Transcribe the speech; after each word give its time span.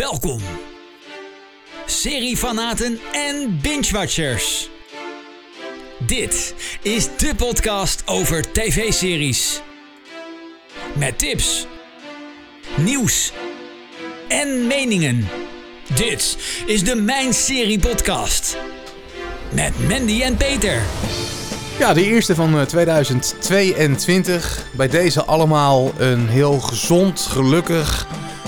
Welkom, 0.00 0.40
seriefanaten 1.86 2.98
en 3.12 3.58
binge-watchers. 3.62 4.70
Dit 5.98 6.54
is 6.82 7.08
de 7.16 7.34
podcast 7.36 8.02
over 8.06 8.52
tv-series. 8.52 9.60
Met 10.94 11.18
tips, 11.18 11.66
nieuws 12.76 13.32
en 14.28 14.66
meningen. 14.66 15.28
Dit 15.94 16.38
is 16.66 16.84
de 16.84 16.94
Mijn 16.94 17.34
Serie 17.34 17.78
Podcast. 17.78 18.56
Met 19.52 19.88
Mandy 19.88 20.22
en 20.22 20.36
Peter. 20.36 20.82
Ja, 21.78 21.92
de 21.92 22.04
eerste 22.04 22.34
van 22.34 22.58
eh, 22.58 22.62
2022. 22.62 24.64
Bij 24.72 24.88
deze 24.88 25.24
allemaal 25.24 25.92
een 25.98 26.28
heel 26.28 26.60
gezond, 26.60 27.20
gelukkig, 27.20 28.06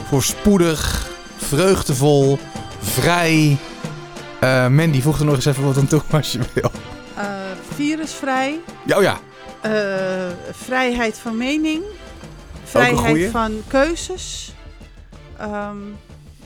voorspoedig, 0.08 1.11
vreugdevol, 1.42 2.38
vrij. 2.80 3.56
Eh 4.40 4.66
Mandy, 4.68 5.00
voeg 5.00 5.18
er 5.18 5.24
nog 5.24 5.34
eens 5.34 5.44
even 5.44 5.64
wat 5.64 5.76
aan 5.76 5.86
toe 5.86 6.02
als 6.10 6.32
je 6.32 6.38
wil. 6.52 6.70
Eh, 7.16 7.24
virusvrij, 7.74 8.60
Ja, 8.86 8.96
oh 8.96 9.02
ja. 9.02 9.18
eh, 9.60 10.32
vrijheid 10.52 11.18
van 11.18 11.36
mening, 11.36 11.82
vrijheid 12.64 13.30
van 13.30 13.52
keuzes, 13.66 14.54
ehm, 15.38 15.76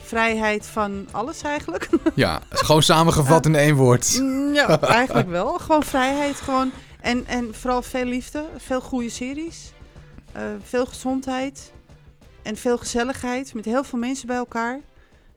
vrijheid 0.02 0.66
van 0.66 1.08
alles 1.10 1.42
eigenlijk. 1.42 1.88
Ja, 2.14 2.40
gewoon 2.50 2.82
samengevat 2.82 3.46
in 3.46 3.54
één 3.54 3.74
woord. 3.74 4.18
Mm, 4.20 4.54
ja, 4.54 4.80
eigenlijk 5.02 5.28
wel. 5.28 5.58
Gewoon 5.58 5.82
vrijheid, 5.82 6.36
gewoon 6.36 6.70
en, 7.00 7.26
en 7.26 7.54
vooral 7.54 7.82
veel 7.82 8.04
liefde, 8.04 8.44
veel 8.56 8.80
goede 8.80 9.10
series, 9.10 9.72
veel 10.68 10.86
gezondheid 10.86 11.72
en 12.46 12.56
veel 12.56 12.78
gezelligheid 12.78 13.54
met 13.54 13.64
heel 13.64 13.84
veel 13.84 13.98
mensen 13.98 14.26
bij 14.26 14.36
elkaar. 14.36 14.80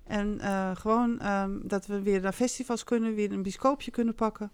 En 0.03 0.39
eh, 0.39 0.75
gewoon 0.75 1.19
ehm, 1.19 1.51
dat 1.63 1.85
we 1.85 2.01
weer 2.01 2.21
naar 2.21 2.33
festivals 2.33 2.83
kunnen, 2.83 3.15
weer 3.15 3.31
een 3.31 3.41
biscoopje 3.41 3.91
kunnen 3.91 4.15
pakken. 4.15 4.51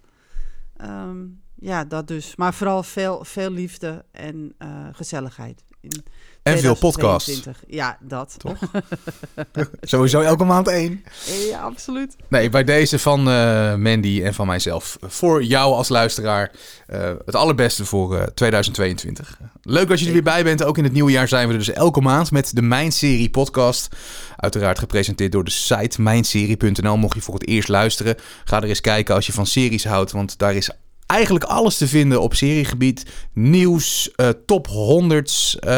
Ehm, 0.77 1.25
ja, 1.55 1.85
dat 1.85 2.07
dus. 2.07 2.35
Maar 2.35 2.53
vooral 2.53 2.83
veel, 2.83 3.23
veel 3.23 3.49
liefde 3.49 4.05
en 4.11 4.53
eh, 4.57 4.87
gezelligheid. 4.91 5.63
In 5.79 6.03
En 6.45 6.59
veel 6.59 6.75
podcasts. 6.75 7.25
2022. 7.25 7.75
Ja, 7.75 7.97
dat. 8.01 8.35
Toch? 8.37 8.57
Sowieso 9.81 10.21
elke 10.21 10.43
maand 10.43 10.67
één. 10.67 11.03
Ja, 11.49 11.61
absoluut. 11.61 12.15
Nee, 12.27 12.49
bij 12.49 12.63
deze 12.63 12.99
van 12.99 13.29
eh, 13.29 13.75
Mandy 13.75 14.21
en 14.23 14.33
van 14.33 14.47
mijzelf. 14.47 14.97
Voor 15.01 15.43
jou 15.43 15.73
als 15.73 15.89
luisteraar 15.89 16.51
eh, 16.87 17.11
het 17.25 17.35
allerbeste 17.35 17.85
voor 17.85 18.17
eh, 18.17 18.23
2022. 18.23 19.39
Leuk 19.61 19.87
dat 19.87 19.99
je 19.99 20.05
er 20.05 20.13
weer 20.13 20.23
bij 20.23 20.43
bent. 20.43 20.63
Ook 20.63 20.77
in 20.77 20.83
het 20.83 20.93
nieuwe 20.93 21.11
jaar 21.11 21.27
zijn 21.27 21.47
we 21.47 21.53
er 21.53 21.59
dus 21.59 21.71
elke 21.71 22.01
maand 22.01 22.31
met 22.31 22.55
de 22.55 22.61
Mijn 22.61 22.91
Serie 22.91 23.29
podcast. 23.29 23.95
Uiteraard 24.35 24.79
gepresenteerd 24.79 25.31
door 25.31 25.43
de 25.43 25.51
site 25.51 26.01
mijnserie.nl. 26.01 26.97
Mocht 26.97 27.15
je 27.15 27.21
voor 27.21 27.33
het 27.33 27.47
eerst 27.47 27.69
luisteren, 27.69 28.15
ga 28.43 28.57
er 28.61 28.69
eens 28.69 28.81
kijken 28.81 29.15
als 29.15 29.25
je 29.25 29.33
van 29.33 29.45
series 29.45 29.85
houdt. 29.85 30.11
Want 30.11 30.37
daar 30.37 30.55
is 30.55 30.69
eigenlijk 31.05 31.45
alles 31.45 31.77
te 31.77 31.87
vinden 31.87 32.21
op 32.21 32.33
seriegebied. 32.35 33.05
Nieuws, 33.33 34.11
eh, 34.15 34.29
top 34.45 34.67
100's. 34.67 35.59
eh, 35.59 35.71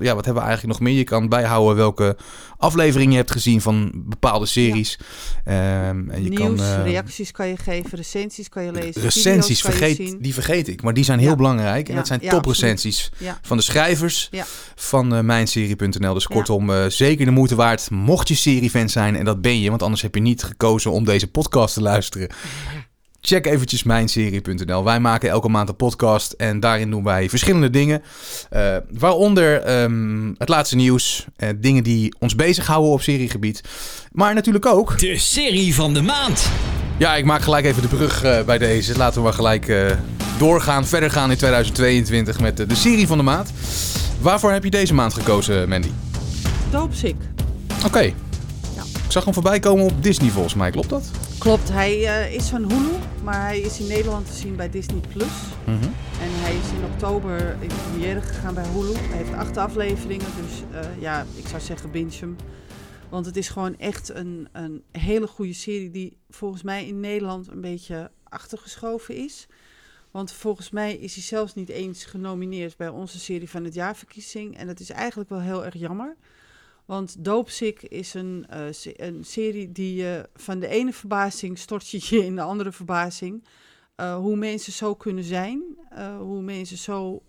ja, 0.00 0.14
wat 0.14 0.24
hebben 0.24 0.42
we 0.42 0.48
eigenlijk 0.48 0.78
nog 0.78 0.80
meer? 0.88 0.98
Je 0.98 1.04
kan 1.04 1.28
bijhouden 1.28 1.76
welke 1.76 2.16
aflevering 2.58 3.10
je 3.10 3.16
hebt 3.16 3.30
gezien 3.30 3.60
van 3.60 3.92
bepaalde 3.94 4.46
series. 4.46 4.98
Ehm, 5.44 6.10
en 6.10 6.22
je 6.22 6.28
Nieuws, 6.28 6.40
kan, 6.40 6.60
eh, 6.60 6.82
reacties 6.84 7.30
kan 7.30 7.46
je 7.48 7.56
geven, 7.56 7.90
recensies 7.98 8.48
kan 8.48 8.64
je 8.64 8.72
lezen. 8.72 9.02
Recensies, 9.02 9.60
je 9.60 9.64
vergeet, 9.68 9.96
zien. 9.96 10.18
die 10.20 10.34
vergeet 10.34 10.68
ik. 10.68 10.82
Maar 10.82 10.94
die 10.94 11.04
zijn 11.04 11.18
heel 11.18 11.28
Ja. 11.28 11.36
belangrijk. 11.36 11.86
En 11.86 11.92
Ja, 11.92 11.98
dat 11.98 12.06
zijn 12.06 12.20
toprecensies 12.20 13.10
van 13.42 13.56
de 13.56 13.62
schrijvers 13.62 14.30
van 14.74 15.26
mijnserie.nl. 15.26 16.14
Dus 16.14 16.26
kortom, 16.26 16.90
zeker 16.90 17.24
de 17.24 17.30
moeite 17.30 17.54
waard. 17.54 17.90
Mocht 17.90 18.28
je 18.28 18.34
seriefan 18.34 18.88
zijn, 18.88 19.16
en 19.16 19.24
dat 19.24 19.40
ben 19.40 19.60
je, 19.60 19.68
want 19.70 19.82
anders 19.82 20.02
heb 20.02 20.14
je 20.14 20.20
niet 20.20 20.42
gekozen 20.42 20.90
om 20.92 21.04
deze 21.04 21.26
podcast 21.26 21.74
te 21.74 21.82
luisteren. 21.82 22.28
Check 23.20 23.46
eventjes 23.46 23.82
mijnserie.nl. 23.82 24.84
Wij 24.84 25.00
maken 25.00 25.30
elke 25.30 25.48
maand 25.48 25.68
een 25.68 25.76
podcast 25.76 26.32
en 26.32 26.60
daarin 26.60 26.90
doen 26.90 27.04
wij 27.04 27.28
verschillende 27.28 27.70
dingen. 27.70 28.02
Eh, 28.50 28.76
waaronder 28.90 29.62
ehm, 29.62 30.32
het 30.38 30.48
laatste 30.48 30.76
nieuws, 30.76 31.26
eh, 31.36 31.48
dingen 31.56 31.82
die 31.82 32.14
ons 32.18 32.34
bezighouden 32.34 32.90
op 32.92 33.02
seriegebied. 33.02 33.60
Maar 34.12 34.34
natuurlijk 34.34 34.66
ook 34.66 34.98
De 34.98 35.18
serie 35.18 35.74
van 35.74 35.94
de 35.94 36.02
maand. 36.02 36.48
ja, 36.98 37.16
ik 37.16 37.24
maak 37.24 37.42
gelijk 37.42 37.64
even 37.64 37.82
de 37.82 37.88
brug 37.88 38.22
eh, 38.22 38.42
bij 38.42 38.58
deze. 38.58 38.96
Laten 38.96 39.16
we 39.18 39.24
maar 39.24 39.32
gelijk 39.34 39.68
eh, 39.68 39.86
doorgaan, 40.38 40.86
verder 40.86 41.10
gaan 41.10 41.30
in 41.30 41.36
2022 41.36 42.40
met 42.40 42.56
de 42.56 42.74
serie 42.74 43.06
van 43.06 43.18
de 43.18 43.24
maand. 43.24 43.52
Waarvoor 44.20 44.52
heb 44.52 44.64
je 44.64 44.70
deze 44.70 44.94
maand 44.94 45.14
gekozen, 45.14 45.68
Mandy? 45.68 45.90
Doopsick. 46.70 47.16
Oké. 47.86 48.12
Ik 49.10 49.16
zag 49.16 49.24
hem 49.24 49.34
voorbij 49.34 49.60
komen 49.60 49.84
op 49.84 50.02
Disney 50.02 50.30
volgens 50.30 50.54
mij, 50.54 50.70
klopt 50.70 50.88
dat? 50.88 51.10
Klopt, 51.38 51.68
hij 51.68 52.06
eh, 52.06 52.34
is 52.34 52.48
van 52.48 52.62
Hulu, 52.72 52.92
maar 53.22 53.40
hij 53.40 53.60
is 53.60 53.80
in 53.80 53.86
Nederland 53.86 54.26
te 54.26 54.32
zien 54.32 54.56
bij 54.56 54.70
Disney+. 54.70 55.00
Plus. 55.00 55.32
Mhm. 55.64 55.84
En 56.20 56.30
hij 56.30 56.56
is 56.56 56.78
in 56.78 56.84
oktober 56.92 57.56
in 57.60 57.70
première 57.90 58.20
gegaan 58.20 58.54
bij 58.54 58.64
Hulu. 58.66 58.94
Hij 58.94 59.16
heeft 59.16 59.32
acht 59.32 59.56
afleveringen, 59.56 60.26
dus 60.36 60.80
eh, 60.80 61.00
ja, 61.00 61.26
ik 61.34 61.46
zou 61.46 61.60
zeggen 61.60 61.90
binge 61.90 62.16
hem. 62.20 62.36
Want 63.08 63.26
het 63.26 63.36
is 63.36 63.48
gewoon 63.48 63.78
echt 63.78 64.08
een, 64.08 64.48
een 64.52 64.82
hele 64.92 65.26
goede 65.26 65.52
serie 65.52 65.90
die 65.90 66.16
volgens 66.28 66.62
mij 66.62 66.86
in 66.86 67.00
Nederland 67.00 67.48
een 67.48 67.60
beetje 67.60 68.10
achtergeschoven 68.24 69.16
is. 69.16 69.46
Want 70.10 70.32
volgens 70.32 70.70
mij 70.70 70.94
is 70.94 71.14
hij 71.14 71.22
zelfs 71.22 71.54
niet 71.54 71.68
eens 71.68 72.04
genomineerd 72.04 72.76
bij 72.76 72.88
onze 72.88 73.18
serie 73.18 73.50
van 73.50 73.64
het 73.64 73.74
jaarverkiezing. 73.74 74.56
En 74.56 74.66
dat 74.66 74.80
is 74.80 74.90
eigenlijk 74.90 75.30
wel 75.30 75.40
heel 75.40 75.64
erg 75.64 75.74
jammer. 75.74 76.16
Want 76.90 77.24
Doopsick 77.24 77.82
is 77.82 78.14
een, 78.14 78.46
eh, 78.48 78.66
een 78.96 79.24
serie 79.24 79.72
die 79.72 79.94
je 79.94 80.28
van 80.34 80.58
de 80.58 80.66
ene 80.66 80.92
verbazing 80.92 81.58
stort 81.58 81.88
je 81.88 81.98
je 82.02 82.24
in 82.24 82.34
de 82.34 82.42
andere 82.42 82.72
verbazing. 82.72 83.44
Eh, 83.94 84.16
hoe 84.16 84.36
mensen 84.36 84.72
zo 84.72 84.94
kunnen 84.94 85.24
zijn, 85.24 85.62
eh, 85.90 86.16
hoe 86.18 86.42
mensen 86.42 86.78
zo 86.78 87.22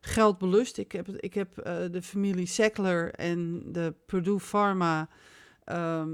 geld 0.00 0.38
belust. 0.38 0.78
Ik 0.78 0.92
heb, 0.92 1.08
ik 1.08 1.34
heb 1.34 1.54
de 1.92 2.02
familie 2.02 2.46
Sackler 2.46 3.14
en 3.14 3.62
de 3.72 3.94
Purdue 4.06 4.38
Pharma 4.38 5.08
uh, 5.72 6.04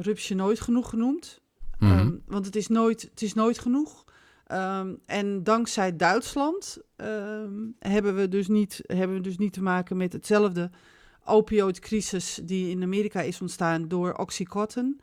rupsje 0.00 0.34
nooit 0.34 0.60
genoeg 0.60 0.88
genoemd. 0.88 1.40
Mhm. 1.78 1.92
Ehm, 1.92 2.16
want 2.26 2.46
het 2.46 2.56
is 2.56 2.68
nooit, 2.68 3.02
het 3.02 3.22
is 3.22 3.34
nooit 3.34 3.58
genoeg. 3.58 4.04
Ehm, 4.46 4.94
en 5.06 5.42
dankzij 5.42 5.96
Duitsland 5.96 6.78
hebben, 7.78 8.14
we 8.14 8.28
dus 8.28 8.48
niet, 8.48 8.80
hebben 8.86 9.16
we 9.16 9.22
dus 9.22 9.38
niet 9.38 9.52
te 9.52 9.62
maken 9.62 9.96
met 9.96 10.12
hetzelfde 10.12 10.70
opioidcrisis 11.24 12.40
die 12.42 12.70
in 12.70 12.82
Amerika 12.82 13.20
is 13.20 13.40
ontstaan 13.40 13.88
door 13.88 14.14
Oxycontin. 14.14 15.00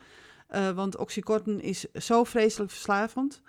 Eh, 0.47 0.69
want 0.71 0.97
Oxycontin 0.97 1.61
is 1.61 1.85
zo 1.93 2.23
vreselijk 2.23 2.71
verslavend 2.71 3.41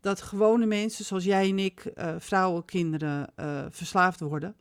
dat 0.00 0.22
gewone 0.22 0.66
mensen 0.66 1.04
zoals 1.04 1.24
jij 1.24 1.48
en 1.48 1.58
ik, 1.58 1.84
eh, 1.84 2.14
vrouwen, 2.18 2.64
kinderen, 2.64 3.32
eh, 3.34 3.64
verslaafd 3.70 4.20
worden. 4.20 4.56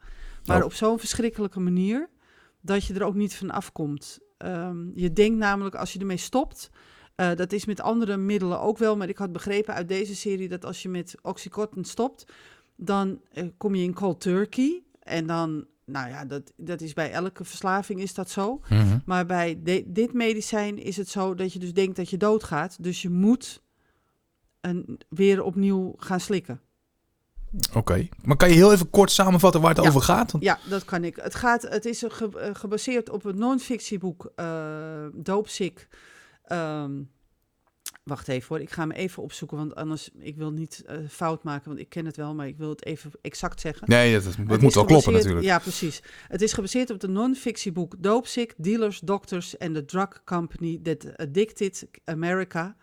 Maar 0.45 0.59
Oh. 0.59 0.65
op 0.65 0.73
zo'n 0.73 0.99
verschrikkelijke 0.99 1.59
manier 1.59 2.09
dat 2.61 2.85
je 2.85 2.93
er 2.93 3.03
ook 3.03 3.15
niet 3.15 3.35
van 3.35 3.51
afkomt. 3.51 4.19
Ehm, 4.37 4.77
je 4.93 5.13
denkt 5.13 5.37
namelijk 5.37 5.75
als 5.75 5.93
je 5.93 5.99
ermee 5.99 6.17
stopt, 6.17 6.69
dat 7.15 7.51
is 7.51 7.65
met 7.65 7.81
andere 7.81 8.17
middelen 8.17 8.59
ook 8.59 8.77
wel, 8.77 8.97
maar 8.97 9.09
ik 9.09 9.17
had 9.17 9.31
begrepen 9.31 9.73
uit 9.73 9.87
deze 9.87 10.15
serie 10.15 10.47
dat 10.49 10.65
als 10.65 10.81
je 10.81 10.89
met 10.89 11.15
Oxycontin 11.21 11.83
stopt, 11.83 12.25
dan 12.75 13.21
kom 13.57 13.75
je 13.75 13.83
in 13.83 13.93
cold 13.93 14.21
turkey. 14.21 14.83
En 14.99 15.27
dan, 15.27 15.65
nou 15.85 16.09
ja, 16.09 16.25
dat, 16.25 16.53
dat 16.57 16.81
is 16.81 16.93
bij 16.93 17.11
elke 17.11 17.43
verslaving 17.43 18.01
is 18.01 18.13
dat 18.13 18.29
zo. 18.29 18.61
Mhm. 18.69 18.97
Maar 19.05 19.25
bij 19.25 19.59
de- 19.63 19.83
dit 19.87 20.13
medicijn 20.13 20.77
is 20.77 20.97
het 20.97 21.09
zo 21.09 21.35
dat 21.35 21.53
je 21.53 21.59
dus 21.59 21.73
denkt 21.73 21.95
dat 21.95 22.09
je 22.09 22.17
doodgaat. 22.17 22.83
Dus 22.83 23.01
je 23.01 23.09
moet 23.09 23.63
een, 24.61 24.99
weer 25.09 25.43
opnieuw 25.43 25.93
gaan 25.97 26.19
slikken. 26.19 26.59
Oké. 27.73 28.07
Maar 28.23 28.37
kan 28.37 28.49
je 28.49 28.55
heel 28.55 28.71
even 28.71 28.89
kort 28.89 29.11
samenvatten 29.11 29.61
waar 29.61 29.73
het 29.75 29.83
Ja. 29.83 29.89
over 29.89 30.01
gaat? 30.01 30.31
Want- 30.31 30.43
Ja, 30.43 30.59
dat 30.69 30.85
kan 30.85 31.03
ik. 31.03 31.15
Het, 31.15 31.35
gaat, 31.35 31.61
het 31.61 31.85
is 31.85 32.03
ge- 32.07 32.39
eh, 32.39 32.49
gebaseerd 32.55 33.09
op 33.09 33.23
het 33.23 33.35
non-fictieboek 33.35 34.31
Doopsick. 35.13 35.87
Ehm, 36.43 36.91
wacht 38.05 38.27
even 38.27 38.47
hoor, 38.47 38.59
ik 38.59 38.71
ga 38.71 38.81
hem 38.81 38.91
even 38.91 39.23
opzoeken, 39.23 39.57
want 39.57 39.75
anders, 39.75 40.09
ik 40.19 40.35
wil 40.35 40.51
niet 40.51 40.83
eh, 40.85 40.97
fout 41.09 41.43
maken, 41.43 41.67
want 41.67 41.79
ik 41.79 41.89
ken 41.89 42.05
het 42.05 42.17
wel, 42.17 42.35
maar 42.35 42.47
ik 42.47 42.57
wil 42.57 42.69
het 42.69 42.85
even 42.85 43.11
exact 43.21 43.59
zeggen. 43.59 43.89
Nee, 43.89 44.19
dat, 44.19 44.37
moet 44.37 44.73
wel 44.73 44.85
kloppen 44.85 45.13
natuurlijk. 45.13 45.45
Ja, 45.45 45.59
precies. 45.59 46.01
Het 46.27 46.41
is 46.41 46.53
gebaseerd 46.53 46.89
op 46.89 47.01
het 47.01 47.11
non-fictieboek 47.11 47.95
Doopsick, 47.99 48.53
Dealers, 48.57 48.99
Doctors 48.99 49.59
and 49.59 49.73
the 49.73 49.85
Drug 49.85 50.23
Company 50.23 50.79
That 50.83 51.17
Addicted 51.17 51.87
America. 52.03 52.75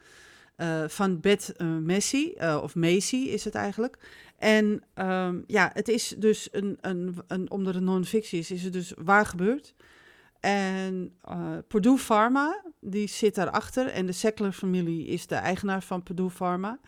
eh, 0.56 0.84
van 0.88 1.20
Beth 1.20 1.52
eh, 1.56 1.66
Messi, 1.66 2.34
of 2.62 2.74
Macy 2.74 3.16
is 3.16 3.44
het 3.44 3.54
eigenlijk. 3.54 3.98
En 4.38 4.82
ehm, 4.94 5.40
ja, 5.46 5.70
het 5.74 5.88
is 5.88 6.14
dus 6.18 6.48
een, 6.50 6.78
een, 6.80 7.14
een 7.26 7.50
omdat 7.50 7.74
het 7.74 7.82
non-fictie 7.82 8.38
is, 8.38 8.50
is 8.50 8.62
het 8.62 8.72
dus 8.72 8.92
waar 8.96 9.26
gebeurd. 9.26 9.74
En 10.42 11.12
eh, 11.24 11.58
Purdue 11.68 11.98
Pharma, 11.98 12.62
die 12.80 13.08
zit 13.08 13.34
daarachter. 13.34 13.86
En 13.86 14.06
de 14.06 14.12
Sackler-familie 14.12 15.06
is 15.06 15.26
de 15.26 15.34
eigenaar 15.34 15.82
van 15.82 16.02
Purdue 16.02 16.30
Pharma. 16.30 16.78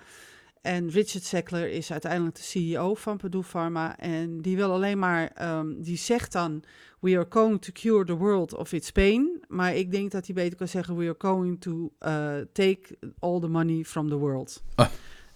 En 0.62 0.90
Richard 0.90 1.24
Sackler 1.24 1.70
is 1.70 1.92
uiteindelijk 1.92 2.36
de 2.36 2.42
CEO 2.42 2.94
van 2.94 3.16
Purdue 3.16 3.42
Pharma. 3.42 3.98
En 3.98 4.40
die 4.40 4.56
wil 4.56 4.72
alleen 4.72 4.98
maar, 4.98 5.30
ehm, 5.34 5.66
die 5.76 5.96
zegt 5.96 6.32
dan: 6.32 6.62
We 7.00 7.16
are 7.16 7.26
going 7.28 7.62
to 7.62 7.72
cure 7.72 8.04
the 8.04 8.16
world 8.16 8.54
of 8.54 8.72
its 8.72 8.92
pain. 8.92 9.44
Maar 9.48 9.74
ik 9.74 9.90
denk 9.90 10.10
dat 10.10 10.26
hij 10.26 10.34
beter 10.34 10.58
kan 10.58 10.68
zeggen: 10.68 10.96
We 10.96 11.04
are 11.04 11.14
going 11.18 11.60
to 11.60 11.92
uh, 12.00 12.34
take 12.52 12.80
all 13.18 13.40
the 13.40 13.48
money 13.48 13.84
from 13.84 14.08
the 14.08 14.16
world. 14.16 14.62
Ah. 14.74 14.88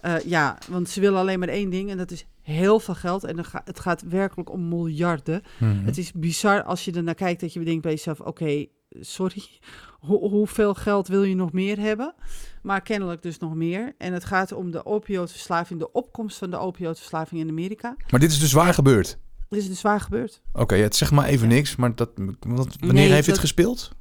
Uh, 0.05 0.19
ja, 0.19 0.57
want 0.69 0.89
ze 0.89 0.99
willen 0.99 1.19
alleen 1.19 1.39
maar 1.39 1.47
één 1.47 1.69
ding 1.69 1.89
en 1.89 1.97
dat 1.97 2.11
is 2.11 2.25
heel 2.49 2.79
veel 2.79 2.95
geld. 2.95 3.23
En 3.23 3.37
het 3.63 3.79
gaat 3.79 4.01
werkelijk 4.01 4.51
om 4.51 4.67
miljarden. 4.67 5.41
Mhm. 5.59 5.85
Het 5.85 5.97
is 5.97 6.11
bizar 6.11 6.63
als 6.63 6.85
je 6.85 6.91
er 6.91 7.03
naar 7.03 7.15
kijkt 7.15 7.41
dat 7.41 7.53
je 7.53 7.59
bedenkt 7.59 7.81
bij 7.81 7.91
jezelf: 7.91 8.19
Oké, 8.19 8.65
sorry, 8.99 9.43
Hoe- 9.99 10.29
hoeveel 10.29 10.73
geld 10.73 11.07
wil 11.07 11.23
je 11.23 11.35
nog 11.35 11.51
meer 11.51 11.79
hebben? 11.79 12.13
Maar 12.61 12.81
kennelijk 12.81 13.21
dus 13.21 13.37
nog 13.37 13.55
meer. 13.55 13.95
En 13.97 14.13
het 14.13 14.23
gaat 14.25 14.51
om 14.51 14.71
de 14.71 14.85
opioidverslaving, 14.85 15.79
de 15.79 15.91
opkomst 15.91 16.37
van 16.37 16.49
de 16.49 16.57
opioidverslaving 16.57 17.41
in 17.41 17.49
Amerika. 17.49 17.95
Maar 18.09 18.19
dit 18.19 18.31
is 18.31 18.39
dus 18.39 18.51
waar 18.53 18.73
gebeurd. 18.73 19.17
Dit 19.49 19.59
is 19.61 19.67
dus 19.67 19.81
waar 19.81 19.99
gebeurd. 20.01 20.41
Oké, 20.53 20.75
het 20.75 20.95
zegt 20.95 21.11
maar 21.11 21.25
even 21.25 21.47
niks, 21.47 21.75
maar 21.75 21.95
dat, 21.95 22.09
wanneer 22.15 22.93
Nee, 22.93 23.03
heeft 23.07 23.17
dit 23.17 23.25
dat- 23.25 23.39
gespeeld? 23.39 23.91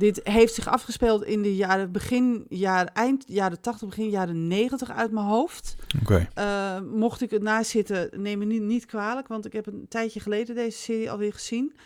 Dit 0.00 0.20
heeft 0.22 0.54
zich 0.54 0.68
afgespeeld 0.68 1.24
in 1.24 1.42
de 1.42 1.56
jaren, 1.56 1.92
begin, 1.92 2.46
jaar, 2.48 2.86
eind 2.86 3.24
jaren 3.26 3.60
80, 3.60 3.88
begin 3.88 4.08
jaren 4.08 4.48
90 4.48 4.90
uit 4.90 5.10
mijn 5.10 5.26
hoofd. 5.26 5.76
Oké. 6.00 6.28
Eh, 6.34 6.80
mocht 6.80 7.20
ik 7.20 7.30
het 7.30 7.42
nazitten, 7.42 8.08
neem 8.16 8.38
me 8.38 8.44
niet, 8.44 8.62
niet 8.62 8.86
kwalijk, 8.86 9.28
want 9.28 9.46
ik 9.46 9.52
heb 9.52 9.66
een 9.66 9.86
tijdje 9.88 10.20
geleden 10.20 10.54
deze 10.54 10.78
serie 10.78 11.10
alweer 11.10 11.32
gezien. 11.32 11.76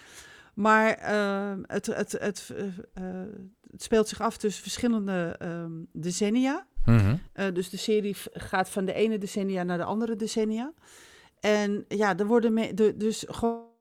Maar 0.55 0.89
eh, 0.91 1.53
het, 1.67 1.87
het, 1.87 2.13
het, 2.13 2.53
eh, 2.95 3.03
het 3.71 3.83
speelt 3.83 4.09
zich 4.09 4.21
af 4.21 4.37
tussen 4.37 4.63
verschillende 4.63 5.37
ehm, 5.39 5.73
decennia. 5.93 6.67
Mhm. 6.85 7.17
Dus 7.53 7.71
de 7.71 7.77
serie 7.77 8.17
gaat 8.33 8.69
van 8.69 8.85
de 8.85 8.93
ene 8.93 9.19
decennia 9.19 9.63
naar 9.63 9.79
de 9.79 9.85
andere 9.85 10.17
decennia. 10.17 10.73
En 11.41 11.85
ja, 11.89 12.17
er 12.17 12.27
worden 12.27 12.53
me- 12.53 12.75
de, 12.75 12.97
dus 12.97 13.25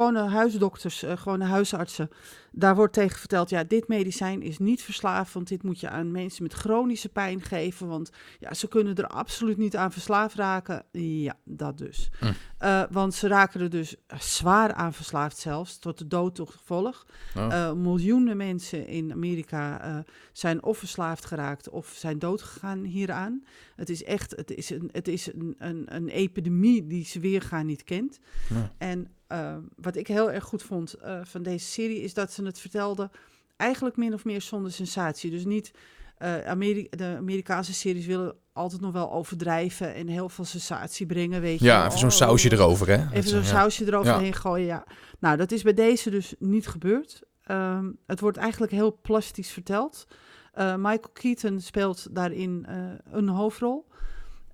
gewone 0.03 0.29
huisdokters, 0.29 1.03
eh, 1.03 1.17
gewone 1.17 1.45
huisartsen, 1.45 2.09
daar 2.51 2.75
wordt 2.75 2.94
tegen 2.94 3.19
verteld, 3.19 3.50
ja, 3.50 3.63
dit 3.63 3.88
medicijn 3.88 4.41
is 4.41 4.57
niet 4.57 4.81
verslavend, 4.81 5.47
dit 5.47 5.63
moet 5.63 5.79
je 5.79 5.89
aan 5.89 6.11
mensen 6.11 6.44
met 6.44 6.53
chronische 6.53 7.09
pijn 7.09 7.41
geven, 7.41 7.88
want 7.88 8.11
ja, 8.39 8.53
ze 8.53 8.67
kunnen 8.67 8.95
er 8.95 9.07
absoluut 9.07 9.57
niet 9.57 9.75
aan 9.75 9.91
verslaafd 9.91 10.35
raken. 10.35 10.85
Ja, 10.91 11.35
dat 11.44 11.77
dus. 11.77 12.09
Hm. 12.19 12.31
Eh, 12.57 12.83
want 12.91 13.13
ze 13.13 13.27
raken 13.27 13.61
er 13.61 13.69
dus 13.69 13.95
zwaar 14.17 14.73
aan 14.73 14.94
verslaafd 14.94 15.38
zelfs, 15.38 15.79
tot 15.79 15.97
de 15.97 16.07
dood 16.07 16.35
tot 16.35 16.50
gevolg. 16.50 17.05
Oh. 17.38 17.53
Eh, 17.53 17.73
miljoenen 17.73 18.38
mensen 18.38 18.88
in 18.88 19.11
Amerika 19.11 20.03
zijn 20.31 20.63
of 20.63 20.77
verslaafd 20.77 21.25
geraakt 21.25 21.69
of 21.69 21.94
zijn 21.95 22.19
doodgegaan 22.19 22.83
hieraan. 22.83 23.44
Het 23.75 23.89
is 23.89 24.03
echt, 24.03 24.35
het 24.35 24.51
is 24.51 24.69
een, 24.69 24.89
het 24.91 25.07
is 25.07 25.33
een, 25.33 25.55
een, 25.57 25.95
een 25.95 26.07
epidemie 26.07 26.88
die 26.88 27.05
ze 27.05 27.19
weergaan 27.19 27.65
niet 27.65 27.83
kent. 27.83 28.19
Ja. 28.50 28.73
En 28.77 29.07
eh, 29.33 29.56
wat 29.75 29.95
ik 29.95 30.07
heel 30.07 30.31
erg 30.31 30.44
goed 30.44 30.63
vond 30.63 30.94
eh, 30.94 31.19
van 31.24 31.44
deze 31.44 31.65
serie 31.65 32.01
is 32.01 32.13
dat 32.13 32.31
ze 32.31 32.44
het 32.44 32.59
vertelden 32.59 33.12
eigenlijk 33.57 33.97
min 33.97 34.13
of 34.13 34.25
meer 34.25 34.41
zonder 34.41 34.71
sensatie. 34.71 35.31
Dus 35.31 35.45
niet, 35.45 35.71
eh, 36.18 36.45
Ameri- 36.45 36.88
de 36.89 37.15
Amerikaanse 37.18 37.74
series 37.74 38.06
willen 38.06 38.35
altijd 38.53 38.81
nog 38.81 38.91
wel 38.91 39.12
overdrijven 39.12 39.94
en 39.94 40.07
heel 40.07 40.30
veel 40.30 40.45
sensatie 40.45 41.06
brengen, 41.06 41.41
weet 41.41 41.59
je. 41.59 41.65
Ja, 41.65 41.85
even 41.85 42.00
zo'n 42.00 42.12
sausje 42.12 42.51
erover, 42.51 42.88
hè? 42.88 43.12
Even 43.12 43.30
zo'n 43.30 43.39
ja. 43.39 43.45
sausje 43.45 43.85
eroverheen 43.85 44.33
gooien, 44.33 44.65
ja. 44.65 44.83
Nou, 45.19 45.38
dat 45.38 45.51
is 45.51 45.62
bij 45.62 45.74
deze 45.74 46.09
dus 46.09 46.33
niet 46.39 46.68
gebeurd. 46.68 47.21
Ehm, 47.44 47.91
het 48.06 48.19
wordt 48.19 48.38
eigenlijk 48.38 48.71
heel 48.71 49.00
plastisch 49.01 49.50
verteld. 49.50 50.07
Eh, 50.53 50.75
Michael 50.75 51.12
Keaton 51.13 51.59
speelt 51.59 52.07
daarin 52.12 52.65
eh, 52.68 52.75
een 53.12 53.29
hoofdrol. 53.29 53.88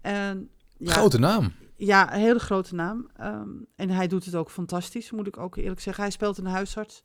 En, 0.01 0.49
ja, 0.77 0.91
Grote 0.91 1.19
naam. 1.19 1.53
Ja, 1.79 2.13
een 2.13 2.19
hele 2.19 2.39
grote 2.39 2.75
naam. 2.75 3.09
Ehm, 3.17 3.49
en 3.75 3.89
hij 3.89 4.07
doet 4.07 4.25
het 4.25 4.35
ook 4.35 4.51
fantastisch, 4.51 5.11
moet 5.11 5.27
ik 5.27 5.37
ook 5.37 5.55
eerlijk 5.55 5.81
zeggen. 5.81 6.03
Hij 6.03 6.11
speelt 6.11 6.37
een 6.37 6.45
huisarts. 6.45 7.01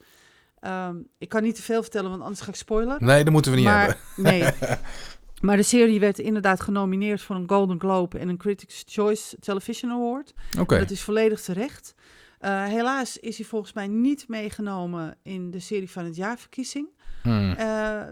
Ehm, 0.59 0.97
ik 1.19 1.29
kan 1.29 1.43
niet 1.43 1.55
te 1.55 1.63
veel 1.63 1.83
vertellen, 1.83 2.11
want 2.11 2.23
anders 2.23 2.41
ga 2.41 2.49
ik 2.49 2.55
spoilen. 2.55 3.05
Nee, 3.05 3.25
dat 3.25 3.33
moeten 3.33 3.51
we 3.51 3.57
niet 3.57 3.67
maar, 3.67 3.87
hebben. 3.87 3.99
Nee. 4.17 4.53
Maar 5.41 5.57
de 5.57 5.63
serie 5.63 6.01
werd 6.01 6.19
inderdaad 6.19 6.61
genomineerd 6.61 7.21
voor 7.21 7.37
een 7.37 7.49
Golden 7.49 7.81
Globe 7.81 8.19
en 8.19 8.29
een 8.29 8.37
Critics' 8.37 8.85
Choice 8.87 9.37
Television 9.41 9.91
Award. 9.91 10.35
Oké. 10.59 10.79
Dat 10.79 10.91
is 10.91 11.03
volledig 11.03 11.41
terecht. 11.41 11.95
Eh, 12.39 12.65
helaas 12.65 13.19
is 13.19 13.37
hij 13.37 13.47
volgens 13.47 13.73
mij 13.73 13.87
niet 13.87 14.29
meegenomen 14.29 15.17
in 15.23 15.51
de 15.51 15.61
serie 15.61 15.91
van 15.91 16.05
het 16.05 16.17
jaarverkiezing. 16.17 16.89
Hmm. 17.25 17.53
Eh, 17.53 18.03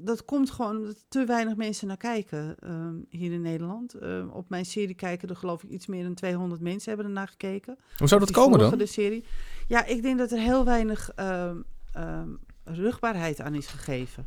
dat 0.00 0.24
komt 0.24 0.50
gewoon 0.50 0.76
omdat 0.76 1.04
te 1.08 1.24
weinig 1.24 1.56
mensen 1.56 1.86
naar 1.86 1.96
kijken 1.96 2.56
ehm, 2.58 2.94
hier 3.08 3.32
in 3.32 3.42
Nederland. 3.42 3.94
Eh, 3.94 4.34
op 4.34 4.48
mijn 4.48 4.64
serie 4.64 4.94
kijken 4.94 5.28
er 5.28 5.36
geloof 5.36 5.62
ik 5.62 5.70
iets 5.70 5.86
meer 5.86 6.02
dan 6.02 6.14
200 6.14 6.60
mensen 6.60 6.88
hebben 6.88 7.06
ernaar 7.06 7.28
gekeken. 7.28 7.78
Hoe 7.96 8.08
zou 8.08 8.20
dat 8.20 8.30
komen 8.30 8.58
dan? 8.58 8.78
De 8.78 8.86
serie. 8.86 9.24
Ja, 9.66 9.84
ik 9.84 10.02
denk 10.02 10.18
dat 10.18 10.30
er 10.30 10.38
heel 10.38 10.64
weinig 10.64 11.10
ehm, 11.14 11.56
ehm, 11.92 12.28
rugbaarheid 12.64 13.40
aan 13.40 13.54
is 13.54 13.66
gegeven. 13.66 14.26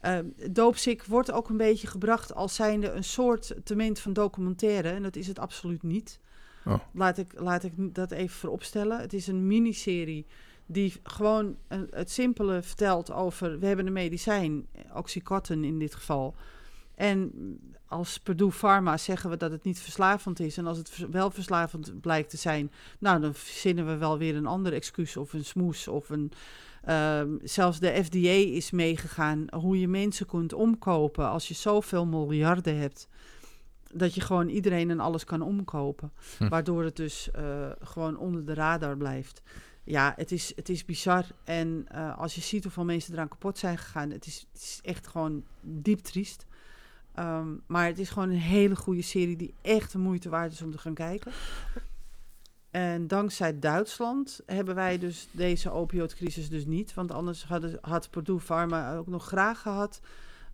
Ehm 0.00 0.26
Doopsick 0.50 1.04
wordt 1.04 1.32
ook 1.32 1.48
een 1.48 1.56
beetje 1.56 1.86
gebracht 1.86 2.34
als 2.34 2.54
zijnde 2.54 2.90
een 2.90 3.04
soort 3.04 3.54
tement 3.64 3.98
van 3.98 4.12
documentaire. 4.12 4.88
En 4.88 5.02
dat 5.02 5.16
is 5.16 5.26
het 5.26 5.38
absoluut 5.38 5.82
niet. 5.82 6.20
Oh. 6.64 6.78
Laat, 6.92 7.18
ik, 7.18 7.32
laat 7.36 7.64
ik 7.64 7.94
dat 7.94 8.10
even 8.10 8.36
vooropstellen. 8.36 9.00
Het 9.00 9.12
is 9.12 9.26
een 9.26 9.46
miniserie 9.46 10.26
die 10.66 10.92
gewoon 11.02 11.56
een- 11.68 11.88
het 11.90 12.10
simpele 12.10 12.62
vertelt 12.62 13.12
over... 13.12 13.58
we 13.58 13.66
hebben 13.66 13.86
een 13.86 13.92
medicijn, 13.92 14.66
oxycontin 14.94 15.64
in 15.64 15.78
dit 15.78 15.94
geval... 15.94 16.34
En 16.94 17.32
als 17.86 18.18
Purdue 18.18 18.50
Pharma 18.50 18.96
zeggen 18.96 19.30
we 19.30 19.36
dat 19.36 19.50
het 19.50 19.64
niet 19.64 19.78
verslavend 19.80 20.40
is. 20.40 20.56
En 20.56 20.66
als 20.66 20.78
het 20.78 21.06
wel 21.10 21.30
verslavend 21.30 22.00
blijkt 22.00 22.30
te 22.30 22.36
zijn, 22.36 22.70
nou 22.98 23.20
dan 23.20 23.34
verzinnen 23.34 23.86
we 23.86 23.96
wel 23.96 24.18
weer 24.18 24.36
een 24.36 24.46
ander 24.46 24.72
excuus 24.72 25.16
of 25.16 25.32
een 25.32 25.44
smoes 25.44 25.88
of 25.88 26.08
een. 26.10 26.32
ehm, 26.84 27.28
zelfs 27.42 27.80
de 27.80 28.04
FDA 28.04 28.28
is 28.28 28.70
meegegaan 28.70 29.46
hoe 29.56 29.80
je 29.80 29.88
mensen 29.88 30.26
kunt 30.26 30.52
omkopen 30.52 31.28
als 31.28 31.48
je 31.48 31.54
zoveel 31.54 32.06
miljarden 32.06 32.78
hebt. 32.78 33.08
Dat 33.92 34.14
je 34.14 34.20
gewoon 34.20 34.48
iedereen 34.48 34.90
en 34.90 35.00
alles 35.00 35.24
kan 35.24 35.42
omkopen. 35.42 36.12
Hm. 36.38 36.48
Waardoor 36.48 36.84
het 36.84 36.96
dus 36.96 37.30
eh, 37.30 37.70
gewoon 37.80 38.16
onder 38.16 38.44
de 38.46 38.54
radar 38.54 38.96
blijft. 38.96 39.42
Ja, 39.84 40.12
het 40.16 40.32
is, 40.32 40.52
het 40.56 40.68
is 40.68 40.84
bizar. 40.84 41.24
En 41.44 41.86
eh, 41.88 42.18
als 42.18 42.34
je 42.34 42.40
ziet 42.40 42.62
hoeveel 42.62 42.84
mensen 42.84 43.12
eraan 43.12 43.28
kapot 43.28 43.58
zijn 43.58 43.78
gegaan, 43.78 44.10
het 44.10 44.26
is, 44.26 44.46
het 44.52 44.80
echt 44.82 45.06
gewoon 45.06 45.44
diep 45.60 45.98
triest. 45.98 46.46
Ehm, 47.14 47.48
maar 47.66 47.86
het 47.86 47.98
is 47.98 48.10
gewoon 48.10 48.30
een 48.30 48.38
hele 48.38 48.76
goede 48.76 49.02
serie 49.02 49.36
die 49.36 49.54
echt 49.62 49.92
de 49.92 49.98
moeite 49.98 50.28
waard 50.28 50.52
is 50.52 50.62
om 50.62 50.70
te 50.70 50.78
gaan 50.78 50.94
kijken. 50.94 51.32
En 52.70 53.06
dankzij 53.06 53.58
Duitsland 53.58 54.40
hebben 54.46 54.74
wij 54.74 54.98
dus 54.98 55.28
deze 55.30 55.70
opioidcrisis 55.70 56.48
dus 56.48 56.66
niet. 56.66 56.94
Want 56.94 57.10
anders 57.10 57.44
hadden, 57.44 57.78
had 57.80 58.10
Purdue 58.10 58.40
Pharma 58.40 58.96
ook 58.96 59.06
nog 59.06 59.26
graag 59.26 59.60
gehad 59.60 60.00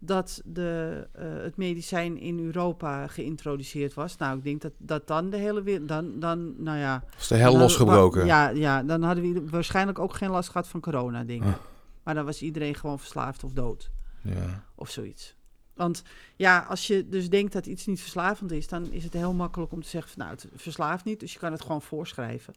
dat 0.03 0.43
de, 0.45 1.09
eh, 1.13 1.25
het 1.43 1.57
medicijn 1.57 2.19
in 2.19 2.39
Europa 2.39 3.07
geïntroduceerd 3.07 3.95
was. 3.95 4.17
Nou, 4.17 4.37
ik 4.37 4.45
denk 4.45 4.61
dat, 4.61 4.73
dat 4.79 5.07
dan 5.07 5.31
de 5.31 5.37
hele 5.37 5.63
wereld... 5.63 5.89
Dan, 5.89 6.21
dan, 6.21 6.63
nou 6.63 6.79
ja, 6.79 7.05
Is 7.19 7.27
de 7.27 7.35
hel 7.37 7.57
losgebroken? 7.57 8.27
Ja, 8.27 8.49
ja, 8.49 8.83
dan 8.83 9.03
hadden 9.03 9.33
we 9.33 9.51
waarschijnlijk 9.51 9.99
ook 9.99 10.15
geen 10.15 10.31
last 10.31 10.49
gehad 10.49 10.69
van 10.69 10.81
corona, 10.81 11.23
ik. 11.27 11.43
Ah. 11.43 11.55
Maar 12.03 12.15
dan 12.15 12.25
was 12.25 12.43
iedereen 12.43 12.75
gewoon 12.75 12.99
verslaafd 12.99 13.45
of 13.45 13.53
dood 13.53 13.91
Ja. 14.23 14.65
of 14.75 14.91
zoiets. 14.91 15.37
Want 15.75 16.03
ja, 16.37 16.67
als 16.69 16.87
je 16.87 17.09
dus 17.09 17.31
denkt 17.31 17.53
dat 17.53 17.67
iets 17.67 17.87
niet 17.87 18.01
verslavend 18.01 18.53
is, 18.53 18.69
dan 18.69 18.91
is 18.91 19.05
het 19.05 19.13
heel 19.13 19.35
makkelijk 19.35 19.73
om 19.73 19.83
te 19.83 19.89
zeggen: 19.89 20.13
van, 20.13 20.23
nou, 20.23 20.31
het 20.35 20.47
verslaaft 20.55 21.05
niet, 21.05 21.21
dus 21.21 21.33
je 21.33 21.39
kan 21.39 21.53
het 21.53 21.63
gewoon 21.63 21.83
voorschrijven. 21.83 22.55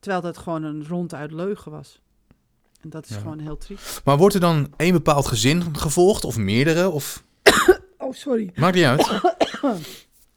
Terwijl 0.00 0.22
dat 0.22 0.38
gewoon 0.38 0.62
een 0.62 0.86
ronduit 0.86 1.32
leugen 1.32 1.70
was. 1.70 2.00
En 2.82 2.90
dat 2.90 3.04
is 3.04 3.10
Ja. 3.14 3.18
gewoon 3.20 3.38
heel 3.38 3.56
triest. 3.56 4.00
Maar 4.04 4.16
wordt 4.16 4.34
er 4.34 4.40
dan 4.40 4.72
één 4.76 4.92
bepaald 4.92 5.26
gezin 5.26 5.76
gevolgd 5.76 6.24
of 6.24 6.36
meerdere? 6.36 6.88
Of... 6.90 7.24
Oh, 7.98 8.12
sorry. 8.12 8.50
Maakt 8.54 8.74
niet 8.74 8.84
uit. 8.84 9.20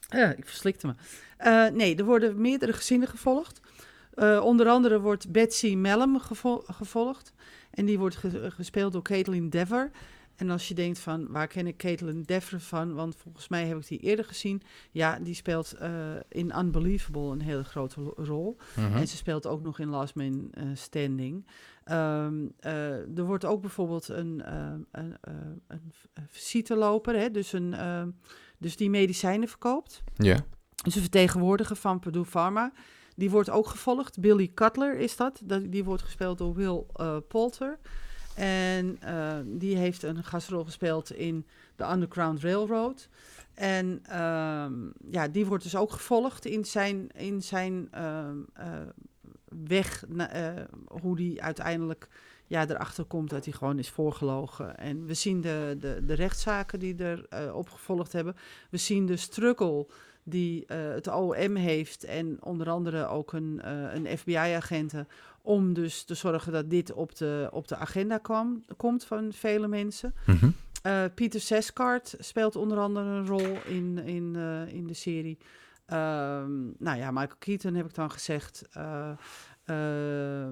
Ja, 0.08 0.34
ik 0.36 0.46
verslikte 0.46 0.86
me. 0.86 0.94
Eh, 1.36 1.66
nee, 1.72 1.96
er 1.96 2.04
worden 2.04 2.40
meerdere 2.40 2.72
gezinnen 2.72 3.08
gevolgd. 3.08 3.60
Eh, 4.14 4.40
onder 4.44 4.68
andere 4.68 5.00
wordt 5.00 5.32
Betsy 5.32 5.74
Mellem 5.74 6.18
gevo- 6.20 6.62
gevolgd. 6.66 7.32
En 7.70 7.84
die 7.84 7.98
wordt 7.98 8.16
ge- 8.16 8.50
gespeeld 8.50 8.92
door 8.92 9.02
Caitlin 9.02 9.50
Dever. 9.50 9.90
En 10.40 10.50
als 10.50 10.68
je 10.68 10.74
denkt 10.74 10.98
van, 10.98 11.26
waar 11.30 11.46
ken 11.46 11.66
ik 11.66 11.76
Caitlin 11.76 12.22
Dever 12.22 12.60
van? 12.60 12.94
Want 12.94 13.16
volgens 13.16 13.48
mij 13.48 13.66
heb 13.66 13.76
ik 13.76 13.88
die 13.88 13.98
eerder 13.98 14.24
gezien. 14.24 14.62
Ja, 14.90 15.18
die 15.18 15.34
speelt 15.34 15.72
eh, 15.72 15.90
in 16.28 16.58
Unbelievable 16.58 17.32
een 17.32 17.40
hele 17.40 17.64
grote 17.64 18.00
rol. 18.16 18.56
Mhm. 18.76 18.96
En 18.96 19.08
ze 19.08 19.16
speelt 19.16 19.46
ook 19.46 19.62
nog 19.62 19.78
in 19.78 19.88
Last 19.88 20.14
Man 20.14 20.48
eh, 20.50 20.64
Standing. 20.74 21.46
Ehm, 21.84 22.34
eh, 22.58 23.18
er 23.18 23.24
wordt 23.24 23.44
ook 23.44 23.60
bijvoorbeeld 23.60 24.08
een, 24.08 24.42
een, 24.90 25.16
een 25.66 25.92
visiteloper, 26.28 27.14
hè, 27.14 27.30
dus, 27.30 27.52
een, 27.52 27.74
ehm, 27.74 28.10
dus 28.58 28.76
die 28.76 28.90
medicijnen 28.90 29.48
verkoopt. 29.48 30.02
Ja. 30.14 30.36
Dus 30.82 30.94
een 30.94 31.00
vertegenwoordiger 31.00 31.76
van 31.76 31.98
Purdue 31.98 32.24
Pharma. 32.24 32.72
Die 33.16 33.30
wordt 33.30 33.50
ook 33.50 33.66
gevolgd. 33.66 34.20
Billy 34.20 34.50
Cutler 34.54 34.98
is 34.98 35.16
dat. 35.16 35.40
dat 35.44 35.72
die 35.72 35.84
wordt 35.84 36.02
gespeeld 36.02 36.38
door 36.38 36.54
Will 36.54 36.84
Poulter. 37.28 37.78
En 38.34 38.96
eh, 39.00 39.38
die 39.44 39.76
heeft 39.76 40.02
een 40.02 40.24
gastrol 40.24 40.64
gespeeld 40.64 41.12
in 41.12 41.46
The 41.76 41.84
Underground 41.84 42.40
Railroad. 42.40 43.08
En 43.60 44.00
ehm, 44.02 44.72
ja, 45.10 45.28
die 45.28 45.46
wordt 45.46 45.64
dus 45.64 45.76
ook 45.76 45.92
gevolgd 45.92 46.44
in 46.44 46.64
zijn, 46.64 47.08
in 47.14 47.42
zijn 47.42 47.88
ehm, 47.90 48.38
eh, 48.54 48.68
weg, 49.66 50.04
eh, 50.16 50.52
hoe 50.86 51.16
die 51.16 51.42
uiteindelijk 51.42 52.08
ja, 52.46 52.68
erachter 52.68 53.04
komt 53.04 53.30
dat 53.30 53.44
hij 53.44 53.54
gewoon 53.54 53.78
is 53.78 53.90
voorgelogen. 53.90 54.78
En 54.78 55.06
we 55.06 55.14
zien 55.14 55.40
de, 55.40 55.76
de, 55.80 56.00
de 56.04 56.14
rechtszaken 56.14 56.78
die 56.78 56.96
er 56.96 57.26
eh, 57.28 57.54
opgevolgd 57.54 58.12
hebben. 58.12 58.36
We 58.70 58.76
zien 58.76 59.06
de 59.06 59.16
struggle 59.16 59.86
die 60.22 60.64
het 60.66 61.08
OM 61.08 61.56
heeft 61.56 62.04
en 62.04 62.36
onder 62.42 62.70
andere 62.70 63.06
ook 63.06 63.32
een, 63.32 63.60
een 63.96 64.18
FBI-agenten 64.18 65.08
om 65.42 65.72
dus 65.72 66.02
te 66.04 66.14
zorgen 66.14 66.52
dat 66.52 66.70
dit 66.70 66.92
op 66.92 67.16
de, 67.16 67.48
op 67.52 67.68
de 67.68 67.76
agenda 67.76 68.18
kwam, 68.18 68.64
komt 68.76 69.04
van 69.04 69.32
vele 69.32 69.68
mensen. 69.68 70.14
Mhm. 70.26 70.50
Eh, 70.82 71.04
Pieter 71.14 71.40
Seskart 71.40 72.14
speelt 72.18 72.56
onder 72.56 72.78
andere 72.78 73.06
een 73.06 73.26
rol 73.26 73.56
in, 73.66 73.98
in, 73.98 74.36
eh, 74.36 74.74
in 74.74 74.86
de 74.86 74.94
serie. 74.94 75.38
Ehm, 75.86 76.52
nou 76.78 76.98
ja, 76.98 77.10
Michael 77.10 77.38
Keaton 77.38 77.74
heb 77.74 77.86
ik 77.86 77.94
dan 77.94 78.10
gezegd. 78.10 78.64
Eh, 78.72 79.10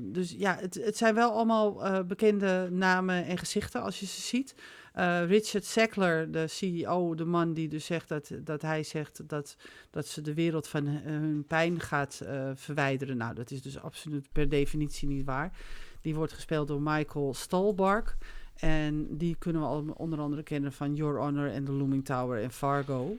dus 0.01 0.31
ja, 0.31 0.57
het, 0.61 0.75
het 0.75 0.97
zijn 0.97 1.15
wel 1.15 1.33
allemaal 1.33 2.05
bekende 2.07 2.69
namen 2.71 3.25
en 3.25 3.39
gezichten 3.39 3.83
als 3.83 4.01
je 4.01 4.07
ze 4.07 4.21
ziet. 4.21 4.55
Eh, 4.93 5.25
Richard 5.27 5.65
Sackler, 5.65 6.31
de 6.31 6.47
CEO, 6.47 7.15
de 7.15 7.25
man 7.25 7.53
die 7.53 7.69
dus 7.69 7.85
zegt 7.85 8.09
dat, 8.09 8.31
dat 8.41 8.63
hij 8.63 8.83
zegt 8.83 9.29
dat, 9.29 9.57
dat 9.91 10.07
ze 10.07 10.21
de 10.21 10.35
wereld 10.35 10.69
van 10.69 10.87
hun- 10.87 11.45
pijn 11.47 11.81
gaat 11.81 12.21
eh, 12.21 12.51
verwijderen. 12.55 13.17
Nou, 13.17 13.35
dat 13.35 13.51
is 13.51 13.63
dus 13.63 13.79
absoluut 13.81 14.29
per 14.33 14.49
definitie 14.49 15.09
niet 15.09 15.25
waar. 15.25 15.53
Die 16.01 16.15
wordt 16.15 16.33
gespeeld 16.33 16.69
door 16.69 16.83
Michael 16.83 17.35
Stolbark. 17.35 18.17
En 18.55 19.17
die 19.17 19.37
kunnen 19.39 19.63
we 19.63 19.69
al 19.69 19.85
onder 19.97 20.19
andere 20.21 20.43
kennen 20.43 20.73
van 20.73 20.95
Your 20.95 21.19
Honor 21.19 21.51
en 21.51 21.65
The 21.65 21.73
Looming 21.73 22.05
Tower 22.05 22.43
en 22.43 22.51
Fargo. 22.51 23.17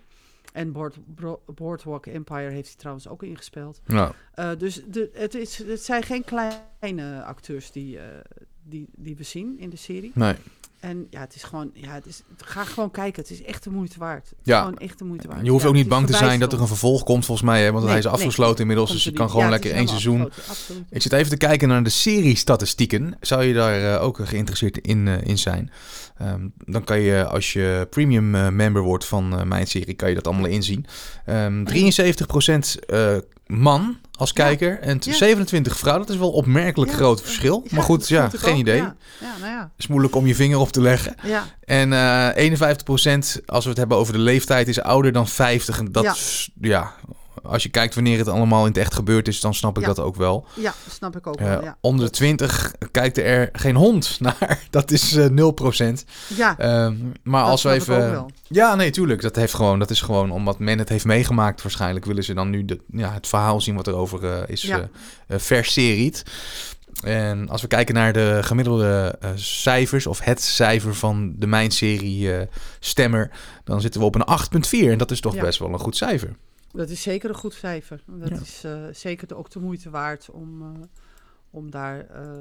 En 0.53 0.71
Board, 0.71 0.97
Boardwalk 1.55 2.05
Empire 2.05 2.49
heeft 2.49 2.67
hij 2.67 2.77
trouwens 2.77 3.07
ook 3.07 3.23
ingespeeld. 3.23 3.81
Nou, 3.85 4.13
dus 4.57 4.81
de, 4.87 5.09
het, 5.13 5.35
is, 5.35 5.57
het 5.57 5.81
zijn 5.81 6.03
geen 6.03 6.23
kleine 6.23 7.23
acteurs 7.23 7.71
die, 7.71 7.99
die, 8.63 8.87
die 8.95 9.15
we 9.15 9.23
zien 9.23 9.59
in 9.59 9.69
de 9.69 9.77
serie. 9.77 10.11
nee. 10.15 10.35
En 10.79 11.07
ja, 11.09 11.19
het 11.19 11.35
is 11.35 11.43
gewoon, 11.43 11.71
ja, 11.73 11.93
het 11.93 12.05
is, 12.05 12.21
ga 12.37 12.63
gewoon 12.63 12.91
kijken. 12.91 13.21
Het 13.21 13.31
is 13.31 13.43
echt 13.43 13.63
de 13.63 13.69
moeite 13.69 13.99
waard. 13.99 14.23
Het 14.29 14.37
is 14.39 14.45
Ja. 14.53 14.59
Gewoon 14.59 14.77
echt 14.77 14.97
de 14.99 15.05
moeite 15.05 15.27
waard. 15.27 15.45
Je 15.45 15.49
hoeft 15.51 15.63
Ja, 15.63 15.69
ook 15.69 15.75
niet 15.75 15.87
bang 15.87 16.07
te 16.07 16.13
zijn 16.13 16.39
dat 16.39 16.53
er 16.53 16.61
een 16.61 16.67
vervolg 16.67 17.03
komt, 17.03 17.25
volgens 17.25 17.47
mij. 17.47 17.63
Hè? 17.63 17.71
Want 17.71 17.79
Nee, 17.79 17.89
hij 17.89 17.99
is 17.99 18.05
nee, 18.05 18.13
afgesloten 18.13 18.59
inmiddels, 18.61 18.91
dus 18.91 19.03
je 19.03 19.11
kan 19.11 19.29
gewoon 19.29 19.43
Ja, 19.45 19.49
lekker 19.51 19.71
één 19.71 19.87
seizoen. 19.87 20.31
Ik 20.89 21.01
zit 21.01 21.13
even 21.13 21.29
te 21.29 21.37
kijken 21.37 21.67
naar 21.67 21.83
de 21.83 21.89
serie-statistieken. 21.89 23.17
Zou 23.21 23.43
je 23.43 23.53
daar 23.53 23.93
eh, 23.95 24.03
ook 24.03 24.19
geïnteresseerd 24.23 24.77
in, 24.77 25.07
eh, 25.07 25.21
in 25.23 25.37
zijn? 25.37 25.71
Ehm, 26.17 26.47
dan 26.65 26.83
kan 26.83 26.99
je, 26.99 27.25
als 27.25 27.53
je 27.53 27.87
premium 27.89 28.35
eh, 28.35 28.49
member 28.49 28.81
wordt 28.81 29.05
van 29.05 29.47
mijn 29.47 29.67
serie, 29.67 29.93
kan 29.93 30.09
je 30.09 30.15
dat 30.15 30.27
allemaal 30.27 30.45
inzien. 30.49 30.85
Ehm 31.25 31.63
73% 31.63 32.79
eh, 32.85 33.17
man 33.45 33.97
als 34.19 34.29
Ja. 34.33 34.43
kijker 34.43 34.79
en 34.79 34.97
Ja. 35.01 35.13
27 35.13 35.77
vrouw. 35.77 35.97
Dat 35.97 36.09
is 36.09 36.17
wel 36.17 36.31
opmerkelijk 36.31 36.91
Ja, 36.91 36.97
groot 36.97 37.21
verschil. 37.21 37.65
maar 37.71 37.83
goed, 37.83 38.07
ja, 38.07 38.29
geen 38.35 38.53
ook. 38.53 38.59
idee. 38.59 38.81
Nou 38.81 38.93
ja. 39.41 39.71
is 39.77 39.87
moeilijk 39.87 40.15
om 40.15 40.27
je 40.27 40.35
vinger 40.35 40.57
op 40.59 40.71
te 40.71 40.81
leggen. 40.81 41.15
ja. 41.23 41.43
En 41.65 41.93
eh 41.93 42.35
51%, 42.35 43.41
als 43.45 43.63
we 43.63 43.69
het 43.69 43.77
hebben 43.79 43.97
over 43.97 44.13
de 44.13 44.19
leeftijd, 44.19 44.67
is 44.67 44.81
ouder 44.81 45.11
dan 45.11 45.27
50. 45.27 45.79
En 45.79 45.91
dat 45.91 46.47
Ja. 46.61 46.93
Is, 47.43 47.49
als 47.49 47.63
je 47.63 47.69
kijkt 47.69 47.95
wanneer 47.95 48.17
het 48.17 48.27
allemaal 48.27 48.61
in 48.61 48.67
het 48.67 48.77
echt 48.77 48.93
gebeurd 48.93 49.27
is, 49.27 49.39
dan 49.41 49.53
snap 49.53 49.75
ik 49.77 49.81
Ja. 49.81 49.87
dat 49.87 49.99
ook 49.99 50.15
wel. 50.15 50.45
Ja, 50.55 50.73
snap 50.89 51.15
ik 51.17 51.27
ook 51.27 51.35
Eh, 51.39 51.47
wel. 51.47 51.63
Ja. 51.63 51.77
Onder 51.81 52.05
de 52.05 52.11
20 52.11 52.73
kijkt 52.91 53.17
er 53.17 53.49
geen 53.53 53.75
hond 53.75 54.17
naar. 54.19 54.59
Dat 54.69 54.91
is 54.91 55.15
eh 55.15 55.25
0%. 55.29 56.05
ja, 56.35 56.57
Ehm, 56.57 56.95
maar 57.23 57.41
dat 57.41 57.49
als 57.51 57.63
we 57.63 57.71
even. 57.71 57.95
ook 58.05 58.11
wel. 58.11 58.29
Ja, 58.47 58.75
nee, 58.75 58.89
tuurlijk. 58.89 59.21
Dat, 59.21 59.35
heeft 59.35 59.53
gewoon, 59.53 59.79
dat 59.79 59.89
is 59.89 60.01
gewoon 60.01 60.31
omdat 60.31 60.59
men 60.59 60.77
het 60.79 60.89
heeft 60.89 61.05
meegemaakt. 61.05 61.61
Waarschijnlijk 61.61 62.05
willen 62.05 62.23
ze 62.23 62.33
dan 62.33 62.49
nu 62.49 62.65
de, 62.65 62.79
ja, 62.91 63.13
het 63.13 63.27
verhaal 63.27 63.61
zien 63.61 63.75
wat 63.75 63.87
erover 63.87 64.49
is 64.49 64.61
Ja. 64.61 64.77
eh 64.77 64.83
eh, 65.27 65.39
verseried. 65.39 66.23
En 67.03 67.49
als 67.49 67.61
we 67.61 67.67
kijken 67.67 67.95
naar 67.95 68.13
de 68.13 68.39
gemiddelde 68.41 69.19
cijfers, 69.35 70.07
of 70.07 70.19
het 70.19 70.41
cijfer 70.41 70.95
van 70.95 71.33
de 71.37 71.47
Mijn-serie 71.47 72.47
Stemmer, 72.79 73.31
dan 73.63 73.81
zitten 73.81 73.99
we 74.01 74.05
op 74.07 74.15
een 74.15 74.25
8,4. 74.25 74.91
En 74.91 74.97
dat 74.97 75.11
is 75.11 75.19
toch 75.21 75.35
Ja. 75.35 75.41
best 75.41 75.59
wel 75.59 75.69
een 75.73 75.79
goed 75.79 75.95
cijfer. 75.97 76.35
Dat 76.71 76.89
is 76.89 77.01
zeker 77.01 77.29
een 77.29 77.35
goed 77.35 77.53
cijfer. 77.53 78.03
Dat 78.05 78.29
Ja. 78.29 78.39
is 78.39 78.63
eh, 78.63 78.87
zeker 78.91 79.35
ook 79.35 79.49
de 79.49 79.59
moeite 79.59 79.89
waard 79.89 80.29
om, 80.29 80.61
eh, 80.61 80.81
om 81.49 81.71
daar 81.71 82.07
eh, 82.07 82.31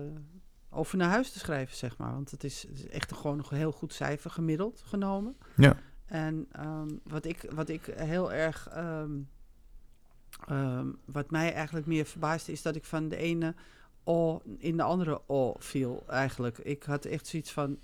over 0.70 0.96
naar 0.98 1.08
huis 1.10 1.32
te 1.32 1.38
schrijven, 1.38 1.76
zeg 1.76 1.96
maar. 1.96 2.12
Want 2.12 2.30
het 2.30 2.44
is, 2.44 2.62
het 2.62 2.78
is 2.78 2.88
echt 2.88 3.12
gewoon 3.12 3.38
een 3.38 3.56
heel 3.56 3.72
goed 3.72 3.92
cijfer 3.92 4.30
gemiddeld 4.30 4.82
genomen. 4.86 5.36
Ja. 5.56 5.76
En 6.06 6.46
ehm, 6.52 6.88
wat, 7.04 7.24
ik, 7.24 7.46
wat 7.54 7.68
ik 7.68 7.84
heel 7.96 8.32
erg... 8.32 8.68
ehm, 8.68 9.10
ehm, 10.46 10.86
wat 11.04 11.30
mij 11.30 11.52
eigenlijk 11.52 11.86
meer 11.86 12.04
verbaasde 12.04 12.52
is 12.52 12.62
dat 12.62 12.76
ik 12.76 12.84
van 12.84 13.08
de 13.08 13.16
ene 13.16 13.54
O 14.04 14.42
in 14.58 14.76
de 14.76 14.82
andere 14.82 15.20
O 15.26 15.54
viel 15.58 16.04
eigenlijk. 16.06 16.58
Ik 16.58 16.82
had 16.82 17.04
echt 17.04 17.26
zoiets 17.26 17.52
van... 17.52 17.78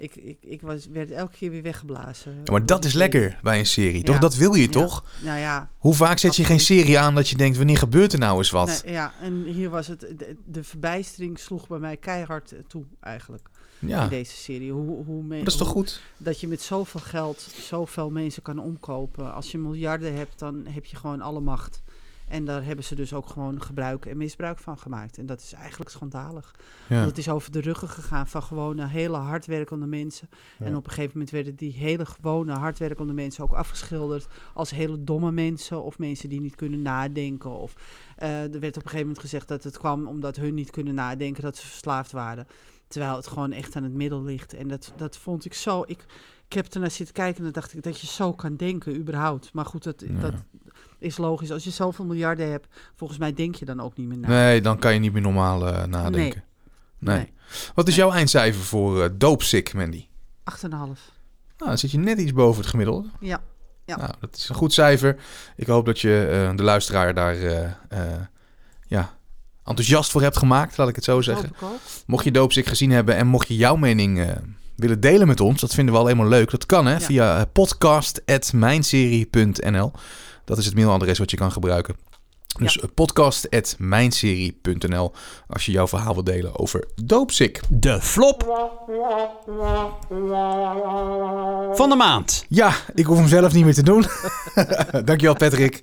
Ik, 0.00 0.14
ik, 0.16 0.38
ik 0.40 0.60
was, 0.62 0.86
werd 0.86 1.10
elke 1.10 1.36
keer 1.36 1.50
weer 1.50 1.62
weggeblazen. 1.62 2.34
Ja, 2.44 2.52
maar 2.52 2.66
dat 2.66 2.84
is 2.84 2.92
lekker 2.92 3.38
bij 3.42 3.58
een 3.58 3.66
serie, 3.66 4.02
toch? 4.02 4.14
Ja. 4.14 4.20
Dat 4.20 4.34
wil 4.34 4.54
je 4.54 4.62
Ja. 4.62 4.68
toch? 4.68 5.04
Nou 5.22 5.38
ja, 5.38 5.70
Hoe 5.78 5.94
vaak 5.94 6.18
zet 6.18 6.36
je 6.36 6.44
geen 6.44 6.60
serie 6.60 6.98
aan 6.98 7.14
dat 7.14 7.28
je 7.28 7.36
denkt, 7.36 7.56
wanneer 7.56 7.76
gebeurt 7.78 8.12
er 8.12 8.18
nou 8.18 8.38
eens 8.38 8.50
wat? 8.50 8.82
Nee, 8.84 8.92
ja, 8.94 9.12
en 9.20 9.42
hier 9.44 9.70
was 9.70 9.86
het, 9.86 10.00
de, 10.00 10.36
de 10.46 10.64
verbijstering 10.64 11.38
sloeg 11.38 11.68
bij 11.68 11.78
mij 11.78 11.96
keihard 11.96 12.54
toe 12.66 12.84
eigenlijk 13.00 13.48
ja, 13.78 14.02
in 14.02 14.08
deze 14.08 14.36
serie. 14.36 14.72
Hoe, 14.72 15.04
hoe 15.04 15.22
men- 15.22 15.38
dat 15.38 15.46
is 15.52 15.56
toch 15.56 15.72
hoe- 15.72 15.76
goed? 15.76 16.00
Dat 16.16 16.40
je 16.40 16.48
met 16.48 16.60
zoveel 16.62 17.00
geld 17.00 17.46
zoveel 17.60 18.10
mensen 18.10 18.42
kan 18.42 18.58
omkopen. 18.58 19.34
Als 19.34 19.50
je 19.50 19.58
miljarden 19.58 20.14
hebt, 20.16 20.38
dan 20.38 20.66
heb 20.68 20.84
je 20.84 20.96
gewoon 20.96 21.20
alle 21.20 21.40
macht. 21.40 21.82
En 22.30 22.44
daar 22.44 22.64
hebben 22.64 22.84
ze 22.84 22.94
dus 22.94 23.12
ook 23.12 23.28
gewoon 23.28 23.62
gebruik 23.62 24.06
en 24.06 24.16
misbruik 24.16 24.58
van 24.58 24.78
gemaakt. 24.78 25.18
En 25.18 25.26
dat 25.26 25.40
is 25.40 25.52
eigenlijk 25.52 25.90
schandalig. 25.90 26.54
Ja. 26.88 26.94
Want 26.94 27.08
het 27.08 27.18
is 27.18 27.28
over 27.28 27.52
de 27.52 27.60
ruggen 27.60 27.88
gegaan 27.88 28.26
van 28.26 28.42
gewone, 28.42 28.86
hele 28.86 29.16
hardwerkende 29.16 29.86
mensen. 29.86 30.28
Ja. 30.58 30.66
En 30.66 30.76
op 30.76 30.84
een 30.84 30.90
gegeven 30.90 31.10
moment 31.12 31.30
werden 31.30 31.54
die 31.54 31.72
hele 31.72 32.06
gewone, 32.06 32.52
hardwerkende 32.52 33.12
mensen 33.12 33.44
ook 33.44 33.52
afgeschilderd 33.52 34.26
als 34.54 34.70
hele 34.70 35.04
domme 35.04 35.32
mensen. 35.32 35.82
Of 35.82 35.98
mensen 35.98 36.28
die 36.28 36.40
niet 36.40 36.54
kunnen 36.54 36.82
nadenken. 36.82 37.50
Of 37.50 37.74
eh, 38.16 38.42
er 38.42 38.60
werd 38.60 38.76
op 38.76 38.82
een 38.82 38.90
gegeven 38.90 38.98
moment 38.98 39.18
gezegd 39.18 39.48
dat 39.48 39.64
het 39.64 39.78
kwam 39.78 40.06
omdat 40.06 40.36
hun 40.36 40.54
niet 40.54 40.70
kunnen 40.70 40.94
nadenken, 40.94 41.42
dat 41.42 41.56
ze 41.56 41.66
verslaafd 41.66 42.12
waren. 42.12 42.46
Terwijl 42.88 43.16
het 43.16 43.26
gewoon 43.26 43.52
echt 43.52 43.76
aan 43.76 43.82
het 43.82 43.94
middel 43.94 44.22
ligt. 44.22 44.54
En 44.54 44.68
dat, 44.68 44.92
dat 44.96 45.16
vond 45.16 45.44
ik 45.44 45.54
zo. 45.54 45.84
Ik, 45.86 46.04
ik 46.46 46.52
heb 46.52 46.66
ernaar 46.66 46.90
zitten 46.90 47.14
kijken 47.14 47.36
en 47.36 47.42
dan 47.42 47.52
dacht 47.52 47.74
ik 47.74 47.82
dat 47.82 48.00
je 48.00 48.06
zo 48.06 48.32
kan 48.32 48.56
denken, 48.56 48.96
überhaupt. 48.96 49.52
Maar 49.52 49.64
goed, 49.64 49.84
dat, 49.84 50.04
Ja. 50.06 50.20
dat 50.20 50.34
is 51.00 51.16
logisch. 51.16 51.50
Als 51.50 51.64
je 51.64 51.70
zoveel 51.70 52.04
miljarden 52.04 52.50
hebt, 52.50 52.66
volgens 52.96 53.18
mij 53.18 53.32
denk 53.32 53.54
je 53.54 53.64
dan 53.64 53.80
ook 53.80 53.96
niet 53.96 54.06
meer 54.08 54.18
na. 54.18 54.28
Nee, 54.28 54.60
dan 54.60 54.78
kan 54.78 54.92
je 54.94 55.00
niet 55.00 55.12
meer 55.12 55.22
normaal 55.22 55.66
eh, 55.66 55.84
nadenken. 55.84 56.42
Nee. 56.98 57.16
Nee. 57.16 57.32
Wat 57.74 57.88
is 57.88 57.96
Nee. 57.96 58.04
jouw 58.04 58.14
eindcijfer 58.14 58.62
voor 58.62 59.02
eh 59.02 59.08
doopsick, 59.12 59.74
Mandy? 59.74 60.06
8,5. 60.44 60.68
Nou, 60.70 60.94
dan 61.56 61.78
zit 61.78 61.90
je 61.90 61.98
net 61.98 62.18
iets 62.18 62.32
boven 62.32 62.60
het 62.60 62.70
gemiddelde. 62.70 63.08
Ja. 63.20 63.40
Ja. 63.84 63.96
Nou, 63.96 64.10
dat 64.20 64.36
is 64.36 64.48
een 64.48 64.54
goed 64.54 64.72
cijfer. 64.72 65.16
Ik 65.56 65.66
hoop 65.66 65.86
dat 65.86 66.00
je 66.00 66.46
eh, 66.50 66.56
de 66.56 66.62
luisteraar 66.62 67.14
daar 67.14 67.36
ja, 68.86 69.14
enthousiast 69.64 70.10
voor 70.10 70.22
hebt 70.22 70.36
gemaakt, 70.36 70.76
laat 70.76 70.88
ik 70.88 70.94
het 70.94 71.04
zo 71.04 71.20
zeggen. 71.20 71.50
Mocht 72.06 72.24
je 72.24 72.30
Doopsick 72.30 72.66
gezien 72.66 72.90
hebben 72.90 73.16
en 73.16 73.26
mocht 73.26 73.48
je 73.48 73.56
jouw 73.56 73.76
mening 73.76 74.26
willen 74.76 75.00
delen 75.00 75.26
met 75.26 75.40
ons, 75.40 75.60
dat 75.60 75.74
vinden 75.74 75.94
we 75.94 76.00
al 76.00 76.06
helemaal 76.06 76.28
leuk. 76.28 76.50
Dat 76.50 76.66
kan 76.66 76.86
hè, 76.86 76.92
Ja. 76.92 77.00
via 77.00 77.44
podcast.mijnserie.nl. 77.44 79.92
Dat 80.50 80.58
is 80.58 80.66
het 80.66 80.74
mailadres 80.74 81.18
wat 81.18 81.30
je 81.30 81.36
kan 81.36 81.52
gebruiken. 81.52 81.96
Dus 82.58 82.74
Ja. 82.74 82.86
podcast.mijnserie.nl 82.94 85.12
als 85.48 85.66
je 85.66 85.72
jouw 85.72 85.88
verhaal 85.88 86.12
wilt 86.12 86.26
delen 86.26 86.58
over 86.58 86.84
Doopsick. 87.04 87.60
De 87.68 88.00
flop 88.00 88.42
van 91.72 91.88
de 91.88 91.94
maand. 91.96 92.44
Ja, 92.48 92.72
ik 92.94 93.04
hoef 93.04 93.16
hem 93.18 93.28
zelf 93.28 93.52
niet 93.52 93.64
meer 93.64 93.74
te 93.74 93.82
doen. 93.82 94.04
Dankjewel 95.04 95.36
Patrick. 95.36 95.80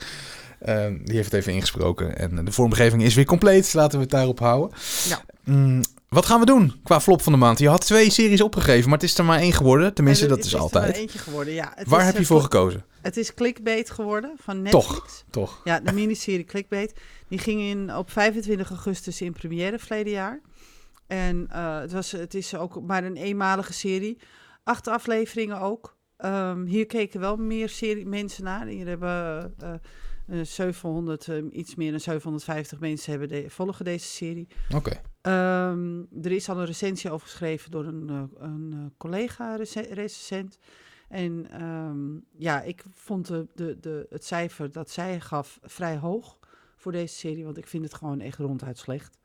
Ehm, 0.60 0.98
die 1.04 1.16
heeft 1.16 1.32
het 1.32 1.40
even 1.42 1.54
ingesproken. 1.54 2.18
En 2.18 2.46
de 2.46 2.52
vormgeving 2.52 3.04
is 3.04 3.14
weer 3.16 3.26
compleet. 3.26 3.74
Laten 3.74 3.98
we 3.98 4.04
het 4.04 4.14
daarop 4.14 4.40
houden. 4.40 4.78
Ja. 5.08 5.22
Mm, 5.44 5.82
wat 6.10 6.26
gaan 6.26 6.40
we 6.40 6.46
doen 6.46 6.74
qua 6.84 7.02
flop 7.02 7.22
van 7.22 7.32
de 7.32 7.38
maand? 7.38 7.60
Je 7.60 7.70
had 7.70 7.86
twee 7.86 8.10
series 8.10 8.42
opgegeven, 8.42 8.90
maar 8.90 9.00
het 9.00 9.08
is 9.10 9.18
er 9.18 9.26
maar 9.26 9.40
één 9.40 9.54
geworden. 9.54 9.94
Tenminste, 9.94 10.24
En 10.24 10.30
dat 10.30 10.38
het 10.38 10.48
is 10.48 10.54
er 10.54 10.60
maar 10.60 10.68
altijd. 10.68 10.96
eentje 10.96 11.20
geworden, 11.20 11.54
ja. 11.54 11.72
Het 11.76 11.88
Waar 11.88 12.00
is, 12.00 12.06
heb 12.06 12.16
je 12.16 12.22
eh, 12.22 12.28
voor 12.28 12.42
gekozen? 12.42 12.86
Het 13.02 13.18
is 13.18 13.34
Clickbait 13.34 13.90
geworden 13.90 14.34
van 14.38 14.62
Netflix. 14.62 15.24
Toch. 15.30 15.62
Ja, 15.64 15.80
de 15.80 15.92
miniserie 15.94 16.44
Clickbait. 16.46 16.94
Die 17.28 17.40
ging 17.40 17.62
in, 17.62 17.96
op 17.96 18.12
25 18.12 18.70
augustus 18.70 19.22
in 19.22 19.34
première 19.34 19.80
verleden 19.80 20.12
jaar. 20.12 20.42
En 21.08 21.48
eh, 21.50 21.80
het, 21.80 21.92
was, 21.92 22.12
het 22.12 22.34
is 22.34 22.56
ook 22.56 22.82
maar 22.82 23.04
een 23.04 23.18
eenmalige 23.18 23.74
serie. 23.74 24.18
Acht 24.64 24.88
afleveringen 24.88 25.60
ook. 25.60 25.96
Ehm, 26.18 26.66
hier 26.66 26.86
keken 26.86 27.20
wel 27.20 27.36
meer 27.38 27.70
serie, 27.70 28.06
mensen 28.06 28.44
naar. 28.44 28.66
Hier 28.66 28.88
hebben 28.88 29.54
eh, 29.60 29.74
eh, 30.28 30.42
700, 30.42 31.28
eh, 31.28 31.44
iets 31.52 31.76
meer 31.76 31.92
dan 31.92 32.00
750 32.00 32.80
mensen 32.80 33.12
hebben 33.12 33.30
de, 33.30 33.50
volgen 33.50 33.86
deze 33.86 34.08
serie. 34.08 34.48
Oké. 34.76 35.02
Ehm, 35.22 36.00
er 36.22 36.32
is 36.32 36.50
al 36.50 36.58
een 36.60 36.66
recensie 36.66 37.12
over 37.12 37.28
geschreven 37.28 37.72
door 37.72 37.86
een, 37.86 38.10
eh, 38.10 38.24
een 38.38 38.74
eh, 38.74 38.80
collega 38.98 39.56
rece- 39.56 39.94
recensent. 39.94 40.60
En 41.10 41.48
ehm, 41.52 42.20
ja, 42.44 42.62
ik 42.62 42.84
vond 42.94 43.28
de, 43.28 43.48
de, 43.56 43.78
de, 43.80 44.06
het 44.10 44.26
cijfer 44.26 44.72
dat 44.72 44.90
zij 44.90 45.20
gaf 45.20 45.60
vrij 45.62 45.98
hoog 45.98 46.40
voor 46.76 46.92
deze 46.92 47.16
serie. 47.16 47.44
Want 47.44 47.58
ik 47.58 47.68
vind 47.68 47.84
het 47.84 47.94
gewoon 47.94 48.20
echt 48.20 48.38
ronduit 48.38 48.78
slecht. 48.78 49.18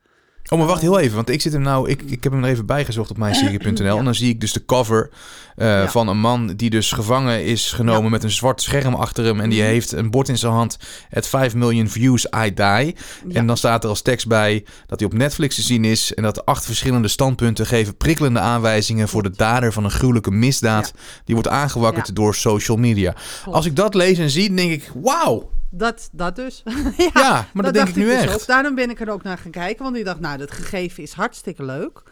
Oh, 0.49 0.57
maar 0.59 0.67
wacht 0.67 0.81
heel 0.81 0.99
even, 0.99 1.15
want 1.15 1.29
ik 1.29 1.41
zit 1.41 1.53
hem 1.53 1.61
nou, 1.61 1.89
ik, 1.89 2.01
ik 2.01 2.23
heb 2.23 2.33
hem 2.33 2.43
er 2.43 2.49
even 2.49 2.65
bijgezocht 2.65 3.09
op 3.09 3.17
mijnserie.nl 3.25 3.83
Ja. 3.85 3.95
en 3.97 4.03
dan 4.03 4.15
zie 4.15 4.29
ik 4.29 4.39
dus 4.39 4.53
de 4.53 4.65
cover 4.65 5.09
eh, 5.55 5.67
Ja. 5.67 5.89
van 5.89 6.07
een 6.07 6.19
man 6.19 6.47
die 6.55 6.69
dus 6.69 6.91
gevangen 6.91 7.43
is 7.45 7.71
genomen 7.71 8.03
Ja. 8.03 8.09
met 8.09 8.23
een 8.23 8.31
zwart 8.31 8.61
scherm 8.61 8.93
achter 8.93 9.25
hem 9.25 9.39
en 9.39 9.49
die 9.49 9.59
Mhm. 9.61 9.67
heeft 9.69 9.91
een 9.91 10.11
bord 10.11 10.29
in 10.29 10.37
zijn 10.37 10.51
hand, 10.53 10.77
at 11.13 11.27
5 11.27 11.55
million 11.55 11.87
views, 11.89 12.27
I 12.45 12.53
die. 12.53 12.95
En 13.33 13.47
dan 13.47 13.57
staat 13.57 13.83
er 13.83 13.89
als 13.89 14.01
tekst 14.01 14.27
bij 14.27 14.65
dat 14.87 14.99
hij 14.99 15.07
op 15.07 15.13
Netflix 15.17 15.55
te 15.55 15.61
zien 15.61 15.85
is 15.85 16.13
en 16.13 16.23
dat 16.23 16.45
acht 16.45 16.65
verschillende 16.65 17.07
standpunten 17.07 17.65
geven 17.65 17.97
prikkelende 17.97 18.39
aanwijzingen 18.39 19.07
voor 19.07 19.23
de 19.23 19.31
dader 19.35 19.73
van 19.73 19.83
een 19.83 19.91
gruwelijke 19.91 20.31
misdaad 20.31 20.93
die 21.25 21.35
wordt 21.35 21.49
aangewakkerd 21.49 22.15
door 22.15 22.35
social 22.35 22.77
media. 22.77 23.15
Als 23.45 23.65
ik 23.65 23.75
dat 23.75 23.93
lees 23.93 24.17
en 24.17 24.29
zie, 24.29 24.53
denk 24.53 24.71
ik, 24.71 24.91
wauw, 25.03 25.49
Dat, 25.75 26.09
dat 26.11 26.35
dus. 26.35 26.63
ja, 27.13 27.47
maar 27.53 27.63
dat, 27.63 27.73
denk 27.73 27.87
ik 27.87 27.95
nu 27.95 28.05
dus 28.05 28.13
echt. 28.13 28.33
ook. 28.33 28.45
Daarom 28.45 28.75
ben 28.75 28.89
ik 28.89 28.99
er 28.99 29.09
ook 29.09 29.23
naar 29.23 29.37
gaan 29.37 29.51
kijken. 29.51 29.83
Want 29.83 29.95
ik 29.95 30.05
dacht, 30.05 30.19
nou, 30.19 30.37
dat 30.37 30.51
gegeven 30.51 31.03
is 31.03 31.13
hartstikke 31.13 31.65
leuk. 31.65 32.03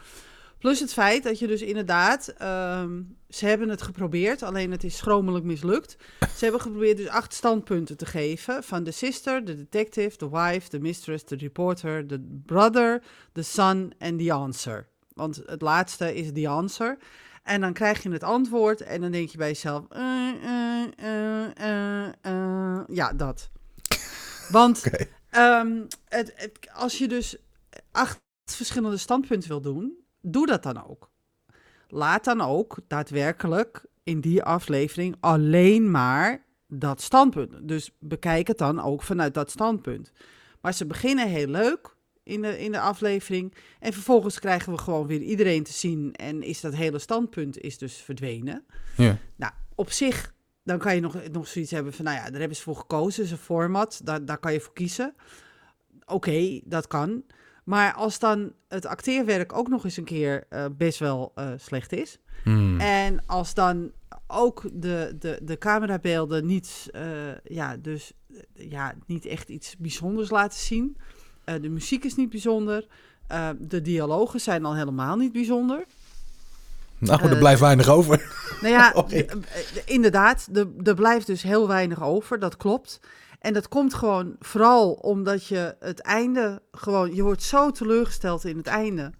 Plus 0.58 0.80
het 0.80 0.92
feit 0.92 1.22
dat 1.22 1.38
je 1.38 1.46
dus 1.46 1.62
inderdaad... 1.62 2.28
ehm, 2.28 3.00
ze 3.28 3.46
hebben 3.46 3.68
het 3.68 3.82
geprobeerd, 3.82 4.42
alleen 4.42 4.70
het 4.70 4.84
is 4.84 4.96
schromelijk 4.96 5.44
mislukt. 5.44 5.96
Ze 6.20 6.44
hebben 6.44 6.60
geprobeerd 6.60 6.96
dus 6.96 7.08
acht 7.08 7.34
standpunten 7.34 7.96
te 7.96 8.06
geven. 8.06 8.62
Van 8.62 8.84
de 8.84 8.90
sister, 8.90 9.44
de 9.44 9.56
detective, 9.56 10.16
de 10.18 10.28
wife, 10.28 10.68
de 10.68 10.80
mistress, 10.80 11.24
de 11.24 11.36
reporter, 11.36 12.06
de 12.06 12.40
brother, 12.46 13.02
de 13.32 13.42
son 13.42 13.92
en 13.98 14.16
the 14.16 14.32
answer. 14.32 14.88
Want 15.14 15.42
het 15.46 15.62
laatste 15.62 16.14
is 16.14 16.32
the 16.32 16.48
answer. 16.48 16.98
En 17.42 17.60
dan 17.60 17.72
krijg 17.72 18.02
je 18.02 18.10
het 18.10 18.22
antwoord 18.22 18.80
en 18.80 19.00
dan 19.00 19.10
denk 19.10 19.28
je 19.28 19.38
bij 19.38 19.48
jezelf... 19.48 19.84
eh, 19.88 20.84
eh, 20.96 22.06
eh, 22.20 22.80
ja, 22.86 23.12
dat. 23.12 23.50
Want. 24.48 24.84
Ehm, 25.30 25.82
het, 26.08 26.32
het, 26.34 26.58
als 26.72 26.98
je 26.98 27.08
dus 27.08 27.36
acht 27.90 28.20
verschillende 28.44 28.96
standpunten 28.96 29.48
wil 29.48 29.60
doen, 29.60 29.96
doe 30.20 30.46
dat 30.46 30.62
dan 30.62 30.88
ook. 30.88 31.10
Laat 31.88 32.24
dan 32.24 32.40
ook 32.40 32.78
daadwerkelijk 32.86 33.84
in 34.02 34.20
die 34.20 34.42
aflevering 34.42 35.16
alleen 35.20 35.90
maar 35.90 36.44
dat 36.66 37.00
standpunt. 37.00 37.68
Dus 37.68 37.96
bekijk 37.98 38.46
het 38.46 38.58
dan 38.58 38.80
ook 38.80 39.02
vanuit 39.02 39.34
dat 39.34 39.50
standpunt. 39.50 40.12
Maar 40.60 40.74
ze 40.74 40.86
beginnen 40.86 41.28
heel 41.28 41.46
leuk 41.46 41.96
in 42.22 42.42
de, 42.42 42.58
in 42.58 42.72
de 42.72 42.80
aflevering. 42.80 43.54
En 43.80 43.92
vervolgens 43.92 44.38
krijgen 44.38 44.72
we 44.72 44.78
gewoon 44.78 45.06
weer 45.06 45.20
iedereen 45.20 45.62
te 45.62 45.72
zien. 45.72 46.12
En 46.12 46.42
is 46.42 46.60
dat 46.60 46.74
hele 46.74 46.98
standpunt 46.98 47.58
is 47.58 47.78
dus 47.78 47.94
verdwenen. 47.94 48.64
Ja. 48.96 49.18
Nou, 49.36 49.52
op 49.74 49.90
zich, 49.90 50.34
dan 50.64 50.78
kan 50.78 50.94
je 50.94 51.00
nog, 51.00 51.28
nog 51.32 51.46
zoiets 51.46 51.70
hebben 51.70 51.92
van, 51.92 52.04
nou 52.04 52.16
ja, 52.16 52.30
daar 52.30 52.40
hebben 52.40 52.56
ze 52.56 52.62
voor 52.62 52.76
gekozen, 52.76 53.30
een 53.30 53.36
format, 53.36 54.00
daar, 54.04 54.24
daar 54.24 54.38
kan 54.38 54.52
je 54.52 54.60
voor 54.60 54.74
kiezen. 54.74 55.14
Oké, 56.04 56.60
dat 56.64 56.86
kan. 56.86 57.24
Maar 57.64 57.94
als 57.94 58.18
dan 58.18 58.52
het 58.68 58.86
acteerwerk 58.86 59.52
ook 59.52 59.68
nog 59.68 59.84
eens 59.84 59.96
een 59.96 60.04
keer 60.04 60.44
eh, 60.48 60.64
best 60.76 60.98
wel 60.98 61.32
eh, 61.34 61.50
slecht 61.56 61.92
is. 61.92 62.18
Hmm. 62.42 62.80
En 62.80 63.26
als 63.26 63.54
dan 63.54 63.92
ook 64.26 64.62
de, 64.72 65.16
de, 65.18 65.38
de 65.42 65.58
camerabeelden 65.58 66.46
niet, 66.46 66.88
eh, 66.90 67.36
ja, 67.44 67.76
dus, 67.76 68.12
ja, 68.54 68.94
niet 69.06 69.26
echt 69.26 69.48
iets 69.48 69.76
bijzonders 69.76 70.30
laten 70.30 70.58
zien. 70.58 70.96
Eh, 71.44 71.54
de 71.62 71.68
muziek 71.68 72.04
is 72.04 72.14
niet 72.16 72.30
bijzonder. 72.30 72.86
Eh, 73.26 73.48
de 73.58 73.82
dialogen 73.82 74.40
zijn 74.40 74.64
al 74.64 74.74
helemaal 74.76 75.16
niet 75.16 75.32
bijzonder. 75.32 75.84
Nou, 76.98 77.22
er 77.24 77.32
eh, 77.32 77.38
blijft 77.38 77.60
weinig 77.60 77.88
over. 77.88 78.32
Nou 78.60 78.74
ja, 78.74 78.94
inderdaad, 79.84 80.48
er- 80.84 80.94
blijft 80.94 81.26
dus 81.26 81.42
heel 81.42 81.68
weinig 81.68 82.02
over, 82.02 82.38
dat 82.38 82.56
klopt. 82.56 83.00
En 83.40 83.52
dat 83.52 83.68
komt 83.68 83.94
gewoon 83.94 84.36
vooral 84.40 84.92
omdat 84.92 85.46
je 85.46 85.76
het 85.80 86.00
einde 86.00 86.62
gewoon, 86.72 87.14
je 87.14 87.22
wordt 87.22 87.42
zo 87.42 87.70
teleurgesteld 87.70 88.44
in 88.44 88.56
het 88.56 88.66
einde. 88.66 89.12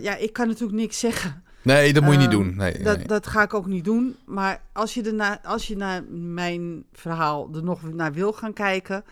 Ja, 0.00 0.16
ik 0.16 0.32
kan 0.32 0.46
natuurlijk 0.46 0.78
niks 0.78 0.98
zeggen. 0.98 1.42
Nee, 1.62 1.92
dat 1.92 2.02
moet 2.02 2.12
je 2.14 2.18
niet 2.20 2.30
doen. 2.30 2.56
Nee, 2.56 2.82
Dat, 2.82 2.96
nee. 2.96 3.06
dat 3.06 3.26
ga 3.26 3.42
ik 3.42 3.54
ook 3.54 3.66
niet 3.66 3.84
doen. 3.84 4.16
Maar 4.24 4.60
als 4.72 4.94
je, 4.94 5.02
erna, 5.02 5.40
als 5.44 5.66
je 5.66 5.76
naar 5.76 6.02
mijn 6.10 6.84
verhaal 6.92 7.48
er 7.54 7.62
nog 7.64 7.82
naar 7.92 8.12
wil 8.12 8.32
gaan 8.32 8.52
kijken. 8.52 9.04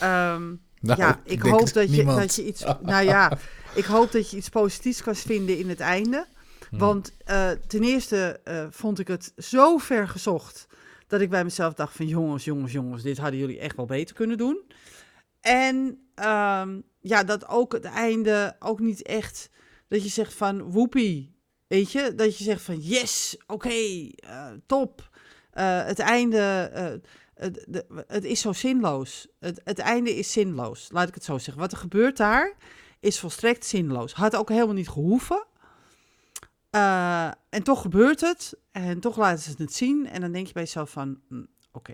ehm, 0.00 0.42
Nou, 0.80 1.00
ja, 1.00 1.20
ik 1.24 1.42
hoop 1.42 1.72
dat 1.72 1.94
je, 1.94 2.04
dat 2.04 2.34
je 2.34 2.46
iets. 2.46 2.64
Nou 2.82 3.04
ja, 3.04 3.38
ik 3.74 3.84
hoop 3.84 4.12
dat 4.12 4.30
je 4.30 4.36
iets 4.36 4.48
positiefs 4.48 5.02
kan 5.02 5.16
vinden 5.16 5.58
in 5.58 5.68
het 5.68 5.80
einde. 5.80 6.26
Hmm. 6.70 6.78
Want 6.78 7.12
eh, 7.24 7.50
ten 7.50 7.82
eerste 7.82 8.40
eh, 8.44 8.66
vond 8.70 8.98
ik 8.98 9.08
het 9.08 9.32
zo 9.36 9.78
ver 9.78 10.08
gezocht. 10.08 10.66
dat 11.06 11.20
ik 11.20 11.30
bij 11.30 11.44
mezelf 11.44 11.74
dacht: 11.74 11.96
van 11.96 12.06
jongens, 12.06 12.44
jongens, 12.44 12.72
jongens, 12.72 13.02
dit 13.02 13.18
hadden 13.18 13.40
jullie 13.40 13.58
echt 13.58 13.76
wel 13.76 13.86
beter 13.86 14.14
kunnen 14.14 14.38
doen. 14.38 14.62
En 15.40 15.98
ehm, 16.14 16.80
ja, 17.00 17.24
dat 17.24 17.48
ook 17.48 17.72
het 17.72 17.84
einde 17.84 18.56
ook 18.58 18.80
niet 18.80 19.02
echt. 19.02 19.50
dat 19.88 20.02
je 20.02 20.08
zegt 20.08 20.34
van 20.34 20.62
woepie. 20.62 21.34
Weet 21.66 21.92
je, 21.92 22.14
dat 22.14 22.38
je 22.38 22.44
zegt 22.44 22.62
van 22.62 22.78
yes, 22.80 23.36
oké, 23.46 23.68
eh, 23.68 24.46
top. 24.66 25.14
Het 25.50 25.98
einde, 25.98 27.00
het, 27.36 27.64
de- 27.68 28.04
het 28.06 28.24
is 28.24 28.40
zo 28.40 28.52
zinloos. 28.52 29.26
Het, 29.38 29.60
het 29.64 29.78
einde 29.78 30.16
is 30.16 30.32
zinloos, 30.32 30.88
laat 30.92 31.08
ik 31.08 31.14
het 31.14 31.24
zo 31.24 31.38
zeggen. 31.38 31.62
Wat 31.62 31.72
er 31.72 31.78
gebeurt 31.78 32.16
daar 32.16 32.52
is 33.00 33.18
volstrekt 33.18 33.66
zinloos. 33.66 34.12
Had 34.12 34.36
ook 34.36 34.48
helemaal 34.48 34.74
niet 34.74 34.88
gehoeven. 34.88 35.44
Eh, 36.70 37.26
en 37.48 37.62
toch 37.62 37.80
gebeurt 37.80 38.20
het. 38.20 38.54
En 38.72 39.00
toch 39.00 39.16
laten 39.16 39.42
ze 39.42 39.54
het 39.62 39.74
zien. 39.74 40.08
En 40.08 40.20
dan 40.20 40.32
denk 40.32 40.46
je 40.46 40.52
bij 40.52 40.62
jezelf 40.62 40.90
van, 40.90 41.20
hm, 41.28 41.42
oké, 41.72 41.92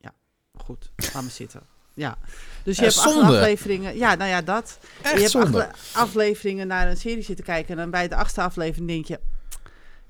ja, 0.00 0.12
goed, 0.54 0.90
laat 1.14 1.22
me 1.22 1.28
zitten. 1.30 1.62
Ja, 1.94 2.18
dus 2.64 2.76
je 2.76 2.82
Ja, 2.84 2.88
hebt 2.88 3.00
acht 3.06 3.16
afleveringen. 3.22 3.96
Ja, 3.96 4.14
nou 4.14 4.30
ja, 4.30 4.42
dat. 4.42 4.78
Echt 5.02 5.32
je 5.32 5.38
hebt 5.38 5.94
afleveringen 5.94 6.66
naar 6.66 6.88
een 6.88 6.96
serie 6.96 7.22
zitten 7.22 7.44
kijken. 7.44 7.70
En 7.70 7.76
dan 7.76 7.90
bij 7.90 8.08
de 8.08 8.16
achtste 8.16 8.42
aflevering 8.42 8.88
denk 8.88 9.04
je... 9.04 9.20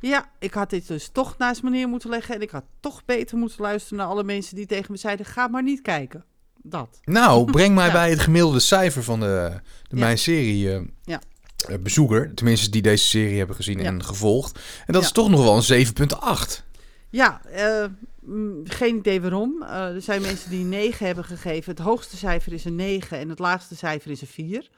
Ja, 0.01 0.31
ik 0.39 0.55
had 0.55 0.71
dit 0.71 0.87
dus 0.89 1.09
toch 1.13 1.39
naast 1.39 1.63
me 1.63 1.71
neer 1.71 1.89
moeten 1.89 2.11
leggen. 2.11 2.35
En 2.35 2.41
ik 2.41 2.51
had 2.51 2.65
toch 2.81 3.05
beter 3.05 3.37
moeten 3.39 3.63
luisteren 3.63 3.99
naar 3.99 4.07
alle 4.07 4.25
mensen 4.25 4.57
die 4.57 4.67
tegen 4.67 4.93
me 4.93 4.99
zeiden... 4.99 5.27
Ga 5.27 5.49
maar 5.49 5.63
niet 5.63 5.81
kijken. 5.83 6.25
Dat. 6.63 7.01
Nou, 7.05 7.51
breng 7.51 7.75
mij 7.81 7.87
Ja. 7.87 7.93
bij 7.93 8.11
het 8.11 8.19
gemiddelde 8.21 8.61
cijfer 8.61 9.03
van 9.03 9.21
de, 9.21 9.61
de 9.89 9.97
Ja. 9.97 10.05
mijn 10.05 10.19
serie 10.19 10.73
eh, 10.75 10.81
Ja. 11.05 11.21
eh, 11.69 11.79
bezoeker. 11.79 12.35
Tenminste, 12.35 12.71
die 12.71 12.83
deze 12.83 13.05
serie 13.05 13.39
hebben 13.39 13.57
gezien 13.57 13.81
en 13.81 14.05
gevolgd. 14.05 14.59
En 14.87 14.93
dat 14.93 15.03
is 15.03 15.13
toch 15.13 15.29
nog 15.29 15.43
wel 15.43 15.57
een 15.57 15.63
7,8. 15.63 16.65
Ja, 17.11 17.41
eh, 17.45 17.85
mm, 18.21 18.61
geen 18.65 18.97
idee 18.97 19.21
waarom. 19.21 19.63
Er 19.63 20.03
zijn 20.03 20.23
mensen 20.23 20.51
die 20.51 20.61
een 20.63 20.69
9 20.69 21.07
hebben 21.07 21.25
gegeven. 21.25 21.71
Het 21.71 21.81
hoogste 21.85 22.17
cijfer 22.17 22.53
is 22.53 22.65
een 22.65 22.75
9 22.77 23.19
en 23.19 23.29
het 23.29 23.39
laagste 23.39 23.77
cijfer 23.77 24.11
is 24.11 24.21
een 24.21 24.27
4. 24.27 24.71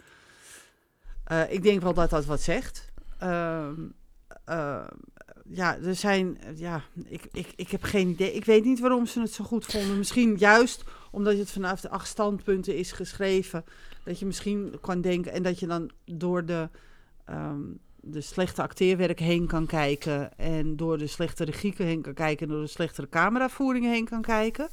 Eh, 1.25 1.41
ik 1.53 1.63
denk 1.63 1.83
wel 1.83 1.95
dat 1.95 2.11
dat 2.11 2.25
wat 2.25 2.41
zegt. 2.41 2.89
Ehm, 3.19 3.75
eh, 4.51 4.87
ja, 5.49 5.77
er 5.79 5.95
zijn. 5.95 6.39
Ja, 6.57 6.83
ik, 7.09 7.23
ik, 7.33 7.47
ik 7.57 7.71
heb 7.71 7.83
geen 7.83 8.09
idee. 8.09 8.33
Ik 8.35 8.45
weet 8.45 8.65
niet 8.65 8.81
waarom 8.81 9.07
ze 9.07 9.21
het 9.21 9.33
zo 9.33 9.45
goed 9.45 9.65
vonden. 9.67 9.99
Misschien 9.99 10.37
juist 10.39 10.85
omdat 11.11 11.37
het 11.39 11.51
vanaf 11.51 11.81
de 11.81 11.89
acht 11.91 12.09
standpunten 12.09 12.77
is 12.77 12.93
geschreven. 12.93 13.65
Dat 14.05 14.19
je 14.19 14.27
misschien 14.27 14.75
kan 14.81 15.01
denken. 15.01 15.33
En 15.33 15.43
dat 15.43 15.59
je 15.59 15.67
dan 15.67 15.91
door 16.05 16.45
de. 16.47 16.69
ehm, 17.25 17.61
de 18.03 18.21
slechte 18.21 18.63
acteerwerk 18.63 19.19
heen 19.21 19.47
kan 19.47 19.67
kijken. 19.67 20.39
En 20.39 20.77
door 20.77 20.99
de 20.99 21.07
slechte 21.07 21.45
regie 21.45 21.75
heen 21.77 22.03
kan 22.03 22.15
kijken. 22.15 22.47
En 22.47 22.53
door 22.53 22.63
de 22.63 22.69
slechtere 22.69 23.09
cameravoering 23.09 23.85
heen 23.85 24.05
kan 24.09 24.23
kijken. 24.23 24.69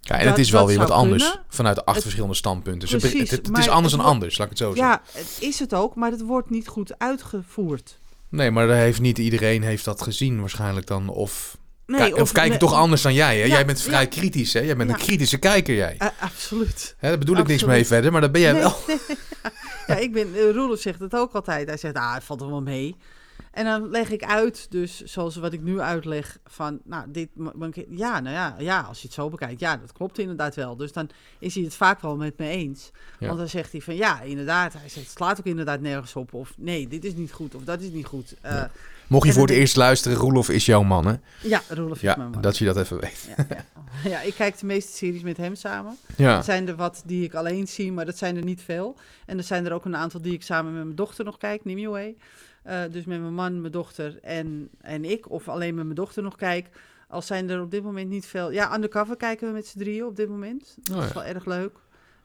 Ja, 0.00 0.14
en 0.14 0.20
Dat- 0.20 0.28
het 0.36 0.38
is 0.38 0.50
wel 0.50 0.66
weer 0.66 0.78
wat 0.78 0.90
anders 0.90 1.28
kunnen. 1.30 1.44
vanuit 1.48 1.76
de 1.76 1.84
acht 1.84 1.94
Het- 1.94 2.02
verschillende 2.02 2.34
standpunten. 2.36 2.88
Precies, 2.88 3.12
het, 3.12 3.30
het, 3.30 3.30
het 3.30 3.50
maar 3.50 3.60
is 3.60 3.68
anders 3.68 3.94
dan 3.94 4.04
anders, 4.04 4.38
laat 4.38 4.50
ik 4.50 4.58
het 4.58 4.62
zo 4.68 4.74
zeggen. 4.74 4.92
Ja, 5.14 5.20
het 5.20 5.38
is 5.40 5.58
het 5.58 5.74
ook, 5.74 5.94
maar 5.94 6.10
het 6.10 6.22
wordt 6.22 6.50
niet 6.50 6.68
goed 6.68 6.98
uitgevoerd. 6.98 7.98
Nee, 8.28 8.50
maar 8.50 8.66
daar 8.66 8.76
heeft 8.76 9.00
niet 9.00 9.18
iedereen 9.18 9.62
heeft 9.62 9.84
dat 9.84 10.02
gezien 10.02 10.40
waarschijnlijk 10.40 10.86
dan. 10.86 11.08
Of, 11.08 11.56
Nee, 11.86 12.00
kijk, 12.00 12.16
of, 12.16 12.32
kijken 12.32 12.58
toch 12.58 12.72
anders 12.72 13.02
dan 13.02 13.14
jij. 13.14 13.36
Hè? 13.38 13.42
Ja, 13.44 13.48
jij 13.48 13.66
bent 13.66 13.80
vrij 13.80 14.00
ja. 14.00 14.06
kritisch, 14.06 14.52
hè? 14.52 14.60
Jij 14.60 14.76
bent 14.76 14.90
Ja. 14.90 14.96
een 14.96 15.02
kritische 15.02 15.38
kijker, 15.38 15.74
jij. 15.74 15.94
Eh, 15.98 16.08
absoluut. 16.20 16.94
Hè, 16.98 17.08
daar 17.08 17.18
bedoel 17.18 17.36
ik 17.36 17.46
niks 17.46 17.64
mee 17.64 17.86
verder, 17.86 18.12
maar 18.12 18.20
dat 18.20 18.32
ben 18.32 18.40
jij 18.40 18.52
Nee, 18.52 18.60
wel. 18.60 18.76
nee. 18.86 18.98
ja, 19.86 19.94
ik 19.96 20.12
ben, 20.12 20.28
uh, 20.34 20.50
Roelof 20.50 20.80
zegt 20.80 21.00
het 21.00 21.14
ook 21.14 21.32
altijd. 21.32 21.68
Hij 21.68 21.76
zegt, 21.76 21.94
ah, 21.94 22.14
het 22.14 22.24
valt 22.24 22.40
er 22.40 22.48
wel 22.50 22.62
mee. 22.62 22.96
En 23.58 23.64
dan 23.64 23.90
leg 23.90 24.10
ik 24.10 24.24
uit, 24.24 24.66
dus 24.70 25.02
zoals 25.02 25.36
wat 25.36 25.52
ik 25.52 25.62
nu 25.62 25.80
uitleg, 25.80 26.38
van, 26.46 26.80
nou, 26.84 27.10
dit, 27.10 27.28
ja, 27.88 28.20
nou 28.20 28.34
ja, 28.34 28.54
ja, 28.58 28.80
als 28.80 29.00
je 29.00 29.06
het 29.06 29.14
zo 29.14 29.28
bekijkt, 29.28 29.60
ja, 29.60 29.76
dat 29.76 29.92
klopt 29.92 30.18
inderdaad 30.18 30.54
wel. 30.54 30.76
Dus 30.76 30.92
dan 30.92 31.10
is 31.38 31.54
hij 31.54 31.64
het 31.64 31.74
vaak 31.74 32.00
wel 32.00 32.16
met 32.16 32.38
me 32.38 32.48
eens. 32.48 32.90
Ja. 33.18 33.26
Want 33.26 33.38
dan 33.38 33.48
zegt 33.48 33.72
hij 33.72 33.80
van, 33.80 33.96
ja, 33.96 34.20
inderdaad, 34.20 34.72
hij 34.72 34.88
zegt, 34.88 35.06
het 35.06 35.16
slaat 35.16 35.38
ook 35.38 35.46
inderdaad 35.46 35.80
nergens 35.80 36.16
op. 36.16 36.34
Of 36.34 36.54
nee, 36.56 36.88
dit 36.88 37.04
is 37.04 37.14
niet 37.14 37.32
goed, 37.32 37.54
of 37.54 37.64
dat 37.64 37.80
is 37.80 37.90
niet 37.90 38.06
goed. 38.06 38.34
Ja. 38.42 38.70
Mocht 39.06 39.26
je 39.26 39.32
voor 39.32 39.46
het 39.46 39.56
eerst 39.56 39.76
luisteren, 39.76 40.18
Roelof 40.18 40.48
is 40.48 40.66
jouw 40.66 40.82
man, 40.82 41.06
hè? 41.06 41.14
Roelof 41.68 41.96
is 41.96 42.00
Ja, 42.02 42.16
mijn 42.16 42.30
man. 42.30 42.40
dat 42.40 42.58
je 42.58 42.64
dat 42.64 42.76
even 42.76 43.00
weet. 43.00 43.28
Ja, 43.36 43.46
ja. 43.48 43.64
Ja, 44.10 44.20
ik 44.20 44.34
kijk 44.34 44.58
de 44.58 44.66
meeste 44.66 44.92
series 44.92 45.22
met 45.22 45.36
hem 45.36 45.54
samen. 45.54 45.96
Ja. 46.16 46.36
Er 46.36 46.44
zijn 46.44 46.68
er 46.68 46.76
wat 46.76 47.02
die 47.06 47.24
ik 47.24 47.34
alleen 47.34 47.68
zie, 47.68 47.92
maar 47.92 48.04
dat 48.04 48.18
zijn 48.18 48.36
er 48.36 48.44
niet 48.44 48.62
veel. 48.62 48.96
En 49.26 49.38
er 49.38 49.44
zijn 49.44 49.66
er 49.66 49.72
ook 49.72 49.84
een 49.84 49.96
aantal 49.96 50.20
die 50.20 50.32
ik 50.32 50.42
samen 50.42 50.72
met 50.74 50.82
mijn 50.84 50.96
dochter 50.96 51.24
nog 51.24 51.38
kijk, 51.38 51.64
Nimue. 51.64 52.16
Uh, 52.68 52.80
dus 52.90 53.04
met 53.04 53.20
mijn 53.20 53.34
man, 53.34 53.60
mijn 53.60 53.72
dochter 53.72 54.18
en, 54.22 54.68
en 54.80 55.04
ik. 55.04 55.30
Of 55.30 55.48
alleen 55.48 55.74
met 55.74 55.84
mijn 55.84 55.96
dochter 55.96 56.22
nog 56.22 56.36
kijk. 56.36 56.68
Al 57.08 57.22
zijn 57.22 57.50
er 57.50 57.60
op 57.62 57.70
dit 57.70 57.82
moment 57.82 58.08
niet 58.10 58.26
veel... 58.26 58.50
Ja, 58.52 58.74
Undercover 58.74 59.16
kijken 59.16 59.46
we 59.48 59.52
met 59.52 59.66
z'n 59.66 59.78
drieën 59.78 60.04
op 60.04 60.16
dit 60.16 60.28
moment. 60.28 60.76
Dat 60.82 60.96
Oh, 60.96 61.04
is 61.04 61.12
wel 61.12 61.24
erg 61.24 61.44
leuk. 61.44 61.72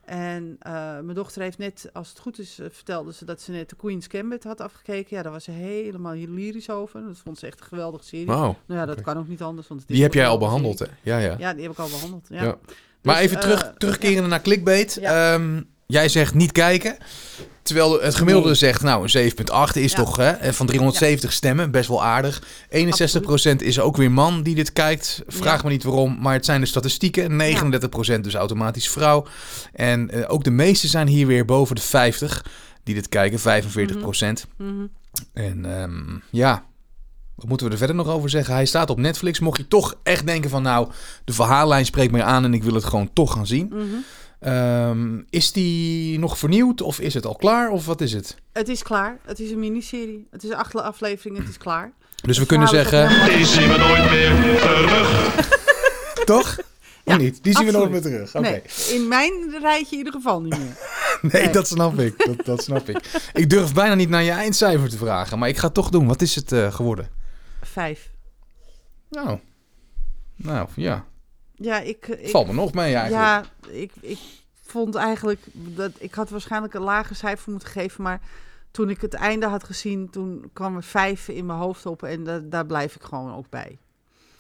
En 0.06 0.56
eh, 0.60 0.74
mijn 0.74 1.14
dochter 1.14 1.42
heeft 1.42 1.58
net, 1.58 1.90
als 1.94 2.10
het 2.10 2.20
goed 2.20 2.40
is, 2.40 2.60
eh, 2.60 2.66
vertelde 2.72 3.14
ze 3.14 3.26
dat 3.26 3.42
ze 3.42 3.52
net 3.52 3.70
de 3.70 3.76
Queen's 3.76 4.08
Gambit 4.10 4.44
had 4.44 4.62
afgekeken. 4.62 5.16
Ja, 5.18 5.24
daar 5.24 5.32
was 5.32 5.44
ze 5.44 5.52
helemaal 5.52 6.14
lyrisch 6.14 6.70
over. 6.70 7.02
Dat 7.02 7.18
vond 7.24 7.38
ze 7.40 7.46
echt 7.48 7.60
een 7.60 7.66
geweldige 7.66 8.04
serie. 8.04 8.26
Wauw. 8.26 8.58
Nou 8.66 8.80
ja, 8.80 8.86
dat 8.86 9.02
kan 9.02 9.18
ook 9.18 9.28
niet 9.28 9.42
anders. 9.42 9.68
Want 9.68 9.88
Die 9.88 10.02
heb 10.02 10.14
jij 10.14 10.28
al 10.28 10.38
behandeld, 10.38 10.80
hè? 10.80 10.86
Ja, 11.02 11.18
ja. 11.18 11.36
Ja, 11.38 11.54
die 11.54 11.62
heb 11.64 11.72
ik 11.72 11.80
al 11.80 11.90
behandeld. 11.90 12.28
Ja. 12.30 12.44
Ja. 12.44 12.58
Maar 13.02 13.16
Dus, 13.16 13.24
even 13.24 13.40
terug, 13.40 13.64
eh, 13.64 13.70
terugkeren 13.70 14.30
naar 14.30 14.42
clickbait. 14.42 14.98
Ehm, 14.98 15.62
jij 15.88 16.10
zegt 16.10 16.34
niet 16.34 16.52
kijken. 16.52 16.98
Terwijl 17.64 18.02
het 18.02 18.16
gemiddelde 18.16 18.48
Nee. 18.48 18.58
zegt, 18.58 18.82
nou, 18.82 19.04
een 19.04 19.10
7,8 19.10 19.76
is 19.76 19.92
Ja. 19.92 19.98
toch 19.98 20.16
hè, 20.18 20.54
van 20.54 20.66
370 20.66 21.34
stemmen, 21.34 21.72
best 21.72 21.88
wel 21.88 22.04
aardig. 22.04 22.42
61% 22.70 23.62
is 23.62 23.80
ook 23.80 23.98
weer 23.98 24.12
man 24.12 24.44
die 24.44 24.56
dit 24.56 24.74
kijkt. 24.74 25.22
Vraag 25.28 25.58
Ja. 25.58 25.64
me 25.64 25.70
niet 25.70 25.84
waarom, 25.84 26.18
maar 26.22 26.34
het 26.34 26.46
zijn 26.46 26.62
de 26.62 26.68
statistieken. 26.68 27.36
39% 27.36 28.24
dus 28.24 28.34
automatisch 28.34 28.90
vrouw. 28.90 29.26
En 29.74 30.10
eh, 30.10 30.24
ook 30.28 30.44
de 30.44 30.52
meeste 30.52 30.88
zijn 30.88 31.08
hier 31.08 31.28
weer 31.28 31.46
boven 31.46 31.76
de 31.76 31.82
50 31.82 32.46
die 32.84 32.96
dit 32.96 33.10
kijken, 33.10 33.40
45%. 33.40 34.48
Mhm. 34.58 34.70
En 35.34 35.66
ehm, 35.80 36.18
ja, 36.30 36.64
wat 37.36 37.48
moeten 37.48 37.66
we 37.68 37.72
er 37.72 37.78
verder 37.78 37.96
nog 37.96 38.08
over 38.08 38.30
zeggen? 38.30 38.54
Hij 38.54 38.66
staat 38.66 38.90
op 38.90 38.98
Netflix. 38.98 39.40
Mocht 39.40 39.58
je 39.58 39.68
toch 39.68 39.96
echt 40.04 40.26
denken 40.26 40.50
van 40.50 40.62
nou, 40.62 40.88
de 41.26 41.34
verhaallijn 41.34 41.86
spreekt 41.86 42.12
mij 42.12 42.24
aan 42.24 42.44
en 42.44 42.54
ik 42.54 42.64
wil 42.64 42.74
het 42.74 42.84
gewoon 42.84 43.10
toch 43.14 43.34
gaan 43.34 43.48
zien. 43.48 43.68
Mhm. 43.74 43.84
Ehm, 44.44 45.22
is 45.30 45.52
die 45.52 46.20
nog 46.20 46.38
vernieuwd 46.38 46.82
of 46.82 47.00
is 47.00 47.14
het 47.14 47.26
al 47.26 47.36
klaar 47.36 47.70
of 47.70 47.86
wat 47.86 48.02
is 48.02 48.14
het? 48.14 48.36
Het 48.54 48.68
is 48.68 48.84
klaar. 48.84 49.18
Het 49.26 49.40
is 49.40 49.52
een 49.52 49.60
miniserie. 49.60 50.28
Het 50.32 50.44
is 50.44 50.52
acht 50.52 50.76
afleveringen. 50.76 51.42
Het 51.42 51.50
is 51.50 51.58
klaar. 51.58 51.92
Dus 52.16 52.38
we 52.38 52.46
kunnen 52.46 52.68
zeggen, 52.68 53.10
Die 53.38 53.46
zien 53.46 53.70
we 53.70 53.78
nooit 53.78 54.10
meer 54.12 54.60
terug. 54.60 55.50
toch? 56.26 56.58
Ja, 57.04 57.14
of 57.16 57.22
niet? 57.22 57.44
Die 57.44 57.56
zien 57.56 57.66
we 57.66 57.72
nooit 57.72 57.92
meer 57.92 58.02
terug. 58.02 58.36
Oké. 58.36 58.50
Nee, 58.50 58.62
in 58.92 59.08
mijn 59.08 59.32
rijtje 59.62 59.92
in 59.92 59.98
ieder 59.98 60.14
geval 60.14 60.42
niet 60.42 60.58
meer. 60.58 60.78
Nee, 61.32 61.42
Nee. 61.44 61.52
dat 61.54 61.68
snap 61.68 62.00
ik. 62.00 62.26
Dat, 62.26 62.46
dat 62.46 62.64
snap 62.64 62.90
ik. 62.90 63.22
Ik 63.34 63.50
durf 63.50 63.74
bijna 63.74 63.96
niet 63.96 64.10
naar 64.10 64.24
je 64.24 64.32
eindcijfer 64.32 64.90
te 64.90 64.98
vragen, 64.98 65.40
maar 65.40 65.50
ik 65.50 65.58
ga 65.58 65.66
het 65.66 65.74
toch 65.74 65.90
doen. 65.90 66.08
Wat 66.08 66.22
is 66.22 66.36
het 66.36 66.52
eh, 66.52 66.74
geworden? 66.74 67.10
Vijf. 67.62 68.10
Nou, 69.10 69.40
nou 70.36 70.68
ja. 70.76 71.06
Ja, 71.56 71.80
ik... 71.80 72.08
ik 72.08 72.30
Valt 72.30 72.48
me 72.48 72.54
nog 72.54 72.74
mee 72.74 72.96
eigenlijk. 72.96 73.24
Ja, 73.24 73.44
ik, 73.72 73.92
ik 74.02 74.20
vond 74.62 74.96
eigenlijk 74.96 75.40
dat 75.54 75.92
ik 76.00 76.14
had 76.14 76.30
waarschijnlijk 76.30 76.74
een 76.74 76.82
lager 76.82 77.16
cijfer 77.16 77.52
moeten 77.52 77.70
geven, 77.70 78.04
maar 78.04 78.22
toen 78.72 78.90
ik 78.90 79.02
het 79.02 79.14
einde 79.14 79.46
had 79.48 79.64
gezien, 79.64 80.10
toen 80.10 80.50
kwam 80.54 80.76
er 80.76 80.84
vijf 80.84 81.28
in 81.28 81.46
mijn 81.46 81.60
hoofd 81.60 81.86
op 81.86 82.04
en 82.04 82.24
da- 82.24 82.40
daar 82.44 82.66
blijf 82.66 82.96
ik 82.96 83.02
gewoon 83.04 83.34
ook 83.36 83.50
bij. 83.50 83.78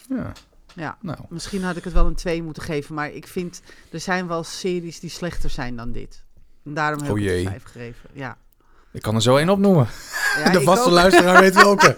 ja. 0.10 0.32
Ja. 0.76 0.97
Nou, 1.02 1.17
Misschien 1.30 1.63
had 1.63 1.76
ik 1.76 1.84
het 1.84 1.93
wel 1.93 2.06
een 2.06 2.15
2 2.15 2.43
moeten 2.43 2.63
geven, 2.63 2.95
maar 2.95 3.12
ik 3.12 3.28
vind 3.28 3.62
er 3.91 3.99
zijn 3.99 4.28
wel 4.28 4.43
series 4.43 4.99
die 4.99 5.10
slechter 5.10 5.49
zijn 5.49 5.76
dan 5.76 5.91
dit. 5.91 6.23
En 6.65 6.73
daarom 6.73 7.02
heb 7.02 7.12
Oh 7.12 7.19
ik 7.19 7.30
het 7.30 7.47
5 7.47 7.63
gegeven. 7.63 8.10
Ja. 8.13 8.38
Ik 8.94 9.02
kan 9.02 9.16
er 9.16 9.22
zo 9.22 9.36
één 9.38 9.50
opnoemen. 9.50 9.88
Ja, 10.44 10.50
de 10.52 10.62
vaste 10.62 10.86
ook. 10.86 10.92
luisteraar 10.94 11.42
weet 11.42 11.56
welke. 11.56 11.96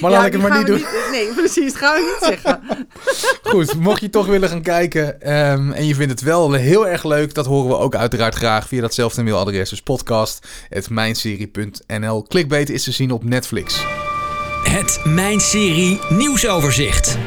Maar 0.00 0.10
Ja, 0.10 0.16
laat 0.16 0.26
ik 0.26 0.32
het 0.32 0.42
maar 0.42 0.56
niet 0.58 0.66
doen. 0.66 0.84
nee, 1.10 1.32
precies, 1.34 1.74
gaan 1.74 1.94
we 1.94 2.00
niet 2.00 2.16
zeggen. 2.32 2.60
Goed, 3.42 3.74
mocht 3.74 4.00
je 4.00 4.10
toch 4.10 4.26
willen 4.26 4.48
gaan 4.48 4.62
kijken 4.62 5.20
ehm, 5.20 5.70
en 5.72 5.86
je 5.86 5.94
vindt 5.94 6.10
het 6.12 6.20
wel 6.20 6.52
heel 6.52 6.88
erg 6.88 7.04
leuk, 7.04 7.34
dat 7.34 7.46
horen 7.46 7.68
we 7.68 7.76
ook 7.76 7.94
uiteraard 7.94 8.34
graag 8.34 8.68
via 8.68 8.80
datzelfde 8.80 9.22
mailadres. 9.22 9.70
Dus 9.70 9.82
podcast.mijnserie.nl. 9.82 12.22
Clickbait 12.28 12.70
is 12.70 12.84
te 12.84 12.92
zien 12.92 13.10
op 13.10 13.24
Netflix. 13.24 13.84
Het 14.62 15.00
Mijn 15.04 15.40
Serie 15.40 16.00
nieuwsoverzicht. 16.08 17.18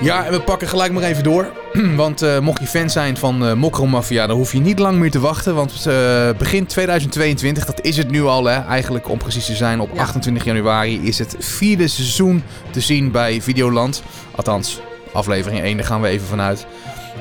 Ja, 0.00 0.24
en 0.26 0.32
we 0.32 0.40
pakken 0.40 0.68
gelijk 0.68 0.92
maar 0.92 1.02
even 1.02 1.22
door. 1.22 1.52
Want 1.96 2.22
eh, 2.22 2.38
mocht 2.38 2.60
je 2.60 2.66
fan 2.66 2.90
zijn 2.90 3.16
van 3.16 3.46
eh 3.46 3.54
Mokro 3.54 3.86
Mafia, 3.86 4.26
dan 4.26 4.36
hoef 4.36 4.52
je 4.52 4.60
niet 4.60 4.78
lang 4.78 4.98
meer 4.98 5.10
te 5.10 5.20
wachten. 5.20 5.54
Want 5.54 5.86
eh, 5.86 6.30
begin 6.38 6.66
2022, 6.66 7.64
dat 7.64 7.80
is 7.84 7.96
het 7.96 8.10
nu 8.10 8.22
al 8.24 8.44
hè, 8.44 8.60
eigenlijk 8.66 9.08
om 9.08 9.18
precies 9.18 9.46
te 9.46 9.54
zijn. 9.54 9.80
Op 9.80 9.90
Ja. 9.94 10.00
28 10.00 10.44
januari 10.44 11.00
is 11.02 11.18
het 11.18 11.36
vierde 11.38 11.88
seizoen 11.88 12.42
te 12.70 12.80
zien 12.80 13.10
bij 13.10 13.40
Videoland. 13.42 14.02
Althans, 14.36 14.80
aflevering 15.12 15.60
1, 15.62 15.76
daar 15.76 15.86
gaan 15.86 16.00
we 16.00 16.08
even 16.08 16.26
vanuit. 16.26 16.66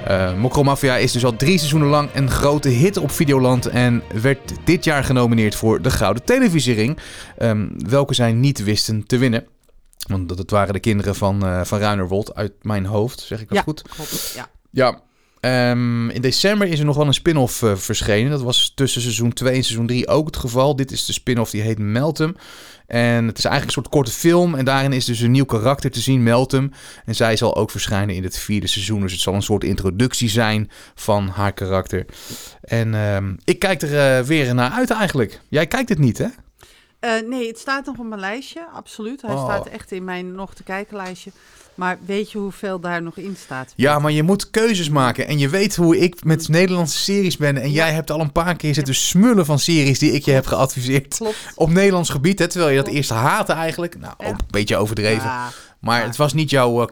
Eh 0.06 0.34
Mokro 0.34 0.64
Mafia 0.64 0.96
is 0.96 1.12
dus 1.12 1.26
al 1.26 1.36
drie 1.36 1.58
seizoenen 1.58 1.90
lang 1.90 2.10
een 2.14 2.30
grote 2.30 2.70
hit 2.70 2.98
op 2.98 3.12
Videoland. 3.12 3.66
En 3.68 4.04
werd 4.22 4.40
dit 4.64 4.84
jaar 4.84 5.04
genomineerd 5.04 5.56
voor 5.56 5.82
de 5.82 5.92
Gouden 5.92 6.24
Televisiering. 6.24 6.98
ehm, 7.38 7.68
welke 7.88 8.14
zij 8.14 8.32
niet 8.32 8.64
wisten 8.64 9.04
te 9.08 9.18
winnen. 9.18 9.46
Want 10.10 10.30
dat 10.30 10.38
het 10.38 10.52
waren 10.52 10.74
de 10.74 10.80
kinderen 10.80 11.16
van, 11.16 11.46
eh 11.46 11.62
van 11.64 11.80
Ruinerwold 11.80 12.36
uit 12.36 12.52
mijn 12.62 12.86
hoofd, 12.86 13.20
zeg 13.20 13.42
ik 13.42 13.48
dat 13.48 13.58
Ja. 13.58 13.64
goed? 13.64 13.82
Klopt, 13.82 14.32
ja. 14.36 14.50
Ja. 14.72 15.02
Ehm, 15.40 16.10
in 16.10 16.22
december 16.22 16.68
is 16.68 16.80
er 16.80 16.86
nog 16.86 16.96
wel 16.96 17.08
een 17.08 17.14
spin-off 17.14 17.64
eh, 17.64 17.76
verschenen. 17.76 18.32
Dat 18.32 18.42
was 18.42 18.72
tussen 18.76 19.02
seizoen 19.02 19.34
2 19.34 19.56
en 19.56 19.64
seizoen 19.64 19.88
3 19.88 20.08
ook 20.08 20.26
het 20.26 20.38
geval. 20.38 20.76
Dit 20.76 20.92
is 20.92 21.06
de 21.06 21.14
spin-off 21.14 21.52
die 21.52 21.62
heet 21.62 21.80
Meltem. 21.80 22.36
En 22.88 23.28
het 23.28 23.38
is 23.38 23.46
eigenlijk 23.46 23.66
een 23.66 23.84
soort 23.84 23.94
korte 23.96 24.12
film. 24.12 24.56
En 24.56 24.66
daarin 24.66 24.94
is 24.94 25.06
dus 25.06 25.20
een 25.20 25.32
nieuw 25.32 25.46
karakter 25.46 25.92
te 25.92 26.00
zien, 26.00 26.24
Meltem. 26.24 26.72
En 27.06 27.16
zij 27.16 27.36
zal 27.36 27.56
ook 27.56 27.72
verschijnen 27.72 28.16
in 28.16 28.24
het 28.24 28.38
vierde 28.38 28.68
seizoen. 28.68 29.02
Dus 29.02 29.12
het 29.12 29.22
zal 29.22 29.34
een 29.34 29.42
soort 29.42 29.64
introductie 29.64 30.30
zijn 30.30 30.70
van 30.96 31.28
haar 31.28 31.54
karakter. 31.54 32.06
En 32.62 32.94
ehm, 32.96 33.34
ik 33.44 33.60
kijk 33.60 33.82
er 33.82 34.18
eh, 34.18 34.24
weer 34.26 34.56
naar 34.56 34.72
uit 34.72 34.92
eigenlijk. 34.92 35.40
Jij 35.50 35.68
kijkt 35.68 35.90
het 35.90 36.00
niet, 36.00 36.18
hè? 36.18 36.28
Eh, 37.00 37.12
nee, 37.28 37.48
het 37.48 37.60
staat 37.60 37.86
nog 37.86 37.98
op 37.98 38.06
mijn 38.06 38.20
lijstje, 38.20 38.68
absoluut. 38.74 39.22
Hij 39.22 39.36
Oh. 39.36 39.44
staat 39.44 39.68
echt 39.68 39.92
in 39.92 40.04
mijn 40.04 40.32
nog 40.36 40.54
te 40.54 40.64
kijken 40.64 40.96
lijstje. 40.98 41.32
Maar 41.76 41.98
weet 42.06 42.32
je 42.32 42.38
hoeveel 42.38 42.80
daar 42.80 43.02
nog 43.02 43.18
in 43.18 43.36
staat? 43.44 43.74
Ja, 43.76 44.00
maar 44.00 44.12
je 44.12 44.24
moet 44.24 44.50
keuzes 44.50 44.90
maken. 44.90 45.28
En 45.28 45.38
je 45.38 45.50
weet 45.50 45.76
hoe 45.76 45.98
ik 46.00 46.24
met 46.24 46.48
Nederlandse 46.48 46.98
series 46.98 47.38
ben. 47.38 47.58
En 47.58 47.72
jij 47.72 47.92
hebt 47.94 48.12
al 48.12 48.20
een 48.20 48.32
paar 48.32 48.56
keer 48.56 48.74
zitten 48.74 48.96
smullen 48.96 49.46
van 49.46 49.60
series 49.60 50.00
die 50.00 50.12
ik 50.12 50.26
je 50.26 50.32
heb 50.32 50.46
geadviseerd. 50.46 51.16
Klopt. 51.18 51.36
Op 51.56 51.70
Nederlands 51.70 52.10
gebied, 52.10 52.40
hè, 52.40 52.48
terwijl 52.48 52.70
je 52.72 52.76
dat 52.76 52.86
Klopt. 52.86 53.00
eerst 53.00 53.10
haatte 53.20 53.54
eigenlijk. 53.54 54.00
Nou, 54.00 54.14
Ja. 54.18 54.26
ook 54.28 54.38
een 54.40 54.46
beetje 54.50 54.78
overdreven. 54.78 55.32
Maar 55.80 56.04
het 56.04 56.16
was 56.16 56.34
niet 56.34 56.50
jouw 56.50 56.82
eh, 56.82 56.88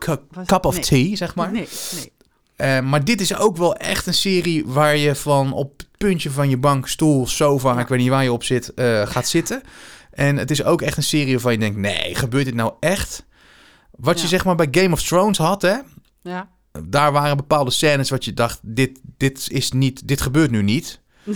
cup 0.46 0.66
of 0.66 0.74
nee. 0.74 0.84
tea, 0.84 1.16
zeg 1.16 1.36
maar. 1.36 1.52
Nee, 1.52 1.68
nee. 1.96 2.12
Eh, 2.56 2.80
maar 2.80 3.04
dit 3.06 3.22
is 3.22 3.38
ook 3.38 3.58
wel 3.58 3.76
echt 3.76 4.06
een 4.08 4.14
serie 4.14 4.64
waar 4.66 4.98
je 4.98 5.16
van 5.16 5.54
op 5.54 5.74
het 5.78 5.88
puntje 5.98 6.30
van 6.32 6.50
je 6.50 6.58
bank, 6.58 6.88
stoel, 6.88 7.28
sofa, 7.28 7.80
ik 7.80 7.88
weet 7.88 8.00
niet 8.00 8.10
waar 8.10 8.24
je 8.24 8.32
op 8.32 8.44
zit, 8.44 8.72
gaat 9.06 9.28
zitten. 9.28 9.62
En 10.18 10.38
het 10.38 10.52
is 10.52 10.64
ook 10.64 10.82
echt 10.82 10.98
een 10.98 11.04
serie 11.04 11.32
waarvan 11.32 11.52
je 11.52 11.58
denkt, 11.58 11.78
nee, 11.78 12.16
gebeurt 12.16 12.46
dit 12.46 12.54
nou 12.54 12.74
echt? 12.80 13.26
Wat 13.92 14.22
je 14.22 14.28
zeg 14.28 14.46
maar 14.46 14.56
bij 14.56 14.68
Game 14.72 14.94
of 14.94 15.04
Thrones 15.04 15.38
had, 15.38 15.62
hè? 15.62 15.76
Ja. 16.22 16.50
daar 16.84 17.12
waren 17.12 17.38
bepaalde 17.38 17.72
scènes 17.72 18.10
wat 18.10 18.26
je 18.26 18.34
dacht, 18.34 18.60
dit, 18.62 19.00
dit 19.18 19.48
is 19.52 19.72
niet, 19.72 20.08
dit 20.08 20.22
gebeurt 20.22 20.52
nu 20.52 20.62
niet. 20.64 21.02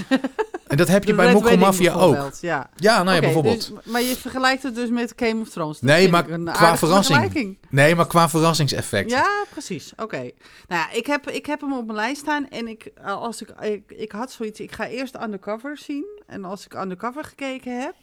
en 0.67 0.78
dat 0.78 0.88
heb 0.88 1.04
je 1.04 1.13
bij 1.13 1.34
Mokko 1.34 1.58
Mafia 1.58 1.94
ook. 1.94 2.32
Ja. 2.41 2.70
Ja, 2.76 3.04
nou 3.04 3.15
ja, 3.15 3.22
bijvoorbeeld. 3.22 3.72
dus- 3.74 3.91
maar 3.91 4.02
je 4.02 4.15
vergelijkt 4.15 4.63
het 4.63 4.76
dus 4.76 4.89
met 4.89 5.13
Game 5.15 5.41
of 5.41 5.50
Thrones. 5.50 5.80
Dat 5.80 5.89
Nee, 5.89 6.10
maar 6.10 6.24
qua 6.24 6.78
verrassing. 6.78 7.58
Nee, 7.70 7.96
maar 7.96 8.08
qua 8.08 8.30
verrassingseffect. 8.30 9.10
Ja, 9.10 9.46
precies. 9.52 9.91
Oké. 9.98 10.17
Nou 10.17 10.32
ja, 10.67 10.91
ik 10.91 11.06
heb, 11.06 11.30
ik 11.30 11.46
heb 11.46 11.62
hem 11.62 11.74
op 11.74 11.86
mijn 11.86 11.98
lijst 11.98 12.22
staan 12.22 12.50
en 12.50 12.67
ik, 12.67 12.91
als 13.04 13.41
ik, 13.41 13.50
ik, 13.50 13.91
ik 13.91 14.12
had 14.12 14.32
zoiets, 14.32 14.60
ik 14.60 14.72
ga 14.72 14.88
eerst 14.88 15.22
Undercover 15.24 15.78
zien. 15.78 16.06
En 16.28 16.46
als 16.46 16.65
ik 16.65 16.74
Undercover 16.74 17.24
gekeken 17.24 17.82
heb, 17.82 17.96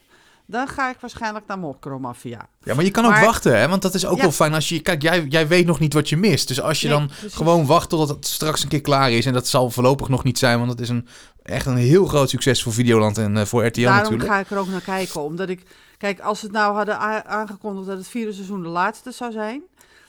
dan 0.50 0.68
ga 0.68 0.90
ik 0.90 0.96
waarschijnlijk 1.00 1.46
naar 1.46 1.58
Mokro 1.58 1.98
Mafia. 1.98 2.48
Ja, 2.62 2.74
maar 2.74 2.84
je 2.84 2.90
kan 2.90 3.04
ook 3.04 3.18
wachten, 3.18 3.58
hè? 3.58 3.68
Want 3.68 3.82
dat 3.82 3.94
is 3.94 4.06
ook 4.06 4.16
Ja. 4.16 4.22
wel 4.22 4.32
fijn 4.32 4.54
als 4.54 4.68
je... 4.68 4.80
Kijk, 4.80 5.02
jij, 5.02 5.24
jij 5.24 5.48
weet 5.48 5.66
nog 5.66 5.78
niet 5.78 5.92
wat 5.92 6.08
je 6.08 6.16
mist. 6.16 6.48
Dus 6.48 6.60
als 6.60 6.80
je 6.80 6.88
Nee, 6.88 6.98
dan 6.98 7.06
precies. 7.06 7.34
gewoon 7.34 7.66
wacht 7.66 7.88
totdat 7.88 8.08
het 8.16 8.26
straks 8.26 8.62
een 8.62 8.68
keer 8.68 8.80
klaar 8.80 9.10
is... 9.10 9.26
en 9.26 9.32
dat 9.32 9.46
zal 9.48 9.70
voorlopig 9.70 10.08
nog 10.08 10.24
niet 10.24 10.38
zijn... 10.38 10.58
want 10.58 10.70
het 10.70 10.80
is 10.80 10.88
een, 10.88 11.06
echt 11.42 11.66
een 11.66 11.76
heel 11.76 12.06
groot 12.06 12.30
succes 12.30 12.62
voor 12.62 12.72
Videoland 12.72 13.18
en 13.18 13.36
eh, 13.36 13.44
voor 13.44 13.66
RTL 13.66 13.80
Daarom 13.82 14.02
natuurlijk. 14.02 14.30
ga 14.30 14.38
ik 14.38 14.50
er 14.50 14.58
ook 14.58 14.68
naar 14.68 14.80
kijken. 14.80 15.22
Omdat 15.22 15.48
ik, 15.48 15.62
kijk, 15.98 16.20
als 16.20 16.42
het 16.42 16.52
nou 16.52 16.74
hadden 16.74 16.98
aangekondigd 17.26 17.86
dat 17.86 17.96
het 17.98 18.08
vierde 18.08 18.32
seizoen 18.32 18.62
de 18.62 18.68
laatste 18.68 19.10
zou 19.10 19.32
zijn, 19.32 19.62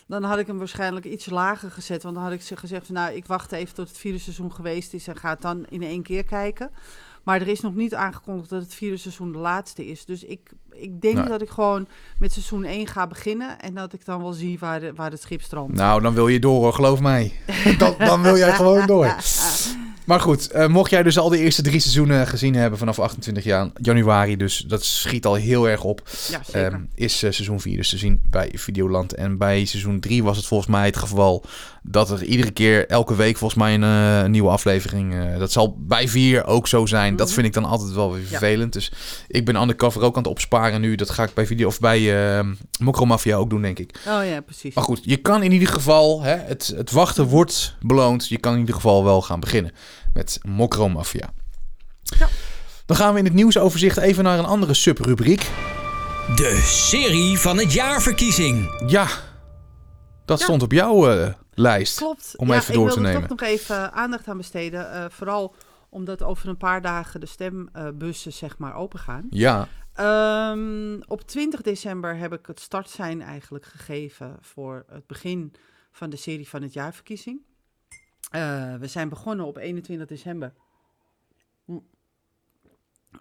dan 0.08 0.24
had 0.24 0.38
ik 0.40 0.48
hem 0.48 0.58
waarschijnlijk 0.58 1.06
iets 1.06 1.30
lager 1.30 1.72
gezet. 1.72 2.04
Want 2.04 2.16
dan 2.16 2.24
had 2.24 2.34
ik 2.34 2.42
ze 2.42 2.58
gezegd 2.58 2.86
van, 2.86 2.96
nou, 2.96 3.14
ik 3.16 3.26
wacht 3.26 3.52
even 3.52 3.76
tot 3.76 3.88
het 3.88 3.98
vierde 3.98 4.20
seizoen 4.20 4.54
geweest 4.54 4.94
is 4.94 5.08
en 5.08 5.18
ga 5.18 5.30
het 5.30 5.42
dan 5.42 5.66
in 5.70 5.84
één 5.84 6.02
keer 6.04 6.24
kijken. 6.24 6.70
Maar 7.30 7.42
er 7.42 7.48
is 7.48 7.60
nog 7.62 7.76
niet 7.76 7.96
aangekondigd 7.96 8.50
dat 8.50 8.62
het 8.62 8.74
vierde 8.74 8.98
seizoen 8.98 9.32
de 9.32 9.38
laatste 9.38 9.88
is. 9.88 10.06
Dus 10.06 10.24
ik, 10.24 10.52
ik 10.72 11.02
denk 11.02 11.16
Nee. 11.16 11.28
dat 11.28 11.42
ik 11.42 11.50
gewoon 11.50 11.88
met 12.20 12.32
seizoen 12.32 12.64
1 12.64 12.88
ga 12.88 13.08
beginnen. 13.08 13.60
En 13.60 13.74
dat 13.74 13.94
ik 13.94 14.06
dan 14.06 14.22
wel 14.22 14.32
zie 14.34 14.60
waar, 14.60 14.80
de, 14.80 14.94
waar 14.94 15.12
het 15.12 15.22
schip 15.22 15.42
strandt. 15.42 15.74
Nou, 15.74 16.02
dan 16.02 16.14
wil 16.14 16.28
je 16.28 16.40
door, 16.40 16.62
hoor, 16.62 16.74
geloof 16.74 17.00
mij. 17.00 17.34
dan, 17.78 17.96
dan 17.98 18.22
wil 18.22 18.38
jij 18.38 18.54
gewoon 18.54 18.86
door. 18.88 19.16
Maar 20.10 20.20
goed, 20.20 20.52
eh, 20.52 20.68
mocht 20.68 20.90
jij 20.92 21.04
dus 21.04 21.18
al 21.20 21.30
de 21.30 21.38
eerste 21.38 21.62
drie 21.62 21.80
seizoenen 21.80 22.28
gezien 22.28 22.56
hebben 22.56 22.80
vanaf 22.80 23.00
28 23.00 23.44
jan- 23.44 23.72
januari, 23.82 24.38
dus 24.38 24.58
dat 24.68 24.84
schiet 24.84 25.26
al 25.26 25.34
heel 25.36 25.70
erg 25.70 25.84
op, 25.84 26.02
Ja, 26.32 26.42
zeker. 26.46 26.72
ehm, 26.74 26.82
is 26.96 27.14
eh, 27.24 27.32
seizoen 27.32 27.60
4 27.60 27.78
dus 27.78 27.90
te 27.90 27.98
zien 27.98 28.22
bij 28.30 28.52
Videoland. 28.54 29.14
En 29.14 29.38
bij 29.38 29.66
seizoen 29.66 30.00
3 30.00 30.24
was 30.24 30.38
het 30.38 30.46
volgens 30.46 30.70
mij 30.70 30.86
het 30.86 30.98
geval 30.98 31.44
dat 31.84 32.10
er 32.12 32.24
iedere 32.24 32.52
keer, 32.52 32.88
elke 32.88 33.16
week 33.16 33.38
volgens 33.38 33.60
mij 33.60 33.74
een 33.74 33.84
eh, 34.24 34.30
nieuwe 34.30 34.50
aflevering, 34.50 35.16
dat 35.38 35.52
zal 35.52 35.76
bij 35.80 36.08
4 36.08 36.46
ook 36.46 36.68
zo 36.68 36.86
zijn. 36.86 37.16
Dat 37.16 37.26
Mhm. 37.26 37.36
vind 37.36 37.48
ik 37.48 37.54
dan 37.54 37.66
altijd 37.66 37.92
wel 37.92 38.12
weer 38.12 38.22
Ja. 38.22 38.28
vervelend. 38.28 38.74
Dus 38.74 38.92
ik 39.28 39.46
ben 39.46 39.56
undercover 39.62 40.02
ook 40.02 40.16
aan 40.16 40.22
het 40.24 40.32
opsparen 40.32 40.82
nu. 40.82 40.96
Dat 40.96 41.10
ga 41.10 41.24
ik 41.24 41.34
bij 41.34 41.46
video 41.46 41.68
of 41.68 41.80
bij 41.80 42.38
eh 42.38 42.46
Mokro 42.80 43.06
Mafia 43.06 43.36
ook 43.36 43.50
doen, 43.50 43.62
denk 43.62 43.80
ik. 43.80 44.00
oh 44.08 44.26
ja, 44.26 44.42
precies. 44.42 44.74
Maar 44.76 44.84
goed, 44.84 45.00
je 45.04 45.18
kan 45.18 45.44
in 45.44 45.52
ieder 45.52 45.68
geval, 45.68 46.22
hè, 46.22 46.36
het, 46.36 46.74
het 46.78 46.92
wachten 46.92 47.26
wordt 47.26 47.76
beloond. 47.82 48.28
Je 48.28 48.38
kan 48.38 48.54
in 48.54 48.60
ieder 48.60 48.76
geval 48.76 49.04
wel 49.04 49.22
gaan 49.22 49.40
beginnen 49.40 49.72
met 50.14 50.40
Mokro 50.48 50.90
Mafia. 50.90 51.30
Ja. 52.04 52.28
Dan 52.86 52.98
gaan 52.98 53.14
we 53.14 53.20
in 53.20 53.26
het 53.26 53.34
nieuwsoverzicht 53.34 53.98
even 53.98 54.24
naar 54.24 54.40
een 54.40 54.46
andere 54.46 54.74
subrubriek. 54.74 55.42
De 56.36 56.62
serie 56.64 57.40
van 57.40 57.58
het 57.58 57.74
jaarverkiezing. 57.74 58.84
Ja, 58.88 59.08
dat 60.26 60.40
Ja. 60.40 60.46
stond 60.46 60.62
op 60.62 60.72
jouw 60.72 61.12
eh, 61.12 61.34
lijst. 61.54 61.98
Klopt. 61.98 62.34
Om 62.38 62.48
ja, 62.48 62.56
even 62.56 62.74
door 62.74 62.88
ik 62.88 62.94
te 62.94 63.00
nemen. 63.00 63.28
toch 63.28 63.40
nog 63.40 63.50
even 63.50 63.94
aandacht 63.94 64.28
aan 64.28 64.38
besteden. 64.38 64.92
eh, 64.92 65.06
vooral 65.10 65.56
omdat 65.90 66.24
over 66.24 66.50
een 66.50 66.58
paar 66.58 66.82
dagen 66.82 67.20
de 67.20 67.26
stembussen 67.26 68.34
zeg 68.34 68.58
maar 68.58 68.76
open 68.76 69.00
gaan. 69.00 69.26
Ja, 69.30 69.68
Ehm, 69.94 71.00
op 71.08 71.22
20 71.28 71.62
december 71.62 72.18
heb 72.18 72.34
ik 72.34 72.46
het 72.46 72.60
startsein 72.60 73.22
eigenlijk 73.22 73.66
gegeven 73.66 74.38
voor 74.42 74.86
het 74.92 75.08
begin 75.08 75.54
van 75.92 76.10
de 76.10 76.16
serie 76.18 76.48
van 76.50 76.62
het 76.62 76.74
jaarverkiezing. 76.74 77.42
Eh, 78.30 78.76
we 78.76 78.88
zijn 78.88 79.10
begonnen 79.10 79.46
op 79.46 79.58
21 79.58 80.08
december. 80.08 80.54
Hm. 81.66 81.78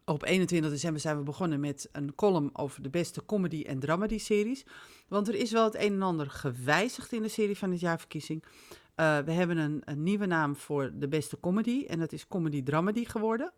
Op 0.05 0.25
21 0.25 0.71
december 0.71 1.01
zijn 1.01 1.17
we 1.17 1.23
begonnen 1.23 1.61
met 1.61 1.89
een 1.93 2.15
column 2.15 2.51
over 2.53 2.83
de 2.83 2.91
beste 2.91 3.25
comedy- 3.25 3.65
en 3.67 3.79
dramedy-series. 3.79 4.67
Want 5.09 5.29
er 5.29 5.35
is 5.35 5.53
wel 5.53 5.65
het 5.65 5.75
een 5.75 5.93
en 5.93 6.03
ander 6.03 6.31
gewijzigd 6.31 7.13
in 7.13 7.23
de 7.23 7.29
serie 7.29 7.59
van 7.59 7.71
het 7.71 7.81
jaarverkiezing. 7.81 8.45
Eh, 8.95 9.19
we 9.19 9.33
hebben 9.33 9.57
een, 9.57 10.03
nieuwe 10.03 10.27
naam 10.27 10.57
voor 10.57 10.91
de 10.95 11.09
beste 11.09 11.41
comedy 11.41 11.85
en 11.89 11.99
dat 11.99 12.13
is 12.13 12.29
Comedy 12.29 12.63
Dramedy 12.63 13.05
geworden. 13.05 13.53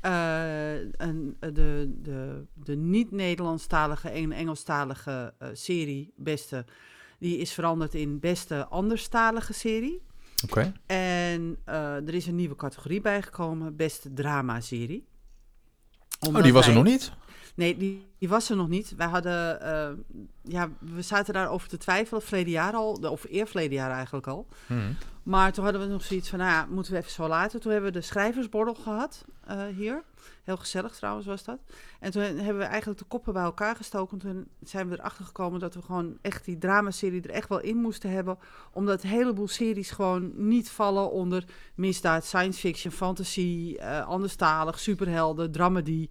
Eh, 0.00 0.10
de 0.10 1.90
de, 2.02 2.44
de 2.54 2.76
niet-Nederlandstalige 2.76 4.08
en 4.08 4.32
Engelstalige 4.32 5.34
eh, 5.38 5.48
serie 5.52 6.12
beste, 6.16 6.64
die 7.18 7.38
is 7.38 7.52
veranderd 7.52 7.94
in 7.94 8.20
beste 8.20 8.66
anderstalige 8.66 9.52
serie. 9.52 10.02
Oké. 10.44 10.72
En 10.86 11.56
eh, 11.64 11.94
er 11.96 12.14
is 12.14 12.26
een 12.26 12.34
nieuwe 12.34 12.56
categorie 12.56 13.00
bijgekomen, 13.00 13.76
beste 13.76 14.12
drama-serie. 14.12 15.06
Oh, 16.20 16.28
Omdat 16.28 16.42
die 16.42 16.52
was 16.52 16.66
er 16.66 16.72
wij- 16.74 16.82
nog 16.82 16.92
niet? 16.92 17.12
Nee, 17.54 17.76
die, 17.76 18.06
die 18.18 18.28
was 18.28 18.50
er 18.50 18.56
nog 18.56 18.68
niet. 18.68 18.94
Wij 18.96 19.06
hadden, 19.06 19.60
eh, 19.60 19.90
ja, 20.42 20.68
we 20.78 21.02
zaten 21.02 21.34
daarover 21.34 21.68
te 21.68 21.76
twijfelen, 21.76 22.22
verleden 22.22 22.52
jaar 22.52 22.72
al, 22.72 22.92
of 22.92 23.24
eer 23.30 23.46
verleden 23.46 23.74
jaar 23.74 23.90
eigenlijk 23.90 24.26
al. 24.26 24.46
Mhm. 24.66 24.92
Maar 25.22 25.52
toen 25.52 25.64
hadden 25.64 25.82
we 25.82 25.88
nog 25.88 26.04
zoiets 26.04 26.28
van, 26.28 26.38
nou 26.38 26.50
ja, 26.50 26.66
moeten 26.70 26.92
we 26.92 26.98
even 26.98 27.10
zo 27.10 27.28
laten. 27.28 27.60
Toen 27.60 27.72
hebben 27.72 27.92
we 27.92 27.98
de 27.98 28.04
schrijversborrel 28.04 28.74
gehad 28.74 29.24
eh, 29.46 29.62
hier. 29.76 30.02
Heel 30.42 30.56
gezellig 30.56 30.94
trouwens 30.94 31.26
was 31.26 31.44
dat. 31.44 31.58
En 32.00 32.10
toen 32.10 32.22
hebben 32.22 32.58
we 32.58 32.64
eigenlijk 32.64 32.98
de 32.98 33.04
koppen 33.04 33.32
bij 33.32 33.42
elkaar 33.42 33.76
gestoken. 33.76 34.18
Toen 34.18 34.46
zijn 34.62 34.88
we 34.88 34.98
erachter 34.98 35.24
gekomen 35.24 35.60
dat 35.60 35.74
we 35.74 35.82
gewoon 35.82 36.18
echt 36.22 36.44
die 36.44 36.58
dramaserie 36.58 37.22
er 37.22 37.30
echt 37.30 37.48
wel 37.48 37.60
in 37.60 37.76
moesten 37.76 38.10
hebben. 38.10 38.38
Omdat 38.72 39.02
een 39.02 39.08
heleboel 39.08 39.48
series 39.48 39.90
gewoon 39.90 40.32
niet 40.48 40.70
vallen 40.70 41.10
onder 41.10 41.44
misdaad, 41.74 42.24
science 42.24 42.60
fiction, 42.60 42.92
fantasy, 42.92 43.76
eh 43.78 44.06
anderstalig, 44.06 44.78
superhelden, 44.78 45.52
dramedy. 45.52 46.08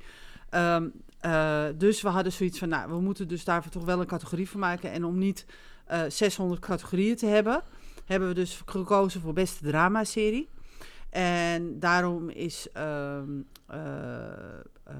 Ehm, 0.49 0.88
eh, 1.24 1.66
dus 1.78 2.02
we 2.02 2.08
hadden 2.08 2.32
zoiets 2.32 2.60
van, 2.60 2.70
nou, 2.70 2.90
we 2.90 3.00
moeten 3.00 3.28
dus 3.28 3.44
daarvoor 3.44 3.72
toch 3.72 3.86
wel 3.86 4.00
een 4.00 4.06
categorie 4.06 4.50
van 4.50 4.60
maken. 4.60 4.92
En 4.92 5.06
om 5.06 5.18
niet 5.18 5.46
eh 5.86 6.02
600 6.08 6.62
categorieën 6.62 7.16
te 7.16 7.26
hebben, 7.26 7.62
hebben 8.06 8.28
we 8.28 8.34
dus 8.34 8.62
gekozen 8.66 9.22
voor 9.22 9.34
beste 9.34 9.66
dramaserie. 9.66 10.50
En 11.10 11.80
daarom 11.80 12.30
is 12.30 12.68
ehm, 12.74 13.30
eh, 13.66 13.78
eh, 14.84 14.96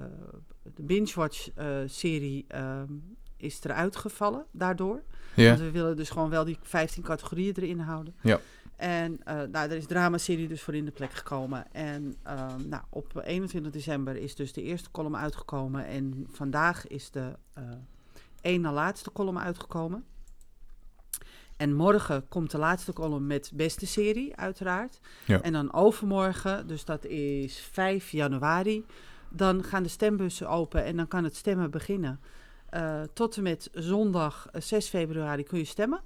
de 0.76 0.84
Binge-Watch-serie 0.84 2.46
ehm, 2.48 2.92
is 3.38 3.60
eruit 3.64 3.96
gevallen 3.96 4.46
daardoor. 4.52 5.04
Ja. 5.34 5.48
Want 5.48 5.60
we 5.60 5.72
willen 5.72 5.96
dus 5.96 6.10
gewoon 6.10 6.30
wel 6.30 6.44
die 6.44 6.58
15 6.62 7.04
categorieën 7.04 7.54
erin 7.56 7.80
houden. 7.80 8.16
Ja. 8.22 8.40
En 8.84 9.20
eh 9.24 9.36
nou, 9.36 9.70
er 9.70 9.72
is 9.72 9.86
dramaserie 9.86 10.48
dus 10.48 10.62
voor 10.62 10.76
in 10.76 10.86
de 10.86 10.92
plek 10.92 11.14
gekomen. 11.14 11.72
En 11.72 12.16
ehm, 12.24 12.68
nou, 12.70 12.84
op 12.90 13.22
21 13.24 13.72
december 13.72 14.16
is 14.16 14.36
dus 14.36 14.54
de 14.54 14.62
eerste 14.62 14.92
column 14.92 15.18
uitgekomen. 15.18 15.86
En 15.86 16.28
vandaag 16.32 16.88
is 16.88 17.12
de 17.12 17.34
eh 17.54 17.64
één 18.42 18.62
na 18.62 18.72
laatste 18.72 19.12
column 19.12 19.40
uitgekomen. 19.40 20.06
En 21.58 21.74
morgen 21.74 22.28
komt 22.28 22.52
de 22.52 22.58
laatste 22.58 22.94
column 22.94 23.28
met 23.28 23.52
beste 23.54 23.86
serie, 23.86 24.36
uiteraard. 24.36 25.00
Ja. 25.26 25.42
En 25.42 25.54
dan 25.54 25.74
overmorgen, 25.74 26.68
dus 26.68 26.86
dat 26.86 27.06
is 27.06 27.60
5 27.60 28.10
januari, 28.10 28.86
dan 29.30 29.64
gaan 29.64 29.84
de 29.84 29.90
stembussen 29.90 30.50
open 30.50 30.84
en 30.84 30.98
dan 30.98 31.08
kan 31.08 31.24
het 31.24 31.36
stemmen 31.36 31.72
beginnen. 31.72 32.20
Eh, 32.70 33.02
tot 33.14 33.38
en 33.38 33.44
met 33.44 33.70
zondag 33.74 34.48
eh, 34.52 34.62
6 34.62 34.88
februari 34.88 35.44
kun 35.44 35.58
je 35.58 35.66
stemmen. 35.66 36.02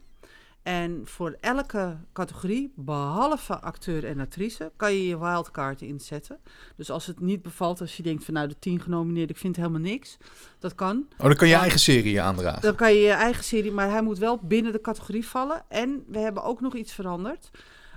En 0.67 1.01
voor 1.03 1.37
elke 1.39 1.97
categorie, 2.13 2.71
behalve 2.75 3.59
acteur 3.59 4.05
en 4.05 4.19
actrice, 4.19 4.71
kan 4.75 4.93
je 4.93 5.07
je 5.07 5.19
wildcard 5.19 5.81
inzetten. 5.81 6.37
Dus 6.75 6.91
als 6.91 7.05
het 7.05 7.19
niet 7.19 7.41
bevalt, 7.41 7.81
als 7.81 7.97
je 7.97 8.03
denkt 8.03 8.25
van 8.25 8.33
nou 8.33 8.47
de 8.47 8.59
10 8.59 8.81
genomineerden, 8.81 9.35
ik 9.35 9.41
vind 9.41 9.55
helemaal 9.55 9.79
niks, 9.79 10.17
dat 10.59 10.75
kan. 10.75 11.07
Oh, 11.17 11.25
dan 11.25 11.35
kan 11.35 11.47
je 11.47 11.55
eigen 11.55 11.79
serie 11.79 12.21
aandragen. 12.21 12.61
Dan 12.61 12.75
kan 12.75 12.93
je 12.93 12.99
je 12.99 13.11
eigen 13.11 13.43
serie, 13.43 13.71
maar 13.71 13.89
hij 13.89 14.01
moet 14.01 14.17
wel 14.17 14.39
binnen 14.43 14.71
de 14.71 14.81
categorie 14.81 15.27
vallen. 15.27 15.63
En 15.67 16.03
we 16.07 16.19
hebben 16.19 16.43
ook 16.43 16.61
nog 16.61 16.75
iets 16.75 16.93
veranderd. 16.93 17.49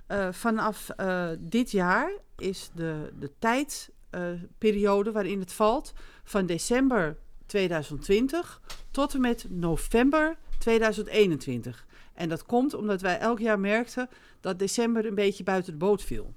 Eh, 0.06 0.28
vanaf 0.30 0.88
eh, 0.88 1.28
dit 1.38 1.70
jaar 1.70 2.12
is 2.36 2.70
de, 2.74 3.12
de 3.18 3.30
tijdperiode 3.38 5.12
waarin 5.12 5.40
het 5.40 5.52
valt 5.52 5.92
van 6.24 6.46
december 6.46 7.16
2020 7.46 8.60
tot 8.90 9.14
en 9.14 9.20
met 9.20 9.46
november 9.48 10.36
2021. 10.58 11.88
En 12.20 12.28
dat 12.28 12.44
komt 12.44 12.74
omdat 12.74 13.00
wij 13.00 13.18
elk 13.18 13.38
jaar 13.38 13.60
merkten 13.60 14.08
dat 14.40 14.58
december 14.58 15.06
een 15.06 15.14
beetje 15.14 15.42
buiten 15.42 15.72
de 15.72 15.78
boot 15.78 16.02
viel 16.02 16.34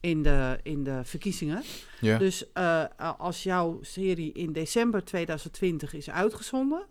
in 0.00 0.22
de, 0.22 0.58
in 0.62 0.84
de 0.84 1.00
verkiezingen. 1.04 1.62
ja. 2.00 2.18
Dus 2.18 2.52
eh, 2.52 2.84
als 3.18 3.42
jouw 3.42 3.78
serie 3.82 4.32
in 4.32 4.52
december 4.52 5.04
2020 5.04 5.94
is 5.94 6.10
uitgezonden, 6.10 6.86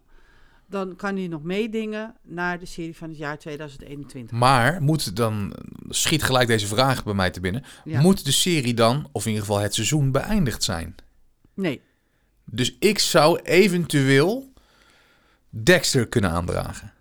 dan 0.66 0.96
kan 0.96 1.16
die 1.16 1.30
nog 1.30 1.44
meedingen 1.44 2.16
naar 2.22 2.60
de 2.60 2.66
serie 2.66 2.98
van 2.98 3.10
het 3.10 3.18
jaar 3.18 3.38
2021. 3.38 4.38
Maar 4.38 4.82
moet 4.82 5.16
dan, 5.16 5.54
schiet 5.90 6.24
gelijk 6.24 6.48
deze 6.48 6.68
vraag 6.68 7.04
bij 7.04 7.14
mij 7.14 7.30
te 7.30 7.40
binnen. 7.40 7.64
Ja. 7.84 8.02
Moet 8.02 8.26
de 8.26 8.32
serie 8.32 8.74
dan, 8.74 9.10
of 9.12 9.24
in 9.26 9.32
ieder 9.32 9.46
geval 9.46 9.62
het 9.62 9.74
seizoen, 9.74 10.12
beëindigd 10.12 10.64
zijn? 10.64 10.96
Nee, 11.54 11.82
Dus 12.46 12.76
ik 12.80 13.00
zou 13.00 13.40
eventueel 13.42 14.52
Dexter 15.50 16.08
kunnen 16.08 16.32
aandragen. 16.32 16.94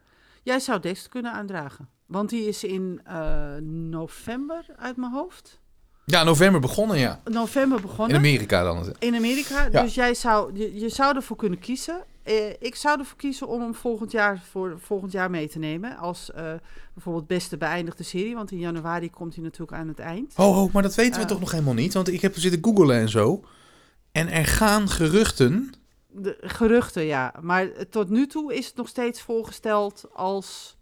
Jij 0.42 0.60
zou 0.60 0.80
Dexter 0.80 1.10
kunnen 1.10 1.32
aandragen. 1.32 1.88
Want 2.06 2.30
die 2.30 2.48
is 2.48 2.64
in 2.64 3.00
eh, 3.04 3.54
november 3.90 4.64
uit 4.76 4.96
mijn 4.96 5.12
hoofd. 5.12 5.60
Ja, 6.04 6.24
november 6.24 6.60
begonnen, 6.60 6.98
ja. 6.98 7.20
November 7.24 7.78
In 7.78 7.86
begonnen. 7.86 8.16
Amerika 8.16 8.62
dan. 8.62 8.94
In 8.98 9.14
Amerika. 9.14 9.68
Ja. 9.70 9.82
Dus 9.82 9.94
jij 9.94 10.14
zou, 10.14 10.58
je, 10.58 10.74
je 10.74 10.88
zou 10.88 11.16
ervoor 11.16 11.36
kunnen 11.36 11.58
kiezen. 11.58 12.04
Eh, 12.22 12.50
ik 12.58 12.74
zou 12.74 12.98
ervoor 12.98 13.16
kiezen 13.16 13.48
om 13.48 13.60
hem 13.60 13.74
volgend 13.74 14.10
jaar, 14.10 14.42
voor 14.50 14.80
volgend 14.80 15.12
jaar 15.12 15.30
mee 15.30 15.48
te 15.48 15.58
nemen. 15.58 15.96
Als 15.96 16.32
eh, 16.32 16.52
bijvoorbeeld 16.94 17.26
beste 17.26 17.56
beëindigde 17.56 18.02
serie. 18.02 18.34
Want 18.34 18.50
in 18.50 18.58
januari 18.58 19.10
komt 19.10 19.34
hij 19.34 19.44
natuurlijk 19.44 19.72
aan 19.72 19.88
het 19.88 19.98
eind. 19.98 20.34
Oh, 20.36 20.62
oh, 20.62 20.72
maar 20.72 20.82
dat 20.82 20.94
weten 20.94 21.20
we 21.20 21.26
toch 21.26 21.40
nog 21.40 21.50
helemaal 21.50 21.74
niet? 21.74 21.94
Want 21.94 22.08
ik 22.08 22.20
heb 22.20 22.36
zitten 22.36 22.64
googlen 22.64 22.96
en 22.96 23.08
zo. 23.08 23.44
En 24.12 24.28
er 24.28 24.46
gaan 24.46 24.88
geruchten. 24.88 25.72
De 26.14 26.36
geruchten, 26.40 27.02
ja. 27.04 27.34
Maar 27.40 27.88
tot 27.90 28.08
nu 28.08 28.26
toe 28.26 28.54
is 28.54 28.66
het 28.66 28.76
nog 28.76 28.88
steeds 28.88 29.20
voorgesteld 29.22 30.04
als 30.12 30.76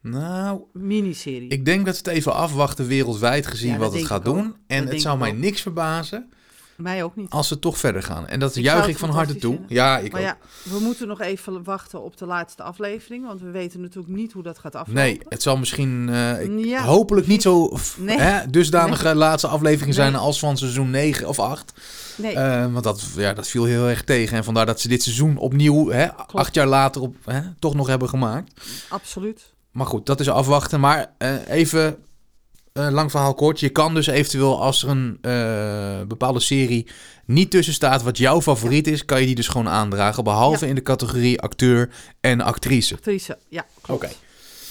Nou, 0.00 0.60
miniserie. 0.72 1.48
ik 1.48 1.64
denk 1.64 1.86
dat 1.86 1.96
ze 1.96 2.02
het 2.04 2.16
even 2.16 2.34
afwachten 2.34 2.86
wereldwijd 2.86 3.46
gezien 3.46 3.72
Ja, 3.72 3.78
wat 3.78 3.92
het 3.92 4.04
gaat 4.06 4.24
doen. 4.24 4.56
En 4.66 4.86
het 4.86 5.00
zou 5.00 5.18
mij 5.18 5.30
ook. 5.30 5.36
niks 5.36 5.62
verbazen 5.62 6.30
Mij 6.82 7.02
ook 7.04 7.16
niet. 7.16 7.30
als 7.30 7.48
ze 7.48 7.58
toch 7.58 7.78
verder 7.78 8.02
gaan. 8.02 8.26
En 8.26 8.40
dat 8.40 8.56
Ik 8.56 8.62
juich 8.64 8.88
ik 8.88 8.98
van 8.98 9.10
harte 9.10 9.36
toe. 9.36 9.52
vinden. 9.52 9.74
Ja, 9.74 9.98
ik 9.98 10.12
maar 10.12 10.20
ook. 10.20 10.26
ja, 10.26 10.36
we 10.62 10.78
moeten 10.80 11.08
nog 11.08 11.20
even 11.20 11.64
wachten 11.64 12.02
op 12.02 12.16
de 12.16 12.26
laatste 12.26 12.62
aflevering. 12.62 13.26
Want 13.26 13.40
we 13.40 13.50
weten 13.50 13.80
natuurlijk 13.80 14.14
niet 14.14 14.32
hoe 14.32 14.42
dat 14.42 14.58
gaat 14.58 14.74
aflopen. 14.74 14.94
Nee, 15.02 15.20
het 15.28 15.42
zal 15.42 15.56
misschien 15.56 16.08
eh, 16.08 16.42
ik- 16.42 16.64
Ja, 16.64 16.82
hopelijk 16.84 17.26
niet 17.26 17.42
zo 17.42 17.76
Nee. 17.96 18.18
hè, 18.20 18.50
dusdanige 18.50 19.14
laatste 19.14 19.48
aflevering 19.48 19.94
zijn 19.94 20.12
Nee. 20.12 20.20
als 20.20 20.38
van 20.38 20.56
seizoen 20.56 20.90
9 20.90 21.28
of 21.28 21.38
8. 21.38 21.72
Nee, 22.16 22.34
Eh, 22.34 22.72
want 22.72 22.84
dat, 22.84 23.08
ja, 23.16 23.32
dat 23.32 23.48
viel 23.48 23.64
heel 23.64 23.86
erg 23.88 24.04
tegen. 24.04 24.36
En 24.36 24.44
vandaar 24.44 24.66
dat 24.66 24.80
ze 24.80 24.88
dit 24.88 25.02
seizoen 25.02 25.36
opnieuw, 25.36 25.88
hè, 25.90 26.12
acht 26.14 26.54
jaar 26.54 26.66
later, 26.66 27.02
op, 27.02 27.16
hè, 27.24 27.40
toch 27.58 27.74
nog 27.74 27.86
hebben 27.86 28.08
gemaakt. 28.08 28.60
absoluut. 28.88 29.52
Maar 29.72 29.86
goed, 29.86 30.06
dat 30.06 30.20
is 30.20 30.28
afwachten. 30.30 30.80
Maar 30.80 31.12
eh, 31.18 31.48
even 31.48 31.96
Eh, 32.78 32.88
lang 32.90 33.10
verhaal 33.10 33.34
kort. 33.34 33.60
Je 33.60 33.68
kan 33.68 33.94
dus 33.94 34.06
eventueel 34.06 34.62
als 34.62 34.82
er 34.82 34.88
een 34.88 35.18
eh, 35.20 36.02
bepaalde 36.06 36.40
serie 36.40 36.86
niet 37.24 37.50
tussen 37.50 37.74
staat 37.74 38.02
wat 38.02 38.18
jouw 38.18 38.40
favoriet 38.40 38.86
is, 38.86 39.04
kan 39.04 39.20
je 39.20 39.26
die 39.26 39.34
dus 39.34 39.48
gewoon 39.48 39.68
aandragen. 39.68 40.24
Behalve 40.24 40.64
Ja. 40.64 40.68
in 40.68 40.74
de 40.74 40.82
categorie 40.82 41.40
acteur 41.40 41.90
en 42.20 42.40
actrice. 42.40 42.94
Actrice, 42.94 43.38
ja. 43.48 43.66
Oké. 43.88 44.08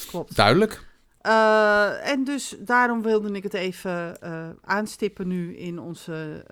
klopt. 0.07 0.35
Duidelijk. 0.35 0.85
Eh, 1.21 2.09
en 2.09 2.23
dus 2.23 2.55
daarom 2.59 3.01
wilde 3.01 3.31
ik 3.31 3.43
het 3.43 3.53
even 3.53 4.17
aanstippen 4.63 5.27
nu 5.27 5.57
in 5.57 5.79
onze 5.79 6.45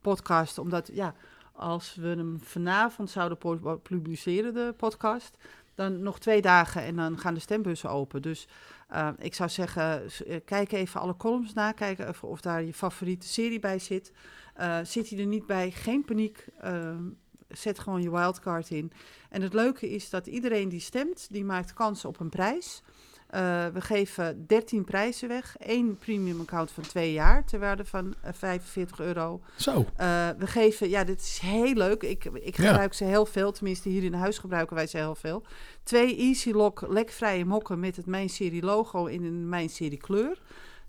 podcast. 0.00 0.58
Omdat, 0.58 0.90
ja, 0.92 1.14
als 1.52 1.96
we 2.00 2.08
hem 2.08 2.38
vanavond 2.42 3.10
zouden 3.10 3.38
pu- 3.38 3.76
publiceren, 3.82 4.54
de 4.54 4.74
podcast, 4.76 5.36
dan 5.74 6.02
nog 6.02 6.18
twee 6.18 6.42
dagen 6.42 6.82
en 6.82 6.96
dan 6.96 7.18
gaan 7.18 7.34
de 7.34 7.40
stembussen 7.40 7.90
open. 7.90 8.22
Dus 8.22 8.46
eh, 8.92 9.08
ik 9.18 9.34
zou 9.34 9.48
zeggen, 9.50 10.02
eh, 10.26 10.36
kijk 10.44 10.72
even 10.72 11.00
alle 11.00 11.16
columns 11.16 11.52
na, 11.52 11.72
kijk 11.72 11.98
even 11.98 12.28
of 12.28 12.40
daar 12.40 12.62
je 12.62 12.74
favoriete 12.74 13.28
serie 13.28 13.60
bij 13.60 13.78
zit. 13.78 14.12
Eh, 14.54 14.78
zit 14.82 15.08
hij 15.10 15.18
er 15.18 15.26
niet 15.26 15.46
bij, 15.46 15.70
geen 15.70 16.04
paniek. 16.04 16.46
eh, 16.58 16.96
zet 17.48 17.78
gewoon 17.78 18.02
je 18.02 18.10
wildcard 18.10 18.70
in. 18.70 18.92
En 19.30 19.42
het 19.42 19.52
leuke 19.52 19.90
is 19.90 20.10
dat 20.10 20.26
iedereen 20.26 20.68
die 20.68 20.80
stemt, 20.80 21.26
die 21.30 21.44
maakt 21.44 21.72
kans 21.72 22.04
op 22.04 22.20
een 22.20 22.28
prijs. 22.28 22.82
Eh, 23.32 23.66
we 23.66 23.80
geven 23.80 24.46
13 24.46 24.84
prijzen 24.84 25.28
weg. 25.28 25.54
Eén 25.58 25.96
premium 25.96 26.40
account 26.40 26.70
van 26.70 26.82
twee 26.82 27.12
jaar 27.12 27.44
ter 27.44 27.58
waarde 27.58 27.84
van 27.84 28.14
eh, 28.20 28.32
45 28.32 29.00
euro. 29.00 29.40
Zo. 29.56 29.86
Eh, 29.96 30.28
we 30.38 30.46
geven, 30.46 30.88
ja, 30.88 31.04
dit 31.04 31.20
is 31.20 31.38
heel 31.42 31.74
leuk. 31.74 32.02
Ik, 32.02 32.24
ik 32.24 32.56
Ja. 32.56 32.66
gebruik 32.68 32.94
ze 32.94 33.04
heel 33.04 33.26
veel. 33.26 33.52
Tenminste, 33.52 33.88
hier 33.88 34.02
in 34.04 34.12
huis 34.14 34.38
gebruiken 34.38 34.76
wij 34.76 34.86
ze 34.86 34.96
heel 34.96 35.14
veel. 35.14 35.42
Twee 35.82 36.16
Easy 36.16 36.50
Lock 36.50 36.84
lekvrije 36.88 37.44
mokken 37.44 37.80
met 37.80 37.96
het 37.96 38.06
Mijn 38.06 38.28
Serie 38.28 38.62
logo 38.64 39.06
in 39.06 39.24
een 39.24 39.48
Mijn 39.48 39.68
Serie 39.70 39.98
kleur. 39.98 40.38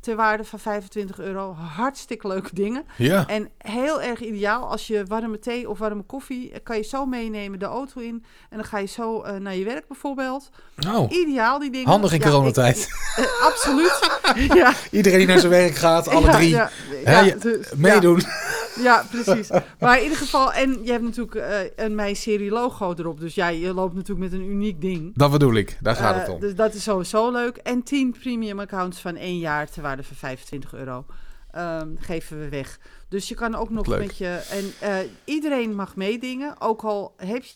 Ter 0.04 0.16
waarde 0.16 0.44
van 0.44 0.60
25 0.60 1.20
euro. 1.20 1.54
Hartstikke 1.54 2.28
leuke 2.28 2.50
dingen. 2.54 2.84
Ja. 2.98 3.28
En 3.28 3.50
heel 3.58 4.02
erg 4.02 4.20
ideaal 4.20 4.70
als 4.70 4.88
je 4.88 5.06
warme 5.08 5.40
thee 5.40 5.70
of 5.70 5.78
warme 5.80 6.02
koffie... 6.02 6.52
eh, 6.52 6.60
kan 6.64 6.78
je 6.78 6.84
zo 6.84 7.06
meenemen 7.06 7.60
de 7.60 7.66
auto 7.66 8.02
in. 8.02 8.26
En 8.50 8.58
dan 8.58 8.66
ga 8.66 8.78
je 8.78 8.88
zo 8.88 9.22
eh, 9.22 9.36
naar 9.36 9.56
je 9.56 9.64
werk 9.66 9.88
bijvoorbeeld. 9.88 10.50
Nou, 10.76 11.08
Ideaal, 11.10 11.60
die 11.60 11.72
dingen. 11.72 11.88
handig 11.88 12.12
in 12.14 12.20
Ja, 12.20 12.26
coronatijd. 12.30 12.78
ik- 12.78 13.26
eh, 13.26 13.46
absoluut. 13.46 14.00
ja. 14.60 14.74
Iedereen 14.92 15.18
die 15.18 15.28
naar 15.28 15.40
zijn 15.40 15.52
werk 15.52 15.76
gaat, 15.76 16.08
alle 16.08 16.26
Ja, 16.26 16.32
drie, 16.32 16.50
Ja, 16.50 16.70
je- 17.22 17.38
dus- 17.38 17.72
meedoen. 17.76 18.22
Ja, 18.80 19.04
precies. 19.12 19.50
Maar 19.80 19.98
in 19.98 20.04
ieder 20.04 20.18
geval, 20.18 20.54
en 20.54 20.84
je 20.84 20.92
hebt 20.92 21.04
natuurlijk 21.04 21.36
eh, 21.36 21.86
een 21.86 21.96
Mijn 21.96 22.16
Serie 22.16 22.50
logo 22.52 22.94
erop. 22.98 23.20
Dus 23.20 23.36
ja, 23.36 23.48
je 23.48 23.74
loopt 23.74 23.94
natuurlijk 23.94 24.32
met 24.32 24.40
een 24.40 24.48
uniek 24.48 24.82
ding. 24.82 25.12
Dat 25.16 25.32
bedoel 25.32 25.54
ik, 25.54 25.78
daar 25.82 25.96
gaat 25.96 26.16
Eh, 26.16 26.22
het 26.22 26.30
om. 26.30 26.40
Dus 26.40 26.56
dat 26.56 26.74
is 26.74 26.84
sowieso 26.84 27.32
leuk. 27.32 27.58
En 27.58 27.84
10 27.84 28.16
premium 28.24 28.60
accounts 28.60 29.00
van 29.02 29.16
één 29.16 29.38
jaar 29.40 29.70
ter 29.70 29.82
waarde 29.82 30.04
van 30.04 30.16
25 30.16 30.74
euro. 30.74 31.06
ehm, 31.52 31.88
geven 32.00 32.40
we 32.40 32.50
weg. 32.50 32.80
Dus 33.10 33.28
je 33.28 33.36
kan 33.36 33.56
ook 33.56 33.70
nog 33.70 33.86
leuk. 33.86 34.00
met 34.00 34.18
je. 34.18 34.28
En 34.50 34.90
eh, 34.90 34.96
iedereen 35.26 35.76
mag 35.76 35.96
meedingen. 35.96 36.56
Ook 36.62 36.82
al 36.84 37.14
heb 37.18 37.44
je 37.44 37.54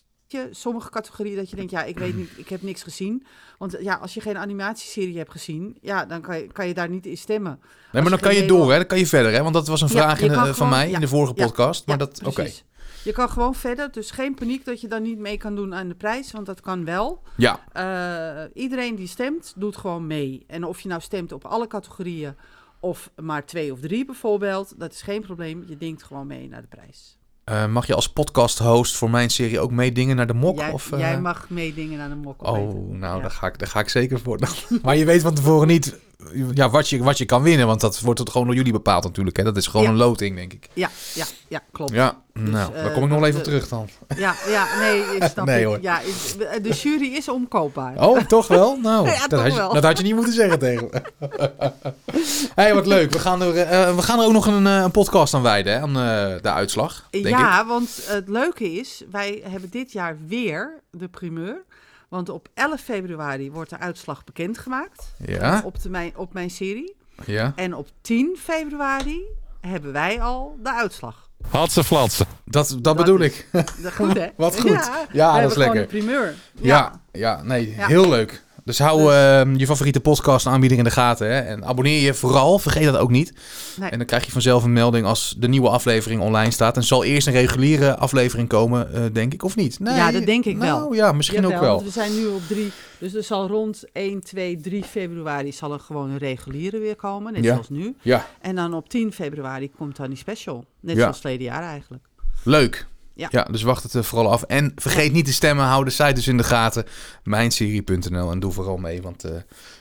sommige 0.51 0.89
categorieën 0.89 1.35
dat 1.35 1.49
je 1.49 1.55
denkt, 1.55 1.71
ja, 1.71 1.83
ik 1.83 1.99
weet 1.99 2.15
niet, 2.15 2.29
ik 2.35 2.49
heb 2.49 2.61
niks 2.61 2.83
gezien. 2.83 3.25
Want 3.57 3.77
ja, 3.79 3.93
als 3.95 4.13
je 4.13 4.21
geen 4.21 4.37
animatieserie 4.37 5.17
hebt 5.17 5.31
gezien, 5.31 5.77
ja, 5.81 6.05
dan 6.05 6.21
kan 6.21 6.37
je, 6.37 6.47
kan 6.51 6.67
je 6.67 6.73
daar 6.73 6.89
niet 6.89 7.05
in 7.05 7.17
stemmen. 7.17 7.59
Nee, 7.91 8.01
maar 8.01 8.01
als 8.01 8.09
dan 8.09 8.17
je 8.19 8.25
kan 8.25 8.33
je 8.33 8.39
door, 8.39 8.47
Nederland- 8.47 8.71
hè? 8.71 8.77
Dan 8.77 8.87
kan 8.87 8.97
je 8.97 9.07
verder, 9.07 9.31
hè? 9.31 9.41
Want 9.41 9.53
dat 9.53 9.67
was 9.67 9.81
een 9.81 9.87
Ja, 9.87 9.93
vraag 9.93 10.19
je 10.19 10.25
in, 10.25 10.31
eh, 10.31 10.43
van 10.43 10.53
gewoon- 10.53 10.69
mij 10.69 10.89
in 10.91 10.99
de 10.99 11.07
vorige 11.07 11.33
Ja, 11.35 11.45
podcast. 11.45 11.85
Maar 11.87 11.97
dat, 11.97 12.21
oké. 12.25 12.49
Je 13.03 13.11
kan 13.13 13.29
gewoon 13.29 13.55
verder, 13.55 13.91
dus 13.91 14.11
geen 14.11 14.35
paniek 14.35 14.65
dat 14.65 14.81
je 14.81 14.87
dan 14.87 15.01
niet 15.01 15.17
mee 15.17 15.37
kan 15.37 15.55
doen 15.55 15.75
aan 15.75 15.87
de 15.87 15.95
prijs, 15.95 16.31
want 16.31 16.45
dat 16.45 16.61
kan 16.61 16.85
wel. 16.85 17.21
Ja, 17.37 17.59
Eh, 17.73 18.43
iedereen 18.63 18.95
die 18.95 19.07
stemt, 19.07 19.53
doet 19.57 19.77
gewoon 19.77 20.07
mee. 20.07 20.43
En 20.47 20.63
of 20.63 20.79
je 20.81 20.87
nou 20.89 21.01
stemt 21.01 21.31
op 21.31 21.45
alle 21.45 21.67
categorieën 21.67 22.35
of 22.79 23.11
maar 23.21 23.45
twee 23.45 23.71
of 23.71 23.79
drie 23.79 24.05
bijvoorbeeld, 24.05 24.73
dat 24.79 24.91
is 24.93 25.01
geen 25.01 25.21
probleem. 25.21 25.63
Je 25.67 25.77
denkt 25.77 26.03
gewoon 26.03 26.27
mee 26.27 26.47
naar 26.49 26.61
de 26.61 26.67
prijs. 26.67 27.16
Eh, 27.47 27.65
mag 27.67 27.87
je 27.87 27.93
als 27.95 28.09
podcast-host 28.09 28.95
voor 28.95 29.09
mijn 29.09 29.29
serie 29.29 29.59
ook 29.59 29.71
meedingen 29.71 30.15
naar 30.15 30.27
de 30.27 30.33
mok? 30.33 30.57
jij, 30.59 30.71
of, 30.71 30.91
eh, 30.91 30.99
jij 30.99 31.19
mag 31.21 31.49
meedingen 31.49 31.97
naar 31.97 32.09
de 32.09 32.15
mok. 32.15 32.47
Oh, 32.47 32.53
weten. 32.53 32.99
nou, 32.99 33.15
Ja. 33.15 33.21
daar, 33.21 33.31
ga 33.31 33.47
ik, 33.47 33.59
daar 33.59 33.67
ga 33.67 33.79
ik 33.79 33.89
zeker 33.89 34.19
voor. 34.19 34.39
maar 34.83 34.95
je 34.95 35.05
weet 35.05 35.21
van 35.21 35.33
tevoren 35.33 35.67
niet 35.67 35.99
ja, 36.53 36.69
wat, 36.69 36.89
je, 36.89 37.03
wat 37.03 37.17
je 37.17 37.25
kan 37.25 37.41
winnen. 37.41 37.67
Want 37.67 37.81
dat 37.81 37.99
wordt 37.99 38.19
het 38.19 38.29
gewoon 38.29 38.47
door 38.47 38.55
jullie 38.55 38.71
bepaald 38.71 39.03
natuurlijk. 39.03 39.37
Hè? 39.37 39.43
Dat 39.43 39.57
is 39.57 39.67
gewoon 39.67 39.85
Ja. 39.85 39.91
een 39.91 39.97
loting, 39.97 40.35
denk 40.35 40.53
ik. 40.53 40.69
Ja, 40.73 40.89
ja, 41.13 41.25
ja, 41.47 41.61
klopt. 41.71 41.91
Ja, 41.91 42.21
nou, 42.33 42.73
eh, 42.73 42.83
daar 42.83 42.91
kom 42.93 43.03
ik 43.03 43.09
nog 43.09 43.23
even 43.23 43.37
de- 43.37 43.41
terug 43.41 43.67
dan. 43.67 43.89
Ja, 44.17 44.35
ja, 44.47 44.67
nee, 44.79 45.01
ik 45.15 45.23
snap 45.33 45.45
Nee, 45.45 45.65
hoor. 45.65 45.77
Ja, 45.81 46.01
de 46.61 46.69
jury 46.69 47.13
is 47.13 47.29
omkoopbaar. 47.29 48.07
Oh, 48.07 48.19
toch 48.19 48.47
wel? 48.47 48.77
Nou, 48.77 49.05
Ja, 49.09 49.19
dat, 49.19 49.29
toch 49.29 49.41
had 49.41 49.51
je, 49.51 49.57
wel. 49.57 49.73
dat 49.73 49.83
had 49.83 49.97
je 49.97 50.03
niet 50.03 50.15
moeten 50.15 50.33
zeggen 50.33 50.59
tegen 50.59 50.87
me. 50.91 51.01
hey, 52.55 52.73
wat 52.73 52.85
leuk. 52.85 53.11
We 53.11 53.19
gaan 53.19 53.41
er, 53.41 53.57
eh, 53.57 53.95
we 53.95 54.01
gaan 54.01 54.19
er 54.19 54.25
ook 54.25 54.31
nog 54.31 54.47
een, 54.47 54.67
eh, 54.67 54.81
een 54.83 54.91
podcast 54.91 55.33
aan 55.33 55.41
wijden, 55.41 55.73
hè? 55.73 55.79
aan 55.79 55.89
eh, 55.97 56.41
de 56.41 56.51
uitslag, 56.51 57.07
denk 57.09 57.25
ik. 57.25 57.31
ja, 57.31 57.65
want 57.65 57.89
het 58.05 58.27
leuke 58.27 58.71
is, 58.73 59.03
wij 59.11 59.41
hebben 59.49 59.69
dit 59.69 59.91
jaar 59.91 60.17
weer 60.27 60.81
de 60.91 61.07
primeur. 61.07 61.65
Want 62.09 62.29
op 62.29 62.47
11 62.53 62.81
februari 62.81 63.51
wordt 63.51 63.69
de 63.69 63.79
uitslag 63.79 64.23
bekendgemaakt 64.23 65.13
Ja, 65.25 65.61
op, 65.65 65.81
de, 65.81 65.89
mijn, 65.89 66.11
op 66.17 66.33
mijn 66.33 66.49
serie. 66.49 66.95
ja. 67.25 67.53
En 67.55 67.73
op 67.75 67.87
10 68.01 68.37
februari 68.39 69.21
hebben 69.61 69.91
wij 69.91 70.21
al 70.21 70.57
de 70.63 70.73
uitslag. 70.73 71.29
Hadse 71.49 71.83
flatsen. 71.83 72.25
Dat, 72.45 72.67
dat, 72.69 72.83
Dat 72.83 72.95
bedoel 72.97 73.21
is- 73.21 73.37
ik. 73.37 73.47
Dat 73.81 73.93
goed, 73.95 74.13
hè? 74.13 74.27
Wat 74.37 74.59
goed. 74.59 74.69
Ja, 74.71 75.05
Ja, 75.11 75.35
we 75.35 75.41
dat 75.41 75.51
is 75.51 75.57
lekker. 75.57 75.85
primeur. 75.85 76.33
Ja, 76.61 77.01
ja, 77.11 77.43
nee, 77.43 77.75
Ja. 77.75 77.87
heel 77.87 78.09
leuk. 78.09 78.43
Dus 78.67 78.79
hou 78.79 79.01
Dus- 79.03 79.13
ehm, 79.13 79.55
je 79.55 79.65
favoriete 79.65 79.99
podcast 79.99 80.45
aanbieder 80.47 80.77
in 80.77 80.83
de 80.83 80.91
gaten. 80.91 81.27
Hè? 81.27 81.39
En 81.39 81.65
abonneer 81.65 82.01
je 82.01 82.13
vooral, 82.13 82.59
vergeet 82.59 82.83
dat 82.85 82.97
ook 82.97 83.09
niet. 83.11 83.33
Nee. 83.79 83.89
En 83.89 83.97
dan 83.97 84.07
krijg 84.07 84.25
je 84.25 84.31
vanzelf 84.31 84.63
een 84.63 84.73
melding 84.73 85.05
als 85.05 85.35
de 85.37 85.47
nieuwe 85.47 85.69
aflevering 85.69 86.21
online 86.21 86.51
staat. 86.51 86.75
En 86.77 86.83
zal 86.83 87.03
eerst 87.03 87.27
een 87.27 87.33
reguliere 87.33 87.95
aflevering 87.97 88.49
komen, 88.49 88.93
eh, 88.93 89.01
denk 89.13 89.33
ik, 89.33 89.43
of 89.43 89.55
niet? 89.55 89.79
Nee, 89.79 89.95
Ja, 89.95 90.11
dat 90.11 90.25
denk 90.25 90.45
ik 90.45 90.57
wel. 90.57 90.79
Nou 90.79 90.95
ja, 90.95 91.11
misschien 91.11 91.41
Jawel, 91.41 91.57
ook 91.57 91.63
wel. 91.63 91.83
We 91.83 91.89
zijn 91.89 92.15
nu 92.15 92.25
op 92.25 92.41
3. 92.47 92.71
Dus 92.99 93.13
er 93.13 93.23
zal 93.23 93.47
rond 93.47 93.83
1, 93.93 94.23
2, 94.23 94.59
3 94.61 94.83
februari 94.83 95.51
zal 95.51 95.73
er 95.73 95.79
gewoon 95.79 96.09
een 96.09 96.17
reguliere 96.17 96.79
weer 96.79 96.95
komen. 96.95 97.33
Net 97.33 97.43
Ja. 97.43 97.51
zoals 97.53 97.69
nu. 97.69 97.95
Ja, 98.01 98.25
En 98.41 98.55
dan 98.55 98.73
op 98.73 98.89
10 98.89 99.13
februari 99.13 99.71
komt 99.77 99.95
dan 99.95 100.07
die 100.09 100.17
special. 100.17 100.65
Net 100.79 100.95
Ja. 100.95 101.01
zoals 101.01 101.19
verleden 101.19 101.45
jaar 101.45 101.63
eigenlijk. 101.63 102.03
leuk. 102.43 102.87
Ja. 103.17 103.27
Ja. 103.31 103.43
dus 103.43 103.61
wacht 103.61 103.83
het 103.83 103.95
eh, 103.95 104.01
vooral 104.03 104.31
af. 104.31 104.43
En 104.43 104.71
vergeet 104.75 105.11
niet 105.13 105.25
te 105.25 105.33
stemmen. 105.33 105.65
Hou 105.65 105.83
de 105.83 105.89
site 105.89 106.13
dus 106.13 106.27
in 106.27 106.37
de 106.37 106.43
gaten. 106.43 106.85
Mijnserie.nl 107.23 108.31
en 108.31 108.39
doe 108.39 108.51
vooral 108.51 108.77
mee. 108.77 109.01
Want 109.01 109.23
eh, 109.23 109.31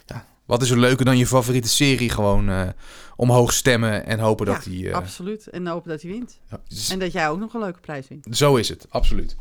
ja, 0.06 0.26
wat 0.44 0.62
is 0.62 0.70
er 0.70 0.78
leuker 0.78 1.04
dan 1.04 1.18
je 1.18 1.26
favoriete 1.26 1.68
serie 1.68 2.10
gewoon 2.10 2.48
eh, 2.48 2.68
omhoog 3.16 3.52
stemmen 3.52 4.06
en 4.06 4.18
hopen 4.18 4.46
dat 4.46 4.62
die... 4.64 4.94
absoluut. 4.94 5.46
En 5.46 5.66
hopen 5.66 5.90
dat 5.90 6.02
hij 6.02 6.10
wint. 6.10 6.38
ja, 6.50 6.60
dus- 6.68 6.90
En 6.90 6.98
dat 6.98 7.12
jij 7.12 7.28
ook 7.28 7.38
nog 7.38 7.54
een 7.54 7.60
leuke 7.60 7.80
prijs 7.80 8.08
wint. 8.08 8.26
Zo 8.30 8.56
is 8.56 8.68
het, 8.68 8.86
absoluut. 8.88 9.36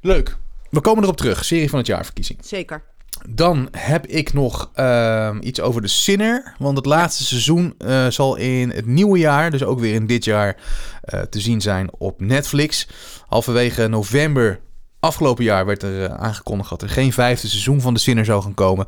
Leuk. 0.00 0.36
We 0.70 0.80
komen 0.80 1.02
erop 1.02 1.16
terug. 1.16 1.44
Serie 1.44 1.70
van 1.70 1.78
het 1.78 1.86
jaar 1.88 2.04
verkiezing. 2.04 2.38
Zeker. 2.44 2.84
Dan 3.28 3.68
heb 3.70 4.06
ik 4.06 4.32
nog 4.32 4.70
ehm, 4.74 5.38
iets 5.40 5.60
over 5.60 5.82
de 5.82 5.88
Sinner. 5.88 6.54
Want 6.58 6.76
het 6.76 6.86
laatste 6.86 7.24
seizoen 7.24 7.74
eh, 7.78 8.06
zal 8.06 8.36
in 8.36 8.70
het 8.70 8.86
nieuwe 8.86 9.18
jaar, 9.18 9.50
dus 9.50 9.62
ook 9.64 9.80
weer 9.80 9.94
in 9.94 10.06
dit 10.06 10.24
jaar, 10.24 10.56
eh, 11.02 11.20
te 11.20 11.40
zien 11.40 11.60
zijn 11.60 11.90
op 11.98 12.20
Netflix. 12.20 12.88
Halverwege 13.26 13.88
november 13.88 14.60
afgelopen 15.00 15.44
jaar 15.44 15.66
werd 15.66 15.82
er 15.82 16.04
eh, 16.04 16.14
aangekondigd 16.14 16.70
dat 16.70 16.82
er 16.82 16.88
geen 16.88 17.12
vijfde 17.12 17.48
seizoen 17.48 17.80
van 17.80 17.94
de 17.94 18.00
Sinner 18.00 18.24
zou 18.24 18.42
gaan 18.42 18.54
komen. 18.54 18.86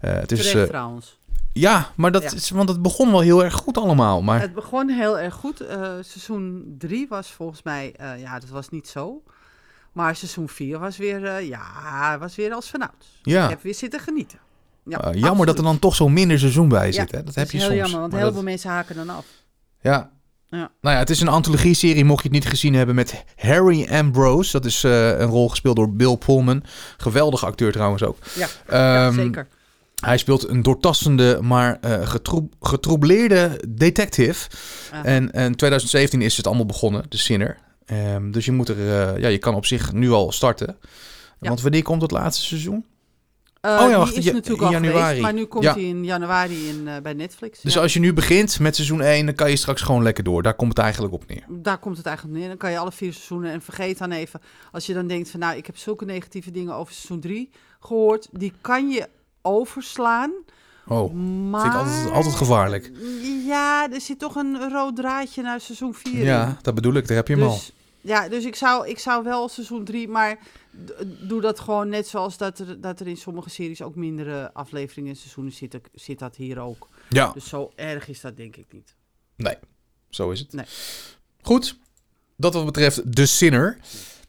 Het 0.00 0.32
is, 0.32 0.50
Terecht 0.50 0.68
trouwens. 0.68 1.18
ja, 1.52 1.90
maar 1.96 2.12
dat 2.12 2.22
Ja. 2.22 2.32
is, 2.32 2.50
want 2.50 2.68
het 2.68 2.82
begon 2.82 3.10
wel 3.10 3.20
heel 3.20 3.44
erg 3.44 3.54
goed 3.54 3.78
allemaal. 3.78 4.22
Maar 4.22 4.40
Het 4.40 4.54
begon 4.54 4.88
heel 4.88 5.18
erg 5.18 5.34
goed. 5.34 5.64
Seizoen 6.00 6.74
3 6.78 7.06
was 7.08 7.28
volgens 7.30 7.62
mij, 7.62 7.94
ja, 8.18 8.38
dat 8.38 8.48
was 8.48 8.68
niet 8.68 8.88
zo. 8.88 9.22
Maar 9.96 10.16
seizoen 10.16 10.48
4 10.48 10.78
was 10.78 10.96
weer, 10.96 11.24
eh, 11.24 11.48
ja, 11.48 12.18
was 12.18 12.34
weer 12.36 12.52
als 12.52 12.70
vanouds. 12.70 13.06
ja, 13.22 13.44
Ik 13.44 13.50
heb 13.50 13.62
weer 13.62 13.74
zitten 13.74 14.00
genieten. 14.00 14.38
Ja, 14.84 15.00
eh, 15.00 15.20
jammer 15.20 15.46
dat 15.46 15.58
er 15.58 15.64
dan 15.64 15.78
toch 15.78 15.94
zo'n 15.94 16.12
minder 16.12 16.38
seizoen 16.38 16.68
bij 16.68 16.92
zit. 16.92 17.10
Ja, 17.10 17.16
hè? 17.18 17.24
Dat 17.24 17.34
heb 17.34 17.44
is 17.46 17.52
je 17.52 17.58
heel 17.58 17.66
soms. 17.66 17.80
jammer, 17.80 18.00
want 18.00 18.12
heel 18.12 18.22
dat- 18.22 18.32
veel 18.32 18.42
mensen 18.42 18.70
haken 18.70 18.96
dan 18.96 19.10
af. 19.10 19.24
Ja. 19.80 20.10
Ja. 20.48 20.70
Nou 20.80 20.94
ja, 20.94 20.98
het 20.98 21.10
is 21.10 21.20
een 21.20 21.28
antologie-serie, 21.28 22.04
mocht 22.04 22.22
je 22.22 22.28
het 22.28 22.38
niet 22.38 22.48
gezien 22.48 22.74
hebben, 22.74 22.94
met 22.94 23.24
Harry 23.36 23.86
Ambrose. 23.90 24.52
Dat 24.52 24.64
is 24.64 24.84
eh, 24.84 25.08
een 25.18 25.26
rol 25.26 25.48
gespeeld 25.48 25.76
door 25.76 25.92
Bill 25.92 26.16
Pullman. 26.16 26.62
Geweldige 26.96 27.46
acteur 27.46 27.72
trouwens 27.72 28.02
ook. 28.02 28.16
Ja, 28.34 28.46
ja 28.68 29.06
Ehm, 29.06 29.14
zeker. 29.14 29.48
Hij 30.04 30.18
speelt 30.18 30.48
een 30.48 30.62
doortastende, 30.62 31.38
maar 31.42 31.78
getroeb- 32.04 32.54
getroubleerde 32.60 33.60
detective. 33.68 34.48
En 35.02 35.30
in 35.30 35.54
2017 35.54 36.22
is 36.22 36.36
het 36.36 36.46
allemaal 36.46 36.66
begonnen, 36.66 37.04
de 37.08 37.16
Sinner. 37.16 37.58
Ehm, 37.86 38.30
dus 38.30 38.44
je, 38.44 38.52
moet 38.52 38.68
er, 38.68 38.78
eh, 38.78 39.20
ja, 39.20 39.28
je 39.28 39.38
kan 39.38 39.54
op 39.54 39.66
zich 39.66 39.92
nu 39.92 40.10
al 40.10 40.32
starten. 40.32 40.76
Ja. 41.40 41.48
Want 41.48 41.60
wanneer 41.60 41.82
komt 41.82 42.02
het 42.02 42.10
laatste 42.10 42.44
seizoen? 42.44 42.84
Eh, 43.60 43.72
oh 43.72 43.78
ja, 43.80 43.86
die 43.86 43.96
wacht, 43.96 44.16
is 44.16 44.24
natuurlijk 44.32 44.62
al 44.62 44.70
januari. 44.70 44.98
geweest, 45.00 45.20
maar 45.20 45.32
nu 45.32 45.44
komt 45.44 45.64
Ja. 45.64 45.72
hij 45.72 45.82
in 45.82 46.04
januari 46.04 46.68
in, 46.68 46.88
eh, 46.88 47.00
bij 47.02 47.12
Netflix. 47.12 47.60
Dus 47.60 47.74
Ja. 47.74 47.80
als 47.80 47.92
je 47.92 48.00
nu 48.00 48.12
begint 48.12 48.58
met 48.60 48.74
seizoen 48.74 49.00
1, 49.02 49.26
dan 49.26 49.34
kan 49.34 49.50
je 49.50 49.56
straks 49.56 49.82
gewoon 49.82 50.02
lekker 50.02 50.24
door. 50.24 50.42
Daar 50.42 50.54
komt 50.54 50.70
het 50.70 50.78
eigenlijk 50.78 51.14
op 51.14 51.26
neer. 51.26 51.44
Daar 51.48 51.78
komt 51.78 51.96
het 51.96 52.06
eigenlijk 52.06 52.34
op 52.36 52.40
neer. 52.40 52.50
Dan 52.50 52.58
kan 52.60 52.70
je 52.70 52.78
alle 52.78 52.92
vier 52.92 53.12
seizoenen 53.12 53.52
en 53.52 53.62
vergeet 53.62 53.98
dan 53.98 54.10
even... 54.12 54.40
als 54.72 54.86
je 54.86 54.94
dan 54.94 55.06
denkt 55.06 55.30
van 55.30 55.40
nou, 55.40 55.56
ik 55.56 55.66
heb 55.66 55.76
zulke 55.76 56.04
negatieve 56.04 56.50
dingen 56.50 56.74
over 56.74 56.92
seizoen 56.94 57.20
3 57.20 57.50
gehoord... 57.80 58.28
die 58.32 58.52
kan 58.60 58.88
je 58.90 59.08
overslaan, 59.42 60.32
Oh, 60.88 61.12
Maar... 61.50 61.60
vind 61.60 61.72
ik 61.74 61.78
altijd, 61.80 62.10
altijd 62.12 62.34
gevaarlijk. 62.34 62.90
Ja, 63.46 63.88
er 63.92 64.00
zit 64.00 64.18
toch 64.18 64.34
een 64.36 64.70
rood 64.70 64.96
draadje 64.96 65.42
naar 65.42 65.60
seizoen 65.60 65.94
4 65.94 66.12
in. 66.14 66.20
Ja, 66.24 66.56
dat 66.62 66.74
bedoel 66.74 66.94
ik. 66.94 67.06
Daar 67.08 67.16
heb 67.16 67.28
je 67.28 67.34
hem 67.34 67.42
al. 67.42 67.60
Ja, 68.06 68.28
dus 68.28 68.44
ik 68.44 68.54
zou, 68.54 68.88
ik 68.88 68.98
zou 68.98 69.24
wel 69.24 69.48
seizoen 69.48 69.84
3, 69.84 70.08
maar 70.08 70.38
doe 71.04 71.40
dat 71.40 71.60
gewoon 71.60 71.88
net 71.88 72.08
zoals 72.08 72.36
dat 72.36 72.58
er, 72.58 72.80
dat 72.80 73.00
er 73.00 73.06
in 73.06 73.16
sommige 73.16 73.50
series 73.50 73.82
ook 73.82 73.94
mindere 73.94 74.52
afleveringen 74.52 75.10
en 75.10 75.16
seizoenen 75.16 75.52
zitten, 75.52 75.80
zit 75.94 76.18
dat 76.18 76.36
hier 76.36 76.58
ook. 76.58 76.88
Ja, 77.08 77.32
Dus 77.32 77.48
zo 77.48 77.72
erg 77.74 78.08
is 78.08 78.20
dat 78.20 78.36
denk 78.36 78.56
ik 78.56 78.66
niet. 78.72 78.94
nee. 79.36 79.56
Zo 80.08 80.30
is 80.30 80.40
het. 80.40 80.52
Nee. 80.52 80.64
Goed. 81.42 81.78
Dat 82.36 82.54
wat 82.54 82.64
betreft 82.64 83.14
The 83.14 83.26
Sinner. 83.26 83.78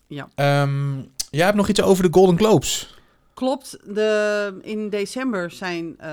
Ja. 0.08 0.30
Ehm, 0.36 0.96
jij 1.30 1.46
hebt 1.46 1.58
nog 1.58 1.68
iets 1.68 1.82
over 1.82 2.04
de 2.04 2.14
Golden 2.14 2.38
Globes. 2.38 2.96
Klopt, 3.34 3.78
de, 3.96 4.60
in 4.62 4.90
december 4.90 5.52
zijn 5.52 5.98
eh, 5.98 6.08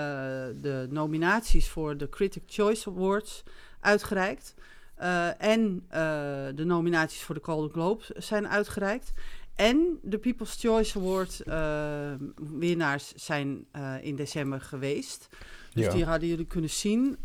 de 0.60 0.86
nominaties 0.90 1.68
voor 1.68 1.96
de 1.96 2.08
Critic 2.08 2.42
Choice 2.46 2.88
Awards 2.88 3.42
uitgereikt. 3.80 4.54
Eh, 4.96 5.42
en 5.42 5.84
eh, 5.88 6.00
de 6.54 6.64
nominaties 6.64 7.22
voor 7.22 7.34
de 7.34 7.40
Golden 7.44 7.70
Globes 7.70 8.08
zijn 8.08 8.48
uitgereikt. 8.48 9.12
En 9.54 9.98
de 10.02 10.18
People's 10.18 10.56
Choice 10.60 10.98
Award 10.98 11.40
eh, 11.40 12.12
winnaars 12.58 13.12
zijn 13.14 13.66
in 14.02 14.16
december 14.16 14.60
geweest. 14.60 15.28
Dus 15.72 15.84
Ja. 15.84 15.90
die 15.92 16.04
hadden 16.04 16.28
jullie 16.28 16.46
kunnen 16.46 16.70
zien. 16.70 17.16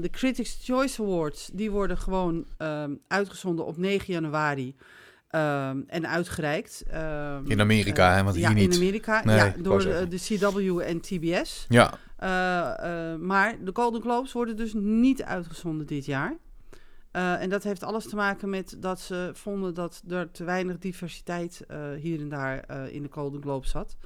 De 0.00 0.08
Critics' 0.10 0.58
Choice 0.62 1.02
Awards 1.02 1.50
die 1.52 1.70
worden 1.70 1.98
gewoon 1.98 2.44
ehm, 2.56 2.94
uitgezonden 3.08 3.64
op 3.66 3.76
9 3.76 4.12
januari. 4.12 4.74
ehm, 5.30 5.80
en 5.86 6.08
uitgereikt. 6.08 6.82
Ehm, 6.90 7.50
In 7.50 7.60
Amerika, 7.60 8.14
hè, 8.16 8.22
want 8.22 8.36
ja, 8.36 8.48
hier 8.48 8.56
niet. 8.56 8.72
in 8.74 8.80
Amerika. 8.80 9.24
Nee, 9.24 9.36
ja, 9.36 9.54
door 9.58 9.78
de, 9.80 10.06
de 10.08 10.16
CW 10.18 10.78
en 10.78 11.00
TBS. 11.00 11.66
Ja, 11.68 11.98
maar 13.20 13.56
de 13.64 13.70
Golden 13.72 14.00
Globes 14.00 14.32
worden 14.32 14.56
dus 14.56 14.72
niet 14.74 15.22
uitgezonden 15.22 15.86
dit 15.86 16.04
jaar. 16.06 16.36
Eh, 17.16 17.42
en 17.42 17.48
dat 17.48 17.62
heeft 17.62 17.82
alles 17.82 18.08
te 18.08 18.16
maken 18.16 18.50
met 18.50 18.76
dat 18.78 19.00
ze 19.00 19.30
vonden 19.32 19.74
dat 19.74 20.02
er 20.08 20.30
te 20.30 20.44
weinig 20.44 20.78
diversiteit 20.78 21.64
eh, 21.68 21.78
hier 22.00 22.20
en 22.20 22.28
daar 22.28 22.60
eh, 22.60 22.94
in 22.94 23.02
de 23.02 23.08
Golden 23.10 23.42
Globes 23.42 23.70
zat. 23.70 23.96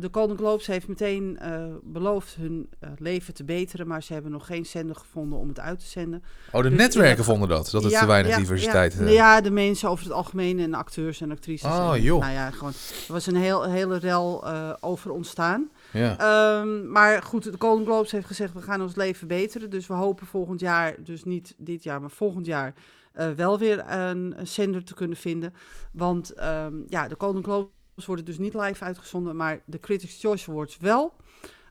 De 0.00 0.08
Golden 0.10 0.36
Globes 0.36 0.66
heeft 0.66 0.88
meteen 0.88 1.38
beloofd 1.82 2.34
hun 2.34 2.70
leven 2.98 3.34
te 3.34 3.44
beteren, 3.44 3.86
maar 3.86 4.02
ze 4.02 4.12
hebben 4.12 4.30
nog 4.30 4.46
geen 4.46 4.66
zender 4.66 4.96
gevonden 4.96 5.38
om 5.38 5.48
het 5.48 5.60
uit 5.60 5.78
te 5.78 5.86
zenden. 5.86 6.22
Oh, 6.52 6.62
de 6.62 6.68
Dus 6.68 6.78
netwerken 6.78 7.24
vonden 7.24 7.48
dat, 7.48 7.70
dat 7.70 7.82
het 7.82 7.92
Ja, 7.92 8.00
te 8.00 8.06
weinig 8.06 8.32
ja, 8.32 8.38
diversiteit... 8.38 8.96
Ja, 8.98 9.08
ja, 9.08 9.40
de 9.40 9.50
mensen 9.50 9.88
over 9.88 10.04
het 10.04 10.12
algemeen 10.12 10.58
en 10.58 10.74
acteurs 10.74 11.20
en 11.20 11.30
actrices. 11.30 11.70
Oh, 11.70 11.92
en, 11.94 12.02
joh. 12.02 12.20
Nou 12.20 12.32
ja, 12.32 12.50
gewoon, 12.50 12.72
er 13.06 13.12
was 13.12 13.26
een 13.26 13.36
heel, 13.36 13.62
hele 13.62 13.98
rel 13.98 14.44
over 14.80 15.10
ontstaan. 15.10 15.70
Ja. 15.92 16.18
Ehm, 16.18 16.90
maar 16.90 17.22
goed, 17.22 17.42
de 17.42 17.52
Golden 17.58 17.84
Globes 17.86 18.10
heeft 18.12 18.26
gezegd, 18.26 18.54
we 18.54 18.62
gaan 18.62 18.82
ons 18.82 18.94
leven 18.94 19.26
beteren. 19.28 19.70
Dus 19.70 19.86
we 19.86 19.94
hopen 19.94 20.26
volgend 20.26 20.60
jaar, 20.60 20.94
dus 20.98 21.24
niet 21.24 21.54
dit 21.56 21.82
jaar, 21.82 22.00
maar 22.00 22.10
volgend 22.10 22.46
jaar... 22.46 22.74
eh, 23.12 23.30
wel 23.30 23.58
weer 23.58 23.84
een, 23.90 24.34
een 24.36 24.46
zender 24.46 24.84
te 24.84 24.94
kunnen 24.94 25.16
vinden. 25.16 25.54
Want 25.92 26.30
ehm, 26.34 26.74
ja, 26.88 27.08
de 27.08 27.14
Golden 27.18 27.42
Globes 27.44 28.06
worden 28.06 28.24
dus 28.24 28.38
niet 28.38 28.54
live 28.54 28.84
uitgezonden... 28.84 29.36
maar 29.36 29.60
de 29.64 29.80
Critics' 29.80 30.20
Choice 30.20 30.50
Awards 30.50 30.76
wel 30.80 31.12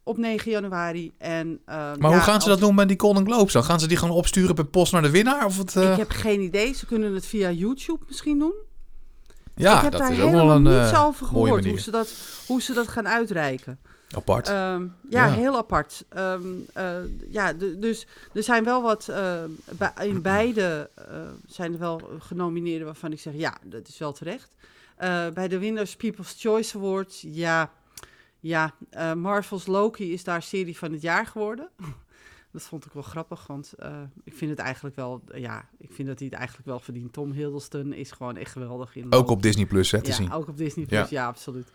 op 0.03 0.17
9 0.17 0.51
januari. 0.51 1.11
En, 1.17 1.59
ehm, 1.65 1.77
Maar 1.77 2.09
ja, 2.09 2.15
hoe 2.17 2.19
gaan 2.25 2.41
ze 2.41 2.49
dat 2.49 2.59
doen 2.59 2.75
met 2.75 2.87
die 2.87 2.99
Golden 2.99 3.25
Globes 3.25 3.53
dan? 3.53 3.63
Gaan 3.63 3.79
ze 3.79 3.87
die 3.87 3.97
gewoon 3.97 4.15
opsturen 4.15 4.55
per 4.55 4.65
post 4.65 4.91
naar 4.91 5.01
de 5.01 5.09
winnaar? 5.09 5.45
Of 5.45 5.57
het, 5.57 5.75
eh, 5.75 5.91
Ik 5.91 5.97
heb 5.97 6.09
geen 6.09 6.41
idee. 6.41 6.73
Ze 6.73 6.85
kunnen 6.85 7.13
het 7.13 7.25
via 7.25 7.51
YouTube 7.51 8.03
misschien 8.07 8.39
doen. 8.39 8.53
ja, 9.55 9.75
ik 9.75 9.81
heb 9.81 9.91
dat 9.91 10.01
daar 10.01 10.11
is 10.11 10.17
helemaal 10.17 10.51
een 10.51 10.61
niets 10.63 10.91
eh, 10.91 11.05
over 11.05 11.25
gehoord. 11.25 11.65
Hoe 11.65 11.79
ze, 11.79 11.91
dat, 11.91 12.13
hoe 12.47 12.61
ze 12.61 12.73
dat 12.73 12.87
gaan 12.87 13.07
uitreiken. 13.07 13.79
Apart. 14.15 14.47
Ehm, 14.47 14.81
ja, 15.09 15.25
Ja. 15.25 15.31
heel 15.33 15.57
apart. 15.57 16.05
Ehm, 16.09 16.41
eh, 16.73 16.95
ja, 17.29 17.53
dus 17.53 18.07
er 18.33 18.43
zijn 18.43 18.63
wel 18.63 18.81
wat, 18.81 19.05
bij- 19.77 19.93
in 20.07 20.21
beide 20.21 20.89
eh, 20.95 21.05
zijn 21.47 21.73
er 21.73 21.79
wel 21.79 22.01
genomineerden 22.19 22.85
waarvan 22.85 23.11
ik 23.11 23.19
zeg, 23.19 23.33
ja, 23.33 23.57
dat 23.63 23.87
is 23.87 23.97
wel 23.97 24.11
terecht. 24.13 24.51
Bij 25.33 25.47
de 25.47 25.59
Winners 25.59 25.95
People's 25.95 26.35
Choice 26.37 26.77
Awards, 26.77 27.21
ja, 27.27 27.71
ja 28.39 28.73
Marvel's 29.15 29.65
Loki 29.65 30.13
is 30.13 30.23
daar 30.23 30.41
serie 30.43 30.77
van 30.77 30.91
het 30.91 31.01
jaar 31.01 31.25
geworden. 31.25 31.69
dat 32.51 32.61
vond 32.61 32.85
ik 32.85 32.91
wel 32.91 33.03
grappig, 33.03 33.47
want 33.47 33.73
ik 34.23 34.33
vind 34.35 34.51
het 34.51 34.59
eigenlijk 34.59 34.95
wel, 34.95 35.21
ja, 35.33 35.65
ik 35.77 35.91
vind 35.91 36.07
dat 36.07 36.19
hij 36.19 36.27
het 36.27 36.37
eigenlijk 36.37 36.67
wel 36.67 36.79
verdient. 36.79 37.13
Tom 37.13 37.31
Hiddleston 37.31 37.93
is 37.93 38.11
gewoon 38.11 38.37
echt 38.37 38.51
geweldig 38.51 38.95
in 38.95 39.11
ook 39.13 39.29
op 39.29 39.41
Disney 39.41 39.65
Plus 39.65 39.91
hè, 39.91 40.01
te 40.01 40.09
ja, 40.09 40.15
zien. 40.15 40.31
ook 40.31 40.47
op 40.47 40.57
Disney 40.57 40.85
Ja. 40.89 40.97
Plus, 40.97 41.09
ja, 41.09 41.25
absoluut. 41.27 41.67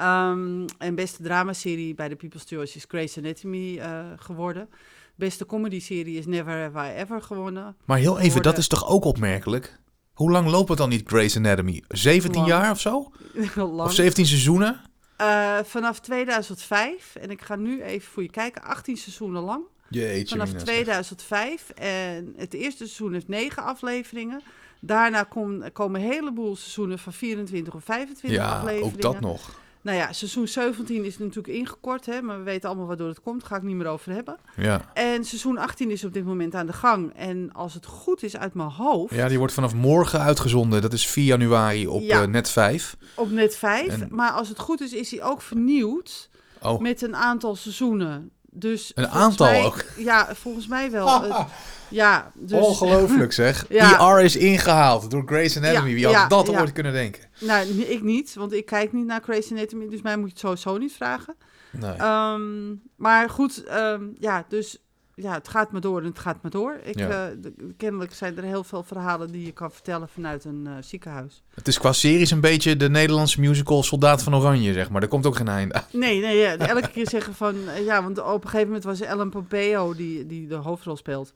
Ehm, 0.00 0.66
en 0.78 0.94
beste 0.94 1.22
dramaserie 1.22 1.94
bij 1.94 2.08
de 2.08 2.16
People's 2.16 2.44
Choice 2.46 2.76
is 2.76 2.84
Grey's 2.88 3.18
Anatomy 3.18 3.78
eh, 3.78 4.04
geworden. 4.16 4.68
Beste 5.14 5.46
comedy-serie 5.46 6.18
is 6.18 6.26
Never 6.26 6.62
Have 6.72 6.92
I 6.92 6.96
Ever 6.96 7.22
gewonnen. 7.22 7.76
Maar 7.84 7.98
heel 7.98 8.18
even, 8.18 8.42
dat 8.42 8.58
is 8.58 8.68
toch 8.68 8.88
ook 8.88 9.04
opmerkelijk? 9.04 9.78
Hoe 10.12 10.30
lang 10.30 10.48
loopt 10.48 10.68
het 10.68 10.78
dan 10.78 10.88
niet, 10.88 11.08
Grey's 11.08 11.36
Anatomy? 11.36 11.82
17 11.88 12.34
Lang. 12.40 12.46
jaar 12.52 12.70
of 12.70 12.80
zo? 12.80 13.12
Lang. 13.54 13.80
Of 13.80 13.92
17 13.92 14.26
seizoenen? 14.26 14.80
Eh, 15.16 15.58
vanaf 15.64 16.00
2005, 16.00 17.16
en 17.20 17.30
ik 17.30 17.42
ga 17.42 17.56
nu 17.56 17.82
even 17.82 18.10
voor 18.10 18.22
je 18.22 18.30
kijken, 18.30 18.62
18 18.62 18.96
seizoenen 18.96 19.42
lang. 19.42 19.62
Jeetje. 19.88 20.28
Vanaf 20.28 20.46
mina, 20.46 20.58
zeg. 20.58 20.68
2005. 20.68 21.70
En 21.74 22.32
het 22.36 22.54
eerste 22.54 22.76
seizoen 22.84 23.12
heeft 23.12 23.28
9 23.28 23.62
afleveringen. 23.62 24.42
Daarna 24.80 25.22
kom- 25.22 25.72
komen 25.72 26.00
een 26.00 26.06
heleboel 26.10 26.56
seizoenen 26.56 26.98
van 26.98 27.12
24 27.12 27.74
of 27.74 27.84
25 27.84 28.40
Ja, 28.40 28.56
afleveringen. 28.56 28.94
ook 28.94 29.00
dat 29.02 29.20
nog. 29.20 29.58
Nou 29.82 29.96
ja, 29.96 30.12
seizoen 30.12 30.48
17 30.48 31.04
is 31.04 31.18
natuurlijk 31.18 31.54
ingekort, 31.54 32.06
hè, 32.06 32.22
maar 32.22 32.38
we 32.38 32.42
weten 32.44 32.68
allemaal 32.68 32.86
waardoor 32.86 33.08
het 33.08 33.20
komt. 33.22 33.40
Daar 33.40 33.48
ga 33.50 33.56
ik 33.56 33.62
niet 33.62 33.76
meer 33.76 33.86
over 33.86 34.12
hebben. 34.12 34.36
Ja. 34.56 34.90
En 34.94 35.24
seizoen 35.24 35.58
18 35.58 35.90
is 35.90 36.04
op 36.04 36.12
dit 36.12 36.24
moment 36.24 36.54
aan 36.54 36.66
de 36.66 36.72
gang. 36.72 37.12
En 37.16 37.52
als 37.52 37.74
het 37.74 37.86
goed 37.86 38.22
is 38.22 38.36
uit 38.36 38.54
mijn 38.54 38.68
hoofd, 38.70 39.14
ja, 39.14 39.28
die 39.28 39.38
wordt 39.38 39.52
vanaf 39.52 39.74
morgen 39.74 40.20
uitgezonden. 40.20 40.82
Dat 40.82 40.92
is 40.92 41.06
4 41.06 41.24
januari 41.24 41.86
op 41.86 42.02
Ja. 42.02 42.22
eh, 42.22 42.28
net 42.28 42.50
5. 42.50 42.96
op 43.14 43.30
net 43.30 43.56
5. 43.56 43.86
En- 44.00 44.08
Maar 44.10 44.30
als 44.30 44.48
het 44.48 44.58
goed 44.58 44.80
is, 44.80 44.92
is 44.92 45.10
hij 45.10 45.22
ook 45.22 45.42
vernieuwd 45.42 46.28
Oh, 46.62 46.80
met 46.80 47.02
een 47.02 47.16
aantal 47.16 47.56
seizoenen. 47.56 48.30
Dus 48.52 48.92
Een 48.94 49.08
aantal 49.08 49.46
mij- 49.50 49.64
ook? 49.64 49.84
Ja, 49.96 50.28
volgens 50.34 50.66
mij 50.66 50.90
wel. 50.90 51.06
Het- 51.22 51.46
ja, 51.90 52.32
dus, 52.34 52.58
ongelooflijk 52.60 53.32
zeg. 53.32 53.64
Ja. 53.68 54.16
ER 54.16 54.20
is 54.24 54.36
ingehaald 54.36 55.10
door 55.10 55.22
Grey's 55.26 55.56
Anatomy. 55.56 55.94
Wie 55.94 56.04
had 56.04 56.14
ja, 56.14 56.28
dat 56.28 56.48
ooit 56.48 56.72
kunnen 56.72 56.92
denken? 56.92 57.22
Nou, 57.40 57.68
ik 57.68 58.02
niet, 58.02 58.34
want 58.34 58.52
ik 58.52 58.66
kijk 58.66 58.92
niet 58.92 59.06
naar 59.06 59.20
Grey's 59.22 59.50
Anatomy. 59.50 59.88
Dus 59.88 60.02
mij 60.02 60.16
moet 60.16 60.26
je 60.26 60.30
het 60.32 60.40
sowieso 60.40 60.78
niet 60.78 60.92
vragen. 60.92 61.34
Nee. 61.70 61.92
Ehm, 61.92 62.74
maar 62.96 63.30
goed, 63.30 63.64
ehm, 63.64 64.02
ja, 64.18 64.44
dus 64.48 64.78
ja, 65.14 65.32
het 65.32 65.48
gaat 65.48 65.72
maar 65.72 65.80
door 65.80 66.00
en 66.00 66.06
het 66.06 66.18
gaat 66.18 66.42
maar 66.42 66.50
door. 66.50 66.80
Ik, 66.82 66.98
Ja. 66.98 67.08
eh, 67.28 67.50
kennelijk 67.76 68.14
zijn 68.14 68.36
er 68.36 68.42
heel 68.42 68.64
veel 68.64 68.82
verhalen 68.82 69.32
die 69.32 69.44
je 69.44 69.52
kan 69.52 69.72
vertellen 69.72 70.08
vanuit 70.08 70.44
een 70.44 70.66
eh, 70.66 70.72
ziekenhuis. 70.80 71.42
Het 71.54 71.68
is 71.68 71.78
qua 71.78 71.92
series 71.92 72.30
een 72.30 72.40
beetje 72.40 72.76
de 72.76 72.88
Nederlandse 72.90 73.40
musical 73.40 73.82
Soldaat 73.82 74.22
van 74.22 74.34
Oranje, 74.34 74.72
zeg 74.72 74.90
maar. 74.90 75.02
Er 75.02 75.08
komt 75.08 75.26
ook 75.26 75.36
geen 75.36 75.48
einde 75.48 75.74
aan. 75.74 75.84
Nee, 75.92 76.20
nee, 76.20 76.36
ja, 76.36 76.56
elke 76.76 76.90
keer 76.90 77.08
zeggen 77.08 77.34
van... 77.34 77.54
eh, 77.68 77.84
ja, 77.84 78.02
want 78.02 78.18
op 78.22 78.34
een 78.44 78.48
gegeven 78.50 78.66
moment 78.66 78.84
was 78.84 79.00
Ellen 79.00 79.30
Pompeo, 79.30 79.94
die, 79.94 80.26
die 80.26 80.46
de 80.46 80.54
hoofdrol 80.54 80.96
speelt... 80.96 81.32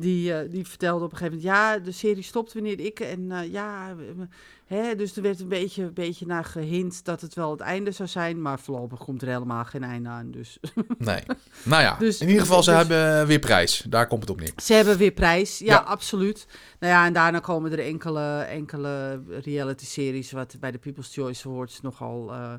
Die, 0.00 0.34
eh, 0.34 0.50
die 0.50 0.66
vertelde 0.66 1.04
op 1.04 1.12
een 1.12 1.16
gegeven 1.18 1.38
moment... 1.38 1.56
Ja, 1.56 1.78
de 1.78 1.92
serie 1.92 2.22
stopt 2.22 2.52
wanneer 2.52 2.80
ik... 2.80 3.00
En 3.00 3.32
eh, 3.32 3.52
ja, 3.52 3.94
hè, 4.66 4.94
dus 4.94 5.16
er 5.16 5.22
werd 5.22 5.40
een 5.40 5.48
beetje, 5.48 5.90
beetje 5.92 6.26
naar 6.26 6.44
gehint 6.44 7.04
dat 7.04 7.20
het 7.20 7.34
wel 7.34 7.50
het 7.50 7.60
einde 7.60 7.90
zou 7.90 8.08
zijn. 8.08 8.42
Maar 8.42 8.60
voorlopig 8.60 8.98
komt 8.98 9.22
er 9.22 9.28
helemaal 9.28 9.64
geen 9.64 9.84
einde 9.84 10.08
aan. 10.08 10.30
Dus 10.30 10.58
Nee. 10.98 11.22
Nou 11.64 11.82
ja, 11.82 11.96
Dus- 11.98 12.20
in 12.20 12.26
ieder 12.26 12.42
geval, 12.42 12.62
ze 12.62 12.70
dus- 12.70 12.78
hebben 12.78 13.26
weer 13.26 13.38
prijs. 13.38 13.84
Daar 13.88 14.06
komt 14.06 14.20
het 14.20 14.30
op 14.30 14.40
neer. 14.40 14.52
Ze 14.62 14.72
hebben 14.74 14.96
weer 14.96 15.10
prijs, 15.12 15.58
ja, 15.58 15.64
Ja. 15.66 15.78
absoluut. 15.78 16.46
Nou 16.80 16.92
ja, 16.92 17.06
en 17.06 17.12
daarna 17.12 17.38
komen 17.38 17.72
er 17.72 17.78
enkele, 17.80 18.38
enkele 18.40 19.22
reality-series... 19.44 20.32
wat 20.32 20.56
bij 20.60 20.70
de 20.70 20.78
People's 20.78 21.14
Choice 21.14 21.48
Awards 21.48 21.80
nogal... 21.80 22.32
eh, 22.32 22.54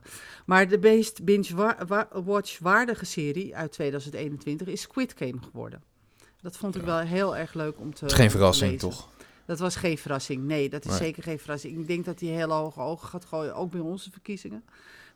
maar 0.45 0.67
de 0.67 0.77
meest 0.77 1.23
binge-watch-waardige 1.23 3.05
serie 3.05 3.55
uit 3.55 3.71
2021 3.71 4.67
is 4.67 4.81
Squid 4.81 5.13
Game 5.17 5.37
geworden. 5.51 5.83
Dat 6.41 6.57
vond 6.57 6.75
ik 6.75 6.81
wel 6.81 6.97
heel 6.97 7.37
erg 7.37 7.53
leuk 7.53 7.79
om 7.79 7.93
te 7.93 8.03
Het 8.03 8.11
is 8.13 8.19
geen 8.19 8.31
verrassing, 8.31 8.79
toch? 8.79 9.07
Dat 9.45 9.59
was 9.59 9.75
geen 9.75 9.97
verrassing. 9.97 10.43
Nee, 10.43 10.69
dat 10.69 10.83
is 10.85 10.89
Nee. 10.89 10.99
zeker 10.99 11.23
geen 11.23 11.39
verrassing. 11.39 11.77
Ik 11.77 11.87
denk 11.87 12.05
dat 12.05 12.19
hij 12.19 12.29
hele 12.29 12.53
hoge 12.53 12.79
ogen 12.79 13.07
gaat 13.07 13.25
gooien, 13.25 13.55
ook 13.55 13.71
bij 13.71 13.79
onze 13.79 14.11
verkiezingen. 14.11 14.63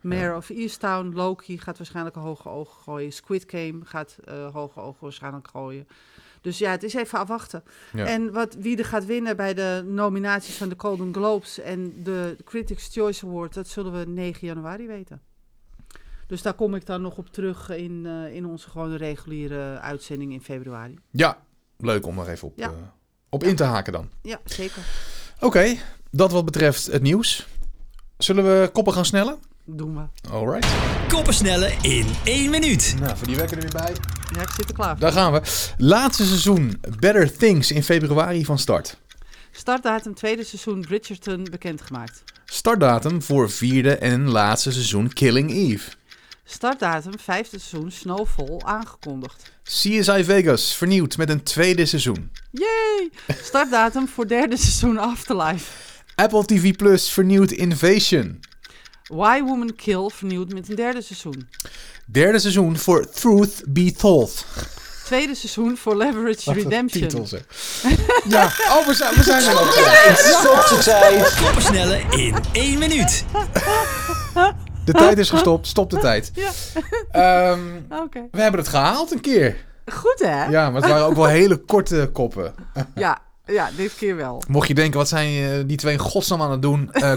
Mayor 0.01 0.35
of 0.35 0.49
Easttown, 0.49 1.11
Loki 1.15 1.57
gaat 1.57 1.77
waarschijnlijk 1.77 2.15
hoge 2.15 2.49
ogen 2.49 2.81
gooien. 2.81 3.11
Squid 3.11 3.43
Game 3.47 3.79
gaat 3.83 4.17
eh, 4.25 4.53
hoge 4.53 4.79
ogen 4.79 4.97
waarschijnlijk 4.99 5.47
gooien. 5.47 5.87
Dus 6.41 6.57
ja, 6.57 6.71
het 6.71 6.83
is 6.83 6.93
even 6.93 7.19
afwachten. 7.19 7.63
Ja. 7.93 8.05
En 8.05 8.31
wat, 8.31 8.55
wie 8.55 8.77
er 8.77 8.85
gaat 8.85 9.05
winnen 9.05 9.35
bij 9.35 9.53
de 9.53 9.83
nominaties 9.87 10.55
van 10.57 10.69
de 10.69 10.75
Golden 10.77 11.13
Globes 11.13 11.59
en 11.59 12.03
de 12.03 12.37
Critics' 12.43 12.89
Choice 12.93 13.25
Award, 13.25 13.53
dat 13.53 13.67
zullen 13.67 13.99
we 13.99 14.05
9 14.05 14.47
januari 14.47 14.87
weten. 14.87 15.21
Dus 16.33 16.41
daar 16.41 16.53
kom 16.53 16.75
ik 16.75 16.85
dan 16.85 17.01
nog 17.01 17.17
op 17.17 17.29
terug 17.29 17.69
in, 17.69 18.05
eh, 18.05 18.35
in 18.35 18.45
onze 18.45 18.69
gewone 18.69 18.95
reguliere 18.97 19.79
uitzending 19.79 20.31
in 20.33 20.41
februari. 20.41 20.97
Ja, 21.11 21.37
leuk 21.77 22.05
om 22.05 22.19
er 22.19 22.27
even 22.29 22.47
op, 22.47 22.53
Ja. 22.57 22.67
eh, 22.67 22.73
op 23.29 23.43
in 23.43 23.55
te 23.55 23.63
haken 23.63 23.93
dan. 23.93 24.09
Ja, 24.21 24.39
zeker. 24.45 24.81
Oké, 25.39 25.75
dat 26.11 26.31
wat 26.31 26.45
betreft 26.45 26.85
het 26.85 27.01
nieuws. 27.01 27.47
Zullen 28.17 28.43
we 28.43 28.69
koppen 28.71 28.93
gaan 28.93 29.05
snellen? 29.05 29.37
doen 29.65 29.95
we. 29.95 30.29
Alright. 30.29 30.67
Koppensnelle 31.07 31.71
in 31.81 32.07
één 32.23 32.49
minuut. 32.49 32.95
Nou, 32.99 33.17
voor 33.17 33.27
die 33.27 33.35
wekker 33.35 33.57
er 33.57 33.63
weer 33.63 33.81
bij. 33.83 33.95
Ja, 34.35 34.41
ik 34.41 34.49
zit 34.49 34.69
er 34.69 34.75
klaar 34.75 34.89
voor. 34.91 34.99
Daar 34.99 35.11
gaan 35.11 35.31
we. 35.33 35.41
Laatste 35.77 36.25
seizoen 36.25 36.81
Better 36.99 37.37
Things 37.37 37.71
in 37.71 37.83
februari 37.83 38.45
van 38.45 38.57
start. 38.59 38.97
Startdatum 39.51 40.13
tweede 40.13 40.43
seizoen 40.43 40.81
Bridgerton 40.81 41.43
bekendgemaakt. 41.51 42.23
Startdatum 42.45 43.21
voor 43.21 43.49
vierde 43.49 43.95
en 43.97 44.29
laatste 44.29 44.71
seizoen 44.71 45.13
Killing 45.13 45.51
Eve. 45.51 45.91
Startdatum 46.45 47.19
vijfde 47.19 47.59
seizoen 47.59 47.91
Snowfall 47.91 48.59
aangekondigd. 48.59 49.51
CSI 49.63 50.23
Vegas 50.23 50.75
vernieuwd 50.75 51.17
met 51.17 51.29
een 51.29 51.43
tweede 51.43 51.85
seizoen. 51.85 52.31
Yay! 52.51 53.09
Startdatum 53.43 54.07
voor 54.07 54.27
derde 54.27 54.57
seizoen 54.57 54.97
Afterlife. 54.97 55.65
Apple 56.15 56.45
TV 56.45 56.75
Plus 56.75 57.09
vernieuwd 57.11 57.51
Invasion. 57.51 58.39
Why 59.03 59.41
Woman 59.41 59.75
Kill 59.75 60.09
vernieuwd 60.13 60.53
met 60.53 60.69
een 60.69 60.75
derde 60.75 61.01
seizoen. 61.01 61.47
Derde 62.05 62.39
seizoen 62.39 62.77
voor 62.77 63.09
Truth 63.09 63.63
Be 63.67 63.91
Told. 63.91 64.45
Tweede 65.05 65.35
seizoen 65.35 65.77
voor 65.77 65.97
Leverage 65.97 66.53
Redemption. 66.53 67.07
Titel, 67.07 67.25
zeg. 67.27 67.41
ja, 68.27 68.43
oh, 68.45 68.87
we 68.87 68.93
zijn, 68.93 69.15
we 69.15 69.23
zijn 69.23 69.43
er 69.43 69.59
ook. 69.59 69.73
Koppensnelle 71.41 72.03
in 72.09 72.35
één 72.51 72.79
minuut. 72.79 73.25
De 74.85 74.91
tijd 74.91 75.17
is 75.17 75.29
gestopt. 75.29 75.67
Stop 75.67 75.89
de 75.89 75.97
tijd. 75.97 76.31
Ja. 76.33 76.49
Ehm, 77.11 77.59
we 78.31 78.41
hebben 78.41 78.59
het 78.59 78.69
gehaald 78.69 79.11
een 79.11 79.21
keer. 79.21 79.55
Goed 79.93 80.19
hè? 80.25 80.45
Ja, 80.45 80.69
maar 80.69 80.81
het 80.81 80.89
waren 80.91 81.05
ook 81.05 81.15
wel 81.15 81.25
hele 81.41 81.57
korte 81.57 82.09
koppen. 82.13 82.53
Ja, 82.95 83.21
ja, 83.45 83.69
dit 83.77 83.95
keer 83.95 84.15
wel. 84.15 84.43
Mocht 84.47 84.67
je 84.67 84.73
denken, 84.73 84.97
wat 84.99 85.07
zijn 85.07 85.43
eh, 85.43 85.63
die 85.65 85.77
twee 85.77 85.93
in 85.93 85.99
godsnaam 85.99 86.41
aan 86.41 86.51
het 86.51 86.61
doen? 86.61 86.91
Eh, 86.93 87.13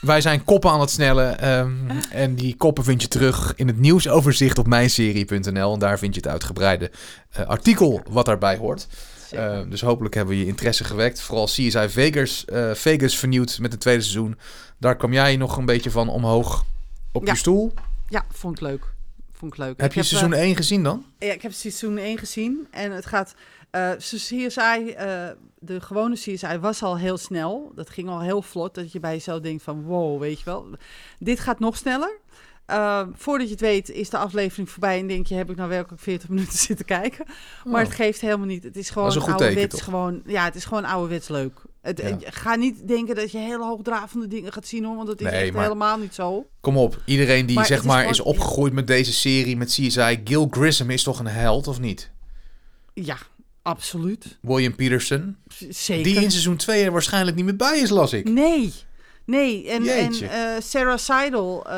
wij 0.00 0.20
zijn 0.20 0.44
koppen 0.44 0.70
aan 0.70 0.80
het 0.80 0.90
snellen. 0.90 1.40
ehm, 1.40 1.70
en 2.10 2.34
die 2.34 2.56
koppen 2.56 2.84
vind 2.84 3.02
je 3.02 3.08
terug 3.08 3.52
in 3.56 3.66
het 3.66 3.78
nieuwsoverzicht 3.78 4.58
op 4.58 4.66
mijnserie.nl. 4.66 5.72
En 5.72 5.78
daar 5.78 5.98
vind 5.98 6.14
je 6.14 6.20
het 6.20 6.30
uitgebreide 6.30 6.90
eh, 7.30 7.46
artikel 7.46 8.02
wat 8.10 8.26
daarbij 8.26 8.56
hoort. 8.56 8.86
Eh, 9.32 9.60
dus 9.68 9.80
hopelijk 9.80 10.14
hebben 10.14 10.34
we 10.34 10.40
je 10.40 10.46
interesse 10.46 10.84
gewekt. 10.84 11.20
Vooral 11.20 11.44
CSI 11.46 11.88
Vegas, 11.88 12.44
eh, 12.44 12.74
Vegas 12.74 13.18
vernieuwd 13.18 13.58
met 13.60 13.72
het 13.72 13.80
tweede 13.80 14.00
seizoen. 14.02 14.38
Daar 14.78 14.96
kwam 14.96 15.12
jij 15.12 15.36
nog 15.36 15.56
een 15.56 15.64
beetje 15.64 15.90
van 15.90 16.08
omhoog 16.08 16.64
op 17.12 17.26
Ja. 17.26 17.32
je 17.32 17.38
stoel. 17.38 17.72
Ja, 18.08 18.24
vond 18.32 18.54
ik 18.56 18.60
leuk. 18.62 18.84
Vond 19.32 19.52
ik 19.52 19.58
leuk. 19.58 19.80
Heb 19.80 19.90
Ik 19.90 19.94
je 19.96 20.02
seizoen 20.02 20.32
eh, 20.32 20.40
1 20.42 20.56
gezien 20.56 20.82
dan? 20.82 21.04
Ja, 21.18 21.32
ik 21.32 21.42
heb 21.42 21.52
seizoen 21.52 21.98
1 21.98 22.18
gezien 22.18 22.66
en 22.70 22.92
het 22.92 23.06
gaat. 23.06 23.34
eh 23.70 23.90
CSI, 23.98 24.90
eh, 24.96 25.28
de 25.58 25.80
gewone 25.80 26.14
CSI 26.14 26.58
was 26.60 26.82
al 26.82 26.98
heel 26.98 27.16
snel. 27.16 27.72
Dat 27.74 27.90
ging 27.90 28.08
al 28.08 28.20
heel 28.20 28.42
vlot. 28.42 28.74
Dat 28.74 28.92
je 28.92 29.00
bij 29.00 29.12
jezelf 29.12 29.40
denkt 29.40 29.62
van 29.62 29.82
wow, 29.82 30.20
weet 30.20 30.38
je 30.38 30.44
wel. 30.44 30.66
Dit 31.18 31.40
gaat 31.40 31.58
nog 31.58 31.76
sneller. 31.76 32.18
Eh, 32.68 33.02
voordat 33.14 33.46
je 33.46 33.52
het 33.52 33.60
weet 33.62 33.90
is 33.90 34.10
de 34.10 34.16
aflevering 34.18 34.70
voorbij 34.70 34.98
en 34.98 35.06
denk 35.06 35.26
je, 35.26 35.34
heb 35.34 35.50
ik 35.50 35.56
nou 35.56 35.68
werkelijk 35.68 36.02
40 36.02 36.28
minuten 36.28 36.58
zitten 36.68 36.86
kijken? 36.86 37.26
Maar 37.64 37.82
het 37.82 37.94
geeft 37.94 38.20
helemaal 38.20 38.46
niet. 38.46 38.62
Het 38.62 38.76
is 38.76 38.90
gewoon 38.90 39.16
Oh. 39.16 39.28
Ouderwets 39.28 39.80
gewoon. 39.80 40.22
Ja, 40.26 40.44
het 40.44 40.54
is 40.54 40.64
gewoon 40.64 40.84
ouderwets 40.84 41.28
leuk. 41.28 41.52
Het, 41.82 41.98
Ja. 41.98 42.16
Ga 42.20 42.54
niet 42.54 42.88
denken 42.88 43.14
dat 43.14 43.30
je 43.30 43.38
hele 43.38 43.64
hoogdravende 43.64 44.26
dingen 44.28 44.52
gaat 44.52 44.66
zien 44.66 44.84
hoor, 44.84 44.94
want 44.96 45.06
dat 45.06 45.20
is 45.20 45.26
Nee, 45.30 45.40
echt 45.42 45.52
maar- 45.52 45.62
helemaal 45.62 45.98
niet 45.98 46.14
zo. 46.14 46.46
Kom 46.60 46.76
op, 46.76 47.02
iedereen 47.04 47.46
die 47.46 47.56
Maar 47.56 47.66
zeg 47.66 47.78
is 47.78 47.84
maar 47.84 47.96
gewoon- 47.96 48.12
is 48.12 48.20
opgegroeid 48.20 48.72
met 48.72 48.86
deze 48.86 49.12
serie, 49.12 49.56
met 49.56 49.68
CSI. 49.68 50.20
Gil 50.24 50.48
Grissom 50.50 50.90
is 50.90 51.02
toch 51.02 51.18
een 51.18 51.26
held 51.26 51.66
of 51.68 51.80
niet? 51.80 52.10
Ja, 52.94 53.16
absoluut. 53.62 54.38
William 54.40 54.74
Peterson. 54.74 55.36
Zeker. 55.68 56.04
Die 56.04 56.22
in 56.22 56.30
seizoen 56.30 56.56
2 56.56 56.84
er 56.84 56.92
waarschijnlijk 56.92 57.36
niet 57.36 57.44
meer 57.44 57.56
bij 57.56 57.78
is, 57.78 57.90
las 57.90 58.12
ik. 58.12 58.28
Nee. 58.28 58.72
Nee, 59.28 59.68
en, 59.68 59.86
en 59.88 60.12
eh, 60.12 60.40
Sarah 60.62 60.98
Seidel, 60.98 61.64
eh, 61.66 61.74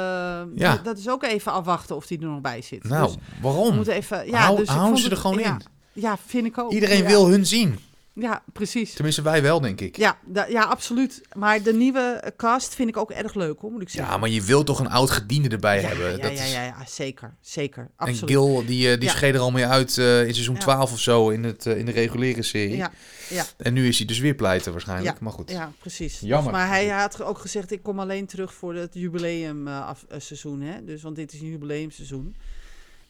Ja. 0.55 0.81
dat, 0.83 0.99
is 0.99 1.09
ook 1.09 1.23
even 1.23 1.53
afwachten 1.53 1.97
of 1.97 2.07
die 2.07 2.19
er 2.19 2.27
nog 2.27 2.41
bij 2.41 2.63
zit. 2.63 2.85
Nou, 2.85 3.05
Dus 3.07 3.15
we 3.15 3.21
waarom? 3.43 3.75
moeten 3.75 3.93
even, 3.95 4.27
ja, 4.27 4.39
Hou- 4.39 4.57
dus 4.57 4.69
ik 4.69 4.75
houden 4.75 4.99
ze 4.99 5.11
er 5.11 5.17
gewoon 5.17 5.39
ja, 5.39 5.51
in. 5.51 5.61
Ja, 5.93 6.17
vind 6.27 6.47
ik 6.47 6.59
ook. 6.59 6.73
Iedereen 6.73 7.05
wil 7.05 7.29
hun 7.29 7.47
zien. 7.47 7.79
Ja, 8.21 8.43
precies. 8.53 8.93
Tenminste, 8.93 9.23
wij 9.23 9.43
wel, 9.43 9.61
denk 9.61 9.81
ik. 9.81 9.97
Ja, 9.97 10.19
ja, 10.49 10.63
absoluut. 10.63 11.21
Maar 11.37 11.63
de 11.63 11.73
nieuwe 11.73 12.33
cast 12.37 12.75
vind 12.75 12.89
ik 12.89 12.97
ook 12.97 13.11
erg 13.11 13.35
leuk, 13.35 13.61
hoor, 13.61 13.71
moet 13.71 13.83
ik 13.83 13.89
zeggen. 13.89 14.13
Ja, 14.13 14.19
maar 14.19 14.29
je 14.29 14.43
wilt 14.43 14.67
toch 14.67 14.79
een 14.81 14.91
oud 14.91 15.11
gediende 15.11 15.49
erbij 15.49 15.81
ja, 15.81 15.89
hebben. 15.89 16.11
ja, 16.11 16.17
dat 16.17 16.39
ja, 16.39 16.45
ja, 16.45 16.65
ja, 16.65 16.85
zeker. 16.87 17.35
Zeker, 17.41 17.83
En 17.83 17.91
absoluut. 17.97 18.31
Gil, 18.31 18.65
die, 18.67 18.91
eh, 18.93 18.95
die 19.01 19.09
Ja. 19.09 19.15
scheed 19.15 19.35
er 19.35 19.41
al 19.41 19.51
mee 19.51 19.67
uit 19.67 19.99
eh, 19.99 20.27
in 20.27 20.33
seizoen 20.35 20.55
Ja. 20.55 20.61
12 20.61 20.93
of 20.93 21.01
zo 21.01 21.29
in, 21.29 21.45
het, 21.45 21.67
eh, 21.67 21.79
in 21.79 21.85
de 21.87 21.93
reguliere 21.93 22.43
serie. 22.43 22.77
ja, 22.77 22.91
ja, 23.29 23.45
En 23.57 23.73
nu 23.73 23.89
is 23.89 23.97
hij 23.99 24.07
dus 24.07 24.19
weer 24.19 24.35
pleiten 24.35 24.73
waarschijnlijk. 24.73 25.21
Maar 25.21 25.33
goed. 25.33 25.51
ja, 25.51 25.73
precies. 25.79 26.21
Jammer. 26.21 26.53
Dus, 26.53 26.61
maar 26.61 26.69
hij 26.69 26.89
had 26.89 27.23
ook 27.23 27.39
gezegd, 27.39 27.71
ik 27.73 27.83
kom 27.83 28.01
alleen 28.01 28.27
terug 28.27 28.55
voor 28.55 28.75
het 28.75 28.95
jubileumseizoen. 28.95 30.61
hè? 30.61 30.85
Dus, 30.85 31.03
want 31.03 31.17
dit 31.17 31.33
is 31.33 31.41
een 31.41 31.49
jubileumseizoen. 31.51 32.37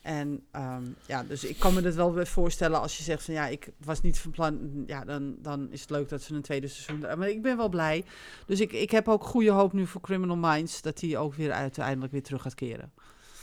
En 0.03 0.43
ehm, 0.51 0.83
ja, 1.07 1.23
dus 1.29 1.45
ik 1.45 1.59
kan 1.59 1.75
me 1.75 1.81
dat 1.83 1.95
wel 1.95 2.15
weer 2.15 2.27
voorstellen 2.27 2.81
als 2.81 2.97
je 2.97 3.03
zegt 3.03 3.25
van 3.25 3.35
ja, 3.35 3.47
ik 3.47 3.69
was 3.85 4.01
niet 4.01 4.19
van 4.19 4.31
plan. 4.31 4.59
Ja, 4.87 5.05
dan, 5.05 5.35
dan 5.39 5.69
is 5.71 5.81
het 5.81 5.91
leuk 5.91 6.09
dat 6.09 6.23
ze 6.23 6.35
een 6.35 6.43
tweede 6.43 6.69
seizoen. 6.69 7.19
Maar 7.19 7.29
ik 7.29 7.43
ben 7.43 7.57
wel 7.57 7.69
blij. 7.69 8.05
Dus 8.47 8.61
ik, 8.61 8.73
ik 8.73 8.91
heb 8.91 9.09
ook 9.09 9.25
goede 9.25 9.51
hoop 9.51 9.73
nu 9.73 9.87
voor 9.87 10.01
Criminal 10.01 10.37
Minds 10.37 10.83
dat 10.83 10.99
die 10.99 11.19
ook 11.19 11.35
weer 11.35 11.53
uiteindelijk 11.53 12.13
weer 12.13 12.23
terug 12.23 12.43
gaat 12.43 12.55
keren. 12.55 12.93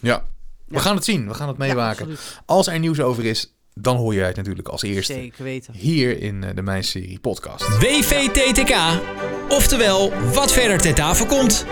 Ja. 0.01 0.25
We 0.65 0.75
Ja. 0.75 0.79
gaan 0.81 0.95
het 0.95 1.05
zien. 1.05 1.27
We 1.27 1.33
gaan 1.33 1.47
het 1.47 1.57
meemaken. 1.57 2.05
Ja, 2.07 2.11
absoluut. 2.13 2.41
Als 2.45 2.67
er 2.67 2.79
nieuws 2.79 2.99
over 2.99 3.25
is, 3.25 3.53
dan 3.73 3.95
hoor 3.97 4.13
jij 4.13 4.27
het 4.27 4.35
natuurlijk 4.35 4.67
als 4.67 4.81
eerste. 4.81 5.13
Zeker 5.13 5.43
weten. 5.43 5.73
Hier 5.73 6.19
in 6.21 6.43
eh, 6.43 6.55
de 6.55 6.61
Mijn 6.61 6.83
Serie 6.83 7.19
podcast. 7.19 7.67
WVTTK. 7.77 8.75
Oftewel, 9.49 10.13
wat 10.33 10.51
verder 10.51 10.77
ter 10.77 10.93
tafel 10.95 11.25
komt. 11.25 11.65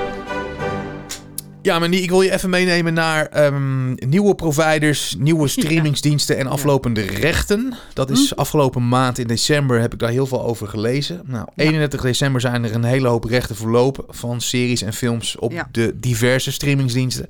Ja, 1.66 1.80
Mandy, 1.80 1.98
ik 1.98 2.10
wil 2.10 2.22
je 2.22 2.32
even 2.32 2.50
meenemen 2.50 2.94
naar 2.94 3.26
ehm, 3.26 3.94
nieuwe 3.94 4.36
providers, 4.36 5.16
nieuwe 5.20 5.48
streamingsdiensten 5.48 6.38
en 6.38 6.48
aflopende 6.48 7.02
rechten. 7.02 7.74
Dat 7.94 8.10
is 8.10 8.30
Hm? 8.30 8.40
afgelopen 8.40 8.88
maand 8.88 9.18
in 9.18 9.28
december 9.28 9.80
heb 9.82 9.94
ik 9.94 10.00
daar 10.00 10.10
heel 10.10 10.26
veel 10.28 10.44
over 10.44 10.68
gelezen. 10.68 11.22
Nou, 11.26 11.48
31 11.56 12.02
december 12.02 12.42
zijn 12.42 12.64
er 12.64 12.76
een 12.76 12.84
hele 12.84 13.08
hoop 13.08 13.24
rechten 13.24 13.56
verlopen 13.56 14.04
van 14.08 14.42
series 14.42 14.82
en 14.82 14.94
films 14.94 15.36
op 15.36 15.54
de 15.72 16.00
diverse 16.00 16.52
streamingsdiensten. 16.52 17.28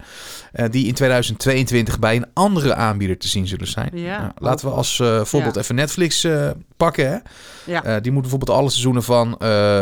eh, 0.52 0.66
die 0.72 0.88
in 0.88 0.94
2022 0.94 2.00
bij 2.00 2.16
een 2.16 2.26
andere 2.34 2.74
aanbieder 2.76 3.18
te 3.18 3.28
zien 3.28 3.48
zullen 3.48 3.68
zijn. 3.68 3.90
Ja, 3.94 4.20
Nou, 4.20 4.32
laten 4.38 4.68
we 4.68 4.74
als 4.74 5.00
eh, 5.00 5.24
voorbeeld 5.26 5.56
even 5.56 5.76
Netflix 5.76 6.24
eh, 6.24 6.50
pakken. 6.78 7.10
Hè? 7.10 8.02
Die 8.02 8.12
moet 8.12 8.22
bijvoorbeeld 8.22 8.58
alle 8.58 8.70
seizoenen 8.70 9.04
van 9.04 9.36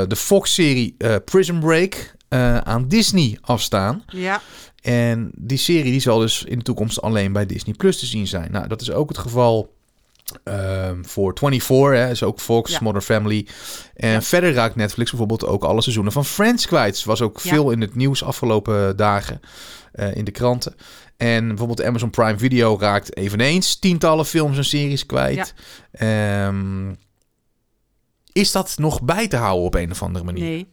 de 0.08 0.16
Fox-serie 0.16 0.96
Prison 1.26 1.60
Break 1.60 2.12
eh, 2.34 2.58
aan 2.58 2.88
Disney 2.88 3.38
afstaan. 3.42 4.04
Ja, 4.08 4.42
En 4.82 5.32
die 5.36 5.58
serie 5.58 5.92
die 5.92 6.00
zal 6.00 6.20
dus 6.20 6.44
in 6.44 6.58
de 6.58 6.64
toekomst 6.64 7.02
alleen 7.02 7.34
bij 7.34 7.46
Disney 7.46 7.74
Plus 7.76 8.00
te 8.00 8.06
zien 8.06 8.28
zijn. 8.28 8.52
Nou, 8.52 8.68
dat 8.68 8.82
is 8.82 8.92
ook 8.92 9.10
het 9.10 9.18
geval 9.18 9.74
ehm, 10.44 11.04
voor 11.04 11.34
24, 11.40 12.00
hè, 12.00 12.10
is 12.10 12.24
ook 12.24 12.40
Fox, 12.40 12.72
Ja. 12.72 12.80
Modern 12.82 13.04
Family. 13.04 13.48
En 13.96 14.24
verder 14.24 14.54
raakt 14.54 14.76
Netflix 14.76 15.10
bijvoorbeeld 15.10 15.46
ook 15.46 15.64
alle 15.64 15.82
seizoenen 15.82 16.14
van 16.14 16.26
Friends 16.26 16.66
kwijt. 16.66 17.04
Was 17.04 17.22
ook 17.22 17.40
Ja. 17.40 17.50
veel 17.50 17.72
in 17.72 17.82
het 17.82 17.96
nieuws 17.96 18.24
afgelopen 18.24 18.98
dagen 18.98 19.40
eh, 19.92 20.16
in 20.16 20.24
de 20.26 20.32
kranten. 20.32 20.76
En 21.18 21.48
bijvoorbeeld 21.48 21.84
Amazon 21.84 22.10
Prime 22.10 22.38
Video 22.38 22.78
raakt 22.80 23.16
eveneens 23.18 23.80
tientallen 23.80 24.26
films 24.26 24.58
en 24.58 24.66
series 24.66 25.06
kwijt. 25.06 25.54
Ehm, 25.92 26.94
is 28.32 28.52
dat 28.52 28.74
nog 28.78 29.02
bij 29.02 29.28
te 29.28 29.36
houden 29.38 29.66
op 29.66 29.76
een 29.76 29.92
of 29.92 30.04
andere 30.04 30.26
manier? 30.26 30.44
nee. 30.44 30.68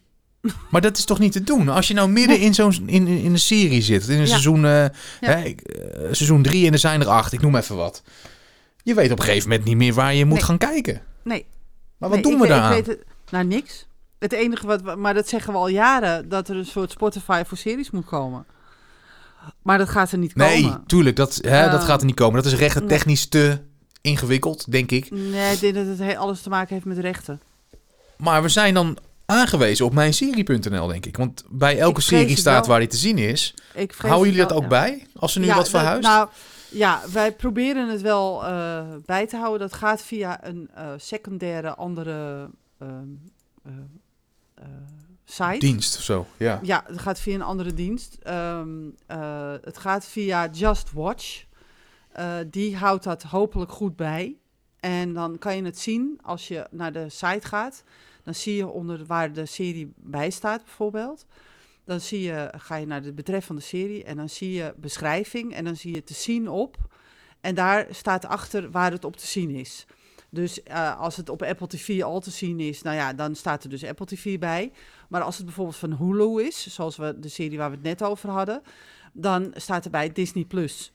Maar 0.70 0.80
dat 0.80 0.96
is 0.98 1.04
toch 1.04 1.18
niet 1.18 1.32
te 1.32 1.42
doen? 1.44 1.68
Als 1.68 1.88
je 1.88 1.94
nou 1.94 2.08
midden 2.08 2.38
in 2.40 2.54
zo'n 2.54 2.72
in, 2.88 3.06
in 3.06 3.32
een 3.32 3.38
serie 3.38 3.82
zit, 3.82 4.08
in 4.08 4.14
een 4.14 4.20
Ja. 4.20 4.26
seizoen, 4.26 4.64
eh, 4.64 4.84
hè, 5.20 5.32
eh, 5.42 5.54
seizoen 6.10 6.42
drie 6.42 6.66
en 6.66 6.72
er 6.72 6.78
zijn 6.78 7.00
er 7.00 7.08
acht, 7.08 7.32
ik 7.32 7.40
noem 7.40 7.56
even 7.56 7.76
wat. 7.76 8.02
Je 8.82 8.94
weet 8.94 9.10
op 9.12 9.18
een 9.18 9.24
gegeven 9.24 9.48
moment 9.48 9.68
niet 9.68 9.76
meer 9.76 9.94
waar 9.94 10.14
je 10.14 10.24
moet 10.24 10.34
Nee. 10.36 10.44
gaan 10.46 10.58
kijken. 10.58 11.02
Nee. 11.22 11.46
Maar 11.98 12.08
wat 12.08 12.18
Nee, 12.22 12.22
doen 12.22 12.32
we 12.32 12.38
weet- 12.38 12.48
ik 12.48 12.54
daaraan? 12.54 12.72
weet 12.72 12.86
het- 12.86 13.04
nou, 13.30 13.44
niks. 13.44 13.86
Het 14.18 14.32
enige 14.32 14.66
wat, 14.66 14.96
maar 14.96 15.14
dat 15.14 15.28
zeggen 15.28 15.52
we 15.52 15.58
al 15.58 15.68
jaren, 15.68 16.28
dat 16.28 16.48
er 16.48 16.56
een 16.56 16.66
soort 16.66 16.90
Spotify 16.90 17.42
voor 17.46 17.58
series 17.58 17.90
moet 17.90 18.04
komen. 18.06 18.44
Maar 19.62 19.78
dat 19.78 19.88
gaat 19.88 20.12
er 20.12 20.18
niet 20.18 20.34
Nee, 20.34 20.62
komen. 20.62 20.82
tuurlijk, 20.86 21.16
dat, 21.16 21.38
hè, 21.42 21.70
dat 21.70 21.84
gaat 21.84 22.00
er 22.00 22.06
niet 22.06 22.14
komen. 22.14 22.42
Dat 22.42 22.52
is 22.52 22.58
rechten 22.58 22.80
nee. 22.84 22.90
technisch 22.96 23.26
te 23.26 23.58
ingewikkeld, 24.00 24.72
denk 24.72 24.90
ik. 24.90 25.10
Nee, 25.10 25.52
ik 25.52 25.60
denk 25.60 25.74
dat 25.74 25.86
het 25.86 25.98
he- 25.98 26.16
alles 26.18 26.40
te 26.40 26.48
maken 26.48 26.74
heeft 26.74 26.86
met 26.86 26.98
rechten. 26.98 27.40
Maar 28.16 28.42
we 28.42 28.48
zijn 28.48 28.74
dan 28.74 28.98
aangewezen 29.30 29.86
op 29.86 29.92
mijnserie.nl, 29.92 30.86
denk 30.86 31.06
ik. 31.06 31.16
Want 31.16 31.44
bij 31.48 31.78
elke 31.78 32.00
serie 32.00 32.36
staat 32.36 32.66
waar 32.66 32.78
die 32.78 32.88
te 32.88 32.96
zien 32.96 33.18
is. 33.18 33.54
Houden 33.96 34.26
jullie 34.26 34.40
het 34.40 34.48
dat 34.48 34.58
ook 34.58 34.62
ja. 34.62 34.68
bij? 34.68 35.06
Als 35.16 35.34
er 35.34 35.40
nu 35.40 35.46
Ja, 35.46 35.54
wat 35.54 35.68
verhuist? 35.68 36.02
Nou, 36.02 36.28
ja, 36.70 37.00
wij 37.12 37.32
proberen 37.32 37.88
het 37.88 38.00
wel 38.00 38.44
eh, 38.44 38.82
bij 39.04 39.26
te 39.26 39.36
houden. 39.36 39.60
Dat 39.60 39.72
gaat 39.78 40.02
via 40.02 40.46
een 40.46 40.70
eh, 40.74 40.88
secundaire 40.96 41.74
andere 41.74 42.50
ehm, 42.78 43.08
eh, 44.54 44.64
site. 45.24 45.58
Dienst 45.58 45.96
of 45.96 46.02
zo, 46.02 46.26
ja. 46.36 46.58
Ja, 46.62 46.84
het 46.86 46.98
gaat 46.98 47.20
via 47.20 47.34
een 47.34 47.42
andere 47.42 47.74
dienst. 47.74 48.18
Ehm, 48.22 48.68
eh, 49.06 49.52
het 49.62 49.78
gaat 49.78 50.04
via 50.04 50.48
Just 50.52 50.92
Watch. 50.92 51.44
Die 52.46 52.76
houdt 52.76 53.04
dat 53.04 53.22
hopelijk 53.22 53.72
goed 53.72 53.96
bij. 53.96 54.36
En 54.80 55.12
dan 55.12 55.38
kan 55.38 55.56
je 55.56 55.62
het 55.62 55.78
zien 55.78 56.18
als 56.22 56.48
je 56.48 56.66
naar 56.70 56.92
de 56.92 57.08
site 57.08 57.46
gaat. 57.46 57.82
Dan 58.24 58.34
zie 58.34 58.56
je 58.56 58.68
onder 58.68 59.06
waar 59.06 59.32
de 59.32 59.46
serie 59.46 59.92
bij 59.96 60.30
staat 60.30 60.64
bijvoorbeeld. 60.64 61.26
dan 61.84 62.00
zie 62.00 62.20
je, 62.20 62.52
ga 62.56 62.76
je 62.76 62.86
naar 62.86 63.02
de 63.02 63.12
betreffende 63.12 63.60
serie 63.60 64.04
en 64.04 64.16
dan 64.16 64.28
zie 64.28 64.52
je 64.52 64.74
beschrijving 64.76 65.54
en 65.54 65.64
dan 65.64 65.76
zie 65.76 65.94
je 65.94 66.04
te 66.04 66.14
zien 66.14 66.48
op. 66.48 66.76
En 67.40 67.54
daar 67.54 67.86
staat 67.90 68.26
achter 68.26 68.70
waar 68.70 68.92
het 68.92 69.04
op 69.04 69.16
te 69.16 69.26
zien 69.26 69.50
is. 69.50 69.86
Dus 70.30 70.62
eh, 70.62 71.00
als 71.00 71.16
het 71.16 71.28
op 71.28 71.42
Apple 71.42 71.66
TV 71.66 72.02
al 72.02 72.20
te 72.20 72.30
zien 72.30 72.60
is, 72.60 72.82
nou 72.82 72.96
ja, 72.96 73.12
dan 73.12 73.34
staat 73.34 73.62
er 73.62 73.70
dus 73.70 73.84
Apple 73.84 74.06
TV 74.06 74.38
bij. 74.38 74.72
Maar 75.08 75.22
als 75.22 75.36
het 75.36 75.44
bijvoorbeeld 75.44 75.76
van 75.76 75.96
Hulu 75.96 76.42
is, 76.42 76.74
zoals 76.74 76.96
we 76.96 77.18
de 77.18 77.28
serie 77.28 77.58
waar 77.58 77.70
we 77.70 77.76
het 77.76 77.84
net 77.84 78.02
over 78.02 78.28
hadden, 78.28 78.62
dan 79.12 79.52
staat 79.56 79.84
erbij 79.84 80.12
Disney 80.12 80.44
Plus. 80.44 80.92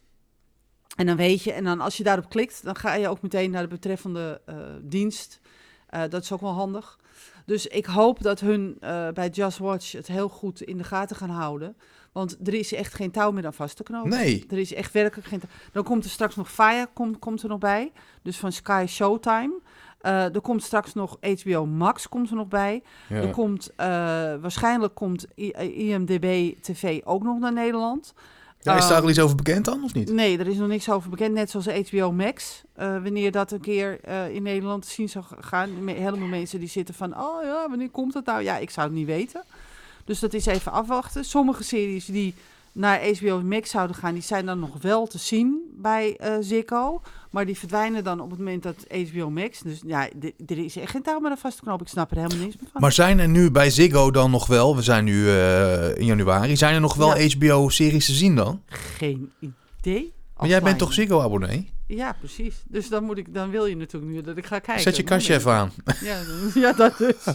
En 0.96 1.06
dan 1.06 1.16
weet 1.16 1.44
je, 1.44 1.52
en 1.52 1.64
dan 1.64 1.82
als 1.82 1.98
je 1.98 2.04
daarop 2.04 2.30
klikt, 2.30 2.64
dan 2.64 2.76
ga 2.76 2.94
je 2.94 3.08
ook 3.08 3.22
meteen 3.22 3.52
naar 3.52 3.62
de 3.62 3.68
betreffende 3.68 4.42
eh, 4.46 4.58
dienst. 4.82 5.40
Eh, 5.88 6.02
dat 6.10 6.24
is 6.24 6.32
ook 6.32 6.42
wel 6.42 6.52
handig. 6.52 7.00
Dus 7.46 7.68
ik 7.68 7.86
hoop 7.86 8.22
dat 8.22 8.40
hun 8.40 8.78
eh, 8.80 9.08
bij 9.14 9.30
Just 9.30 9.58
Watch 9.58 9.92
het 9.92 10.08
heel 10.08 10.30
goed 10.30 10.62
in 10.62 10.78
de 10.78 10.84
gaten 10.84 11.16
gaan 11.16 11.30
houden. 11.30 11.76
Want 12.12 12.38
er 12.48 12.54
is 12.54 12.74
echt 12.74 12.94
geen 12.94 13.12
touw 13.12 13.32
meer 13.32 13.46
aan 13.46 13.54
vast 13.54 13.76
te 13.78 13.84
knopen. 13.84 14.10
Nee. 14.10 14.46
Er 14.50 14.58
is 14.58 14.74
echt 14.74 14.92
werkelijk 14.94 15.28
geen 15.28 15.40
touw. 15.40 15.50
Dan 15.72 15.84
komt 15.84 16.04
er 16.04 16.10
straks 16.10 16.36
nog 16.36 16.52
Fire, 16.52 16.88
komt, 16.94 17.20
komt 17.20 17.42
er 17.44 17.50
nog 17.50 17.60
bij. 17.60 17.92
Dus 18.22 18.38
van 18.38 18.52
Sky 18.52 18.86
Showtime. 18.88 19.60
Eh, 20.02 20.36
er 20.36 20.42
komt 20.42 20.64
straks 20.64 20.94
nog 20.94 21.18
HBO 21.42 21.66
Max 21.66 22.10
komt 22.10 22.30
er 22.30 22.36
nog 22.36 22.48
bij. 22.48 22.84
Ja. 23.10 23.16
Er 23.16 23.30
komt, 23.30 23.70
eh, 23.76 23.86
waarschijnlijk 24.42 24.96
komt 24.96 25.26
I- 25.38 25.54
IMDB 25.92 26.54
TV 26.62 27.02
ook 27.04 27.24
nog 27.24 27.40
naar 27.40 27.54
Nederland. 27.54 28.14
Ja, 28.66 28.78
is 28.78 28.88
daar 28.88 28.92
Ehm, 28.92 29.04
al 29.04 29.10
iets 29.10 29.20
over 29.20 29.36
bekend 29.36 29.66
dan, 29.66 29.84
of 29.84 29.94
niet? 29.94 30.12
Nee, 30.12 30.38
er 30.38 30.48
is 30.48 30.58
nog 30.58 30.68
niks 30.68 30.90
over 30.90 31.10
bekend. 31.10 31.34
Net 31.34 31.50
zoals 31.50 31.68
HBO 31.68 32.12
Max. 32.12 32.64
Eh, 32.74 32.88
wanneer 33.04 33.32
dat 33.32 33.52
een 33.52 33.60
keer 33.62 34.00
eh, 34.02 34.30
in 34.30 34.44
Nederland 34.44 34.84
te 34.84 34.90
zien 34.90 35.10
zou 35.10 35.26
gaan. 35.40 35.88
Helemaal 35.88 36.28
mensen 36.28 36.60
die 36.60 36.70
zitten 36.70 36.96
van... 36.96 37.20
Oh 37.20 37.44
ja, 37.44 37.70
wanneer 37.70 37.90
komt 37.90 38.14
dat 38.14 38.26
nou? 38.26 38.42
Ja, 38.44 38.58
ik 38.58 38.70
zou 38.70 38.88
het 38.88 38.96
niet 38.96 39.06
weten. 39.06 39.44
Dus 40.06 40.20
dat 40.20 40.34
is 40.34 40.46
even 40.46 40.72
afwachten. 40.72 41.26
Sommige 41.26 41.64
series 41.64 42.06
die 42.06 42.34
naar 42.76 43.00
HBO 43.18 43.42
Max 43.42 43.70
zouden 43.70 43.96
gaan... 43.96 44.14
die 44.14 44.24
zijn 44.24 44.46
dan 44.46 44.60
nog 44.60 44.82
wel 44.82 45.08
te 45.08 45.18
zien 45.18 45.62
bij 45.78 46.20
Ziggo. 46.40 47.02
Maar 47.32 47.46
die 47.46 47.58
verdwijnen 47.58 48.04
dan 48.04 48.20
op 48.20 48.30
het 48.30 48.40
moment 48.40 48.64
dat 48.64 48.76
HBO 49.10 49.30
Max... 49.30 49.62
Dus 49.62 49.82
ja, 49.86 50.10
er 50.46 50.58
is 50.58 50.76
echt 50.76 50.92
geen 50.92 51.02
touw 51.02 51.20
meer 51.20 51.32
aan 51.32 51.38
vast 51.38 51.56
te 51.58 51.64
knopen. 51.64 51.86
Ik 51.86 51.92
snap 51.92 52.12
er 52.12 52.18
helemaal 52.18 52.38
niks 52.38 52.56
meer 52.62 52.70
van. 52.72 52.82
Maar 52.82 52.92
zijn 52.92 53.20
er 53.20 53.28
nu 53.28 53.52
bij 53.52 53.70
Ziggo 53.70 54.12
dan 54.12 54.32
nog 54.32 54.48
wel, 54.48 54.76
we 54.76 54.82
zijn 54.82 55.04
nu 55.04 55.30
eh, 55.30 55.98
in 55.98 56.06
januari, 56.06 56.58
zijn 56.58 56.74
er 56.74 56.82
nog 56.82 56.96
wel 56.96 57.18
Ja. 57.18 57.28
HBO-series 57.38 58.06
te 58.06 58.14
zien 58.14 58.36
dan? 58.36 58.62
Geen 58.68 59.32
idee. 59.40 60.14
Maar 60.38 60.48
jij 60.48 60.62
bent 60.62 60.78
toch 60.78 60.94
Ziggo-abonnee? 60.94 61.74
Ja, 61.88 62.16
precies. 62.20 62.56
Dus 62.68 62.90
dan, 62.90 63.04
moet 63.04 63.18
ik, 63.18 63.34
dan 63.34 63.50
wil 63.50 63.66
je 63.66 63.76
natuurlijk 63.76 64.12
nu 64.12 64.22
dat 64.22 64.38
ik 64.38 64.46
ga 64.46 64.60
kijken. 64.60 64.84
Zet 64.84 64.96
je 64.96 65.04
kastje 65.04 65.34
even 65.34 65.52
aan. 65.52 65.72
Ja, 66.02 66.22
ja 66.62 66.74
dat 66.74 66.98
dus. 66.98 67.16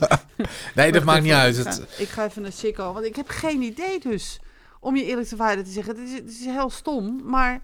Nee, 0.74 0.93
dat 0.93 1.05
maakt 1.05 1.22
niet 1.22 1.32
uit. 1.32 1.59
Ik 1.59 1.64
Het, 1.64 1.74
ga, 1.74 2.03
ik 2.03 2.09
ga 2.09 2.24
even 2.26 2.43
naar 2.43 2.53
Sikko, 2.53 2.93
want 2.93 3.05
ik 3.05 3.16
heb 3.16 3.28
geen 3.28 3.62
idee 3.62 4.01
dus. 4.01 4.41
Om 4.81 4.97
je 4.97 5.05
eerlijk 5.05 5.28
te 5.28 5.37
waarde 5.37 5.62
te 5.62 5.70
zeggen, 5.70 5.97
het 5.97 6.09
is, 6.09 6.14
het 6.14 6.31
is 6.31 6.45
heel 6.45 6.70
stom. 6.70 7.20
Maar 7.24 7.62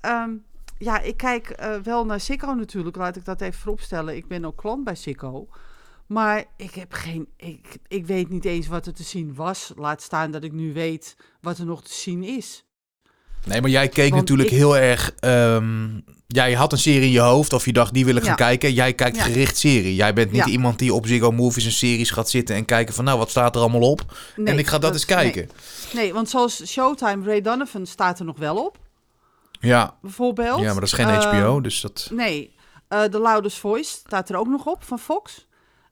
ehm, 0.00 0.36
ja, 0.78 1.00
ik 1.00 1.16
kijk 1.16 1.50
eh, 1.50 1.76
wel 1.76 2.06
naar 2.06 2.20
Sikko 2.20 2.54
natuurlijk. 2.54 2.96
Laat 2.96 3.16
ik 3.16 3.24
dat 3.24 3.40
even 3.40 3.60
vooropstellen. 3.60 4.16
Ik 4.16 4.26
ben 4.26 4.44
ook 4.44 4.56
klant 4.56 4.84
bij 4.84 4.94
Sikko. 4.94 5.48
Maar 6.06 6.44
ik 6.56 6.74
heb 6.74 6.92
geen. 6.92 7.28
Ik, 7.36 7.76
ik 7.88 8.06
weet 8.06 8.28
niet 8.28 8.44
eens 8.44 8.66
wat 8.66 8.86
er 8.86 8.94
te 8.94 9.02
zien 9.02 9.34
was. 9.34 9.72
Laat 9.76 10.02
staan 10.02 10.30
dat 10.30 10.44
ik 10.44 10.52
nu 10.52 10.72
weet 10.72 11.16
wat 11.40 11.58
er 11.58 11.66
nog 11.66 11.82
te 11.82 11.92
zien 11.92 12.22
is. 12.22 12.64
Nee, 13.44 13.60
maar 13.60 13.70
jij 13.70 13.88
keek 13.88 14.10
Want 14.10 14.20
natuurlijk 14.20 14.50
ik- 14.50 14.56
heel 14.56 14.76
erg... 14.76 15.12
ehm, 15.18 15.88
jij 16.26 16.52
had 16.54 16.72
een 16.72 16.78
serie 16.78 17.02
in 17.02 17.10
je 17.10 17.20
hoofd 17.20 17.52
of 17.52 17.64
je 17.64 17.72
dacht, 17.72 17.94
die 17.94 18.04
wil 18.04 18.14
ik 18.16 18.20
gaan 18.22 18.30
Ja. 18.30 18.34
kijken. 18.36 18.72
Jij 18.72 18.92
kijkt 18.92 19.16
Ja. 19.16 19.22
gericht 19.22 19.56
serie. 19.56 19.94
Jij 19.94 20.12
bent 20.12 20.32
niet 20.32 20.44
Ja. 20.44 20.50
iemand 20.50 20.78
die 20.78 20.94
op 20.94 21.06
Ziggo 21.06 21.30
Movies 21.30 21.64
en 21.64 21.72
series 21.72 22.10
gaat 22.10 22.30
zitten 22.30 22.54
en 22.56 22.64
kijken 22.64 22.94
van... 22.94 23.04
Nou, 23.04 23.18
wat 23.18 23.30
staat 23.30 23.54
er 23.54 23.60
allemaal 23.60 23.90
op? 23.90 24.16
en 24.44 24.58
ik 24.58 24.66
ga 24.66 24.78
dat, 24.78 24.92
eens 24.92 25.04
kijken. 25.04 25.50
Nee, 25.94 26.12
want 26.12 26.30
zoals 26.30 26.66
Showtime, 26.66 27.24
Ray 27.24 27.40
Donovan 27.40 27.86
staat 27.86 28.18
er 28.18 28.24
nog 28.24 28.38
wel 28.38 28.64
op, 28.64 28.78
Ja. 29.60 29.96
bijvoorbeeld. 30.02 30.58
ja, 30.58 30.64
maar 30.64 30.74
dat 30.74 30.82
is 30.82 30.92
geen 30.92 31.08
Ehm, 31.08 31.36
HBO, 31.36 31.60
dus 31.60 31.80
dat... 31.80 32.10
Nee, 32.12 32.54
eh 32.88 33.02
The 33.02 33.18
Loudest 33.18 33.58
Voice 33.58 33.90
staat 33.90 34.28
er 34.28 34.36
ook 34.36 34.48
nog 34.48 34.66
op 34.66 34.84
van 34.84 34.98
Fox. 34.98 35.46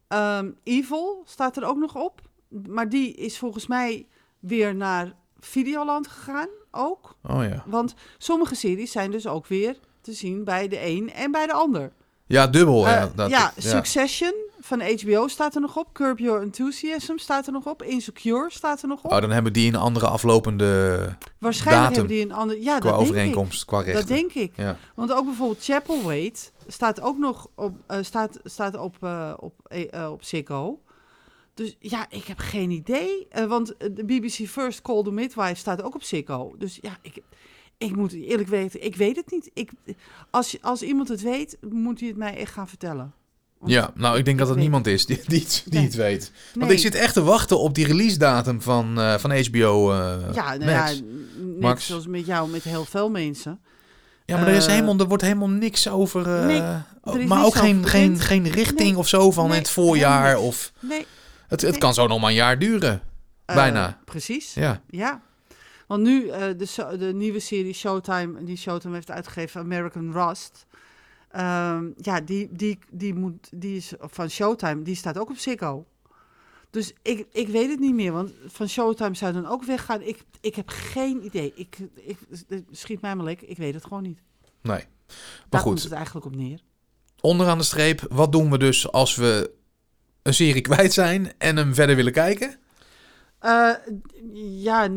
Ehm, 0.09 0.49
Evil 0.65 1.23
staat 1.27 1.57
er 1.57 1.65
ook 1.65 1.77
nog 1.79 1.95
op. 1.97 2.21
Maar 2.69 2.89
die 2.89 3.15
is 3.15 3.39
volgens 3.39 3.67
mij 3.67 4.07
weer 4.39 4.75
naar 4.75 5.13
Videoland 5.41 6.09
gegaan 6.09 6.49
ook. 6.71 7.17
Oh 7.29 7.43
ja. 7.45 7.63
Want 7.67 7.95
sommige 8.19 8.55
series 8.55 8.93
zijn 8.93 9.11
dus 9.11 9.27
ook 9.27 9.47
weer 9.47 9.77
te 10.01 10.13
zien 10.13 10.45
bij 10.45 10.69
de 10.69 10.87
een 10.87 11.13
en 11.13 11.31
bij 11.31 11.47
de 11.47 11.53
ander. 11.53 11.93
Ja, 12.27 12.47
dubbel. 12.47 12.87
Eh, 12.87 12.93
ja, 12.93 13.11
dat, 13.15 13.31
ja, 13.31 13.53
Succession 13.57 14.33
van 14.61 14.81
HBO 14.81 15.29
staat 15.29 15.55
er 15.55 15.61
nog 15.61 15.77
op. 15.77 15.93
Curb 15.93 16.19
Your 16.19 16.43
Enthusiasm 16.43 17.17
staat 17.17 17.47
er 17.47 17.53
nog 17.53 17.67
op. 17.67 17.83
Insecure 17.83 18.51
staat 18.51 18.83
er 18.83 18.89
nog 18.89 19.03
op. 19.03 19.13
Oh, 19.13 19.21
dan 19.21 19.31
hebben 19.31 19.53
die 19.53 19.69
een 19.69 19.77
andere 19.77 20.07
aflopende 20.07 20.99
Waarschijnlijk 21.39 21.95
datum 21.95 21.99
hebben 21.99 22.17
die 22.17 22.25
een 22.25 22.41
ander... 22.41 22.61
Ja, 22.61 22.79
qua 22.79 22.91
dat 22.91 22.99
denk 22.99 23.09
ik. 23.09 23.15
overeenkomst, 23.15 23.65
qua 23.65 23.81
rechten. 23.81 23.95
Dat 23.95 24.09
denk 24.09 24.33
ik. 24.33 24.53
Ja. 24.57 24.77
Want 24.95 25.13
ook 25.13 25.25
bijvoorbeeld 25.25 25.65
Chapelwaite 25.65 26.41
staat 26.67 27.01
ook 27.01 27.19
nog 27.19 27.49
op, 27.55 27.75
eh, 27.87 27.99
staat, 28.01 28.39
staat 28.45 28.77
op, 28.77 28.97
eh, 29.01 29.33
op, 29.37 29.55
eh, 29.67 29.93
eh, 29.93 30.11
op 30.13 30.25
Ziggo. 30.25 30.81
Dus 31.61 31.77
ja, 31.79 32.07
ik 32.11 32.25
heb 32.25 32.39
geen 32.39 32.71
idee. 32.71 33.27
Eh, 33.31 33.45
want 33.45 33.77
eh, 33.77 33.89
de 33.95 34.05
BBC 34.05 34.49
First 34.49 34.83
Call 34.83 35.03
the 35.03 35.11
Midwife 35.11 35.55
staat 35.55 35.83
ook 35.83 35.95
op 35.95 36.03
Ziggo. 36.03 36.55
Dus 36.59 36.79
ja, 36.81 36.97
ik, 37.03 37.19
ik 37.79 37.97
moet 37.97 38.13
eerlijk 38.13 38.49
weten, 38.49 38.85
ik 38.85 38.97
weet 38.97 39.17
het 39.17 39.31
niet. 39.31 39.51
Ik, 39.55 39.71
als, 40.31 40.57
als 40.61 40.83
iemand 40.83 41.09
het 41.09 41.23
weet, 41.23 41.57
moet 41.71 41.99
hij 42.01 42.09
het 42.09 42.17
mij 42.19 42.37
echt 42.37 42.53
gaan 42.53 42.69
vertellen. 42.69 43.13
Want- 43.59 43.73
Ja, 43.73 43.91
nou, 43.95 44.19
ik 44.19 44.25
denk 44.25 44.39
dat 44.39 44.49
er 44.49 44.55
weet- 44.55 44.63
niemand 44.63 44.87
is 44.87 45.07
die, 45.07 45.21
die, 45.27 45.41
het- 45.41 45.63
die 45.65 45.75
Nee. 45.75 45.85
het 45.85 45.95
weet. 45.95 46.33
Want 46.55 46.67
Nee. 46.67 46.75
ik 46.75 46.83
zit 46.83 46.95
echt 46.95 47.15
te 47.15 47.23
wachten 47.23 47.59
op 47.59 47.75
die 47.75 47.87
release 47.87 48.19
datum 48.19 48.63
van, 48.63 48.99
eh, 49.01 49.15
van 49.19 49.31
HBO 49.31 49.91
eh, 49.93 50.19
Ja, 50.35 50.57
nou 50.57 50.65
Max. 50.71 50.93
ja, 50.93 51.03
Max. 51.61 51.87
zoals 51.87 52.07
met 52.07 52.27
jou, 52.27 52.49
met 52.51 52.63
heel 52.63 52.85
veel 52.85 53.11
mensen. 53.11 53.61
Ja, 54.27 54.37
maar 54.37 54.49
er, 54.49 54.55
is 54.55 54.67
helemaal, 54.67 54.99
er 54.99 55.09
wordt 55.09 55.23
helemaal 55.23 55.49
niks 55.49 55.89
over. 55.89 56.47
Nee, 56.47 56.63
is 57.23 57.27
maar 57.29 57.45
ook 57.45 57.55
geen, 57.55 57.87
geen, 57.87 58.19
geen 58.21 58.49
richting 58.49 58.79
Nee, 58.91 58.99
of 58.99 59.09
zo 59.09 59.31
van 59.31 59.49
nee, 59.49 59.59
het 59.59 59.71
voorjaar. 59.71 60.39
Of, 60.39 60.73
Nee. 60.81 61.07
Het 61.51 61.61
het 61.61 61.79
kan 61.79 61.95
zo 61.95 62.07
nog 62.07 62.21
maar 62.21 62.29
een 62.31 62.35
jaar 62.37 62.59
duren. 62.59 63.03
eh, 63.45 63.55
Bijna. 63.55 64.01
Precies. 64.05 64.55
Ja. 64.55 64.83
Ja, 64.89 65.23
want 65.87 66.03
nu 66.03 66.29
eh, 66.29 66.41
de, 66.57 66.97
de 66.99 67.13
nieuwe 67.15 67.41
serie 67.41 67.73
Showtime, 67.73 68.45
die 68.45 68.57
Showtime 68.57 68.95
heeft 68.95 69.11
uitgegeven, 69.11 69.61
American 69.61 70.13
Rust. 70.13 70.67
Ehm, 71.31 71.85
ja, 71.97 72.21
die, 72.21 72.49
die, 72.53 72.79
die, 72.91 73.15
moet, 73.15 73.49
die 73.55 73.77
is 73.77 73.93
van 74.01 74.31
Showtime, 74.31 74.83
die 74.83 74.95
staat 74.95 75.19
ook 75.19 75.31
op 75.31 75.37
Ziggo. 75.39 75.85
Dus 76.71 76.93
ik, 77.03 77.27
ik 77.33 77.49
weet 77.49 77.71
het 77.71 77.81
niet 77.81 77.95
meer, 77.95 78.13
want 78.13 78.33
van 78.47 78.69
Showtime 78.69 79.15
zou 79.15 79.33
dan 79.33 79.47
ook 79.47 79.65
weggaan. 79.65 80.03
Ik, 80.03 80.23
ik 80.41 80.55
heb 80.55 80.69
geen 80.69 81.25
idee. 81.25 81.53
Ik, 81.55 81.79
ik, 81.95 82.19
schiet 82.71 83.01
mij 83.01 83.17
maar 83.17 83.25
lekker, 83.25 83.49
ik 83.49 83.57
weet 83.57 83.75
het 83.75 83.83
gewoon 83.85 84.03
niet. 84.03 84.19
Nee. 84.63 84.77
Maar 84.77 84.87
Daar 85.49 85.63
komt 85.63 85.75
goed, 85.75 85.83
het 85.83 85.93
eigenlijk 85.93 86.27
op 86.27 86.37
neer. 86.37 86.61
onderaan 87.21 87.59
de 87.59 87.65
streep, 87.65 88.07
wat 88.09 88.33
doen 88.33 88.51
we 88.51 88.59
dus 88.59 88.93
als 88.93 89.15
we 89.17 89.51
een 90.23 90.35
serie 90.35 90.63
kwijt 90.63 90.93
zijn 90.93 91.33
en 91.39 91.57
hem 91.57 91.75
verder 91.75 91.97
willen 91.97 92.13
kijken? 92.13 92.59
Eh, 93.39 93.71
ja, 94.35 94.89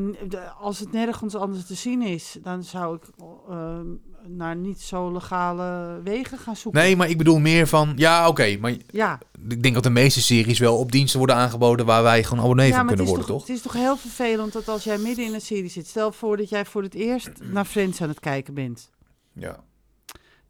als 0.59 0.79
het 0.79 0.91
nergens 0.91 1.35
anders 1.35 1.65
te 1.65 1.73
zien 1.73 2.01
is, 2.01 2.37
dan 2.41 2.63
zou 2.63 2.95
ik 2.95 3.03
eh, 3.49 3.79
naar 4.27 4.55
niet 4.55 4.81
zo 4.81 5.11
legale 5.11 5.99
wegen 6.03 6.37
gaan 6.37 6.55
zoeken. 6.55 6.81
Nee, 6.81 6.95
maar 6.95 7.09
ik 7.09 7.17
bedoel 7.17 7.39
meer 7.39 7.67
van, 7.67 7.93
ja, 7.95 8.27
oké, 8.27 8.57
maar 8.57 8.73
Ja, 8.91 9.19
ik 9.49 9.63
denk 9.63 9.73
dat 9.73 9.83
de 9.83 9.89
meeste 9.89 10.21
series 10.21 10.59
wel 10.59 10.77
op 10.77 10.91
diensten 10.91 11.17
worden 11.17 11.35
aangeboden 11.35 11.85
waar 11.85 12.03
wij 12.03 12.23
gewoon 12.23 12.43
abonnee 12.43 12.69
ja 12.69 12.77
van 12.77 12.87
kunnen 12.87 13.05
worden, 13.05 13.25
toch, 13.25 13.37
toch? 13.37 13.47
het 13.47 13.55
is 13.57 13.61
toch 13.61 13.73
heel 13.73 13.97
vervelend 13.97 14.53
dat 14.53 14.67
als 14.67 14.83
jij 14.83 14.97
midden 14.97 15.25
in 15.25 15.33
een 15.33 15.41
serie 15.41 15.69
zit, 15.69 15.87
stel 15.87 16.11
voor 16.11 16.37
dat 16.37 16.49
jij 16.49 16.65
voor 16.65 16.83
het 16.83 16.93
eerst 16.93 17.29
naar 17.41 17.65
Friends 17.65 18.01
aan 18.01 18.09
het 18.09 18.19
kijken 18.19 18.53
bent. 18.53 18.89
Ja. 19.33 19.63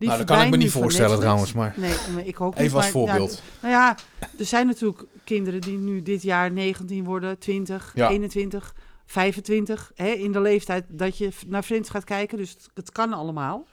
Die 0.03 0.11
nou, 0.11 0.25
dat 0.25 0.37
kan 0.37 0.45
ik 0.45 0.51
me 0.51 0.57
niet 0.57 0.71
voorstellen 0.71 1.19
trouwens, 1.19 1.53
maar 1.53 1.73
Nee, 1.77 1.95
maar 2.13 2.25
ik 2.25 2.41
ook 2.41 2.53
niet. 2.55 2.63
even 2.63 2.77
als 2.77 2.91
maar 2.91 3.01
ja, 3.01 3.07
voorbeeld. 3.07 3.41
nou 3.61 3.73
ja, 3.73 3.97
er 4.39 4.45
zijn 4.45 4.67
natuurlijk 4.67 5.03
kinderen 5.23 5.61
die 5.61 5.77
nu 5.77 6.01
dit 6.01 6.21
jaar 6.21 6.51
19 6.51 7.03
worden, 7.03 7.37
20, 7.39 7.91
Ja. 7.95 8.09
21, 8.09 8.75
25. 9.05 9.91
Hè, 9.95 10.07
in 10.07 10.31
de 10.31 10.41
leeftijd 10.41 10.85
dat 10.89 11.17
je 11.17 11.29
naar 11.47 11.63
Friends 11.63 11.89
gaat 11.89 12.03
kijken. 12.03 12.37
Dus 12.37 12.49
het, 12.49 12.69
het 12.73 12.91
kan 12.91 13.13
allemaal. 13.13 13.65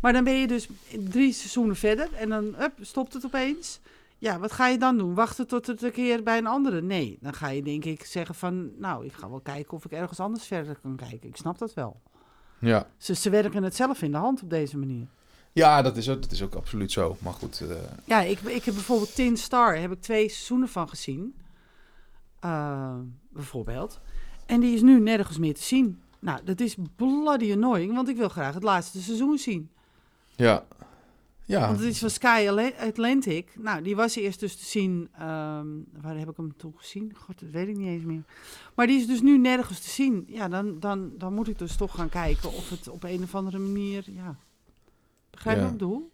Maar 0.00 0.12
dan 0.12 0.24
ben 0.24 0.34
je 0.34 0.46
dus 0.46 0.68
drie 1.08 1.32
seizoenen 1.32 1.76
verder 1.76 2.08
en 2.18 2.28
dan 2.28 2.44
up, 2.60 2.72
stopt 2.80 3.12
het 3.12 3.24
opeens. 3.24 3.80
Ja, 4.18 4.38
wat 4.38 4.52
ga 4.52 4.68
je 4.68 4.78
dan 4.78 4.98
doen? 4.98 5.14
Wachten 5.14 5.46
tot 5.46 5.66
het 5.66 5.82
een 5.82 5.92
keer 5.92 6.22
bij 6.22 6.38
een 6.38 6.46
andere? 6.46 6.82
Nee, 6.82 7.18
dan 7.20 7.34
ga 7.34 7.48
je 7.48 7.62
denk 7.62 7.84
ik 7.84 8.04
zeggen 8.04 8.34
van... 8.34 8.70
Nou, 8.78 9.04
ik 9.04 9.12
ga 9.12 9.30
wel 9.30 9.40
kijken 9.40 9.72
of 9.76 9.84
ik 9.84 9.92
ergens 9.92 10.20
anders 10.20 10.44
verder 10.46 10.76
kan 10.82 10.96
kijken. 10.96 11.28
Ik 11.28 11.36
snap 11.36 11.58
dat 11.58 11.74
wel. 11.74 12.00
Ja. 12.58 12.86
Ze, 12.96 13.14
ze 13.14 13.30
werken 13.30 13.62
het 13.62 13.76
zelf 13.76 14.02
in 14.02 14.10
de 14.10 14.16
hand 14.16 14.42
op 14.42 14.50
deze 14.50 14.78
manier. 14.78 15.06
Ja, 15.54 15.82
dat 15.82 15.96
is, 15.96 16.08
ook, 16.08 16.22
dat 16.22 16.30
is 16.32 16.42
ook 16.42 16.54
absoluut 16.54 16.92
zo. 16.92 17.16
Maar 17.20 17.32
goed, 17.32 17.60
eh, 17.60 17.76
Ja, 18.04 18.20
ik, 18.20 18.40
ik 18.40 18.64
heb 18.64 18.74
bijvoorbeeld 18.74 19.14
Tin 19.14 19.36
Star, 19.36 19.76
heb 19.76 19.92
ik 19.92 20.00
twee 20.00 20.28
seizoenen 20.28 20.68
van 20.68 20.88
gezien. 20.88 21.34
Eh, 22.40 22.94
bijvoorbeeld. 23.30 24.00
En 24.46 24.60
die 24.60 24.74
is 24.74 24.82
nu 24.82 25.00
nergens 25.00 25.38
meer 25.38 25.54
te 25.54 25.62
zien. 25.62 26.00
Nou, 26.18 26.44
dat 26.44 26.60
is 26.60 26.76
bloody 26.96 27.52
annoying, 27.52 27.94
want 27.94 28.08
ik 28.08 28.16
wil 28.16 28.28
graag 28.28 28.54
het 28.54 28.62
laatste 28.62 29.02
seizoen 29.02 29.38
zien. 29.38 29.70
ja. 30.36 30.64
Ja, 31.46 31.66
Want 31.66 31.78
het 31.78 31.88
is 31.88 31.98
van 31.98 32.10
Sky 32.10 32.46
Atla- 32.48 32.86
Atlantic. 32.86 33.52
Nou, 33.58 33.82
die 33.82 33.96
was 33.96 34.14
eerst 34.16 34.40
dus 34.40 34.56
te 34.56 34.64
zien. 34.64 35.08
ehm, 35.18 35.66
waar 36.00 36.16
heb 36.18 36.28
ik 36.30 36.36
hem 36.36 36.56
toen 36.56 36.72
gezien? 36.76 37.12
God, 37.16 37.40
dat 37.40 37.48
weet 37.50 37.68
ik 37.68 37.76
niet 37.76 37.86
eens 37.88 38.04
meer. 38.04 38.22
Maar 38.74 38.86
die 38.86 39.00
is 39.00 39.06
dus 39.06 39.20
nu 39.22 39.38
nergens 39.38 39.80
te 39.80 39.90
zien. 39.90 40.24
Ja, 40.28 40.48
dan, 40.48 40.80
dan, 40.80 41.12
dan 41.18 41.34
moet 41.34 41.48
ik 41.48 41.58
dus 41.58 41.76
toch 41.76 41.94
gaan 41.94 42.08
kijken 42.08 42.52
of 42.52 42.70
het 42.70 42.88
op 42.88 43.02
een 43.04 43.22
of 43.22 43.34
andere 43.34 43.58
manier. 43.58 44.04
Ja. 44.10 44.36
Begrijp 45.34 45.56
je 45.56 45.62
Ja. 45.62 45.68
wat 45.70 45.80
ik 45.80 45.86
bedoel? 45.86 46.10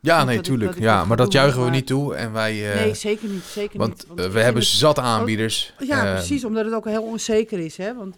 ja 0.00 0.16
nee, 0.16 0.26
dat 0.26 0.34
ik- 0.34 0.42
tuurlijk. 0.50 0.70
dat 0.70 0.78
ik 0.78 0.84
ja, 0.84 0.96
maar 0.98 1.06
ga 1.06 1.14
dat 1.16 1.30
doen, 1.32 1.40
juichen 1.40 1.58
we 1.58 1.64
maar- 1.66 1.74
niet 1.74 1.86
toe. 1.86 2.14
En 2.14 2.32
wij, 2.32 2.72
eh, 2.72 2.80
nee, 2.80 2.94
zeker 2.94 3.28
niet. 3.28 3.44
Zeker 3.44 3.78
want 3.78 3.90
niet. 4.08 4.18
ik 4.26 4.32
we 4.32 4.40
hebben 4.40 4.62
het- 4.62 4.70
zat 4.70 4.98
aanbieders. 4.98 5.72
Ja, 5.78 6.06
Eh, 6.06 6.12
precies, 6.14 6.44
omdat 6.44 6.64
het 6.64 6.74
ook 6.74 6.84
heel 6.84 7.02
onzeker 7.02 7.58
is. 7.58 7.76
Hè? 7.76 7.94
Want 7.94 8.16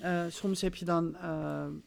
eh, 0.00 0.10
soms 0.30 0.60
heb 0.60 0.74
je 0.74 0.84
dan 0.84 1.16
eh, 1.22 1.30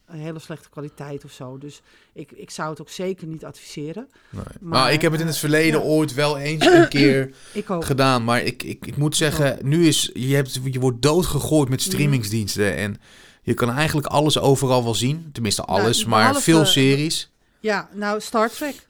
een 0.07 0.19
hele 0.19 0.39
slechte 0.39 0.69
kwaliteit 0.69 1.25
of 1.25 1.31
zo. 1.31 1.57
Dus 1.57 1.81
ik, 2.13 2.31
ik 2.31 2.49
zou 2.51 2.69
het 2.69 2.81
ook 2.81 2.89
zeker 2.89 3.27
niet 3.27 3.45
adviseren. 3.45 4.07
Nee. 4.29 4.43
Maar, 4.59 4.79
nou, 4.81 4.91
ik 4.93 5.01
heb 5.01 5.11
het 5.11 5.21
in 5.21 5.27
het 5.27 5.37
verleden 5.37 5.79
ja. 5.79 5.85
ooit 5.85 6.13
wel 6.13 6.37
eens 6.37 6.65
een 6.75 6.87
keer 6.87 7.31
gedaan. 7.79 8.23
Maar 8.23 8.41
ik, 8.43 8.63
ik, 8.63 8.85
ik 8.85 8.97
moet 8.97 9.15
zeggen, 9.15 9.57
nu 9.61 9.87
is 9.87 10.09
je, 10.13 10.35
hebt, 10.35 10.59
je 10.63 10.79
wordt 10.79 11.01
doodgegooid 11.01 11.69
met 11.69 11.81
streamingsdiensten. 11.81 12.75
En 12.75 12.97
je 13.41 13.53
kan 13.53 13.69
eigenlijk 13.71 14.07
alles 14.07 14.39
overal 14.39 14.83
wel 14.83 14.95
zien. 14.95 15.29
Tenminste, 15.31 15.63
Nou, 15.67 15.79
alles. 15.81 16.05
maar 16.05 16.35
veel 16.35 16.65
series. 16.65 17.30
Ja, 17.61 17.89
nou, 17.93 18.21
Star 18.21 18.49
Trek. 18.49 18.87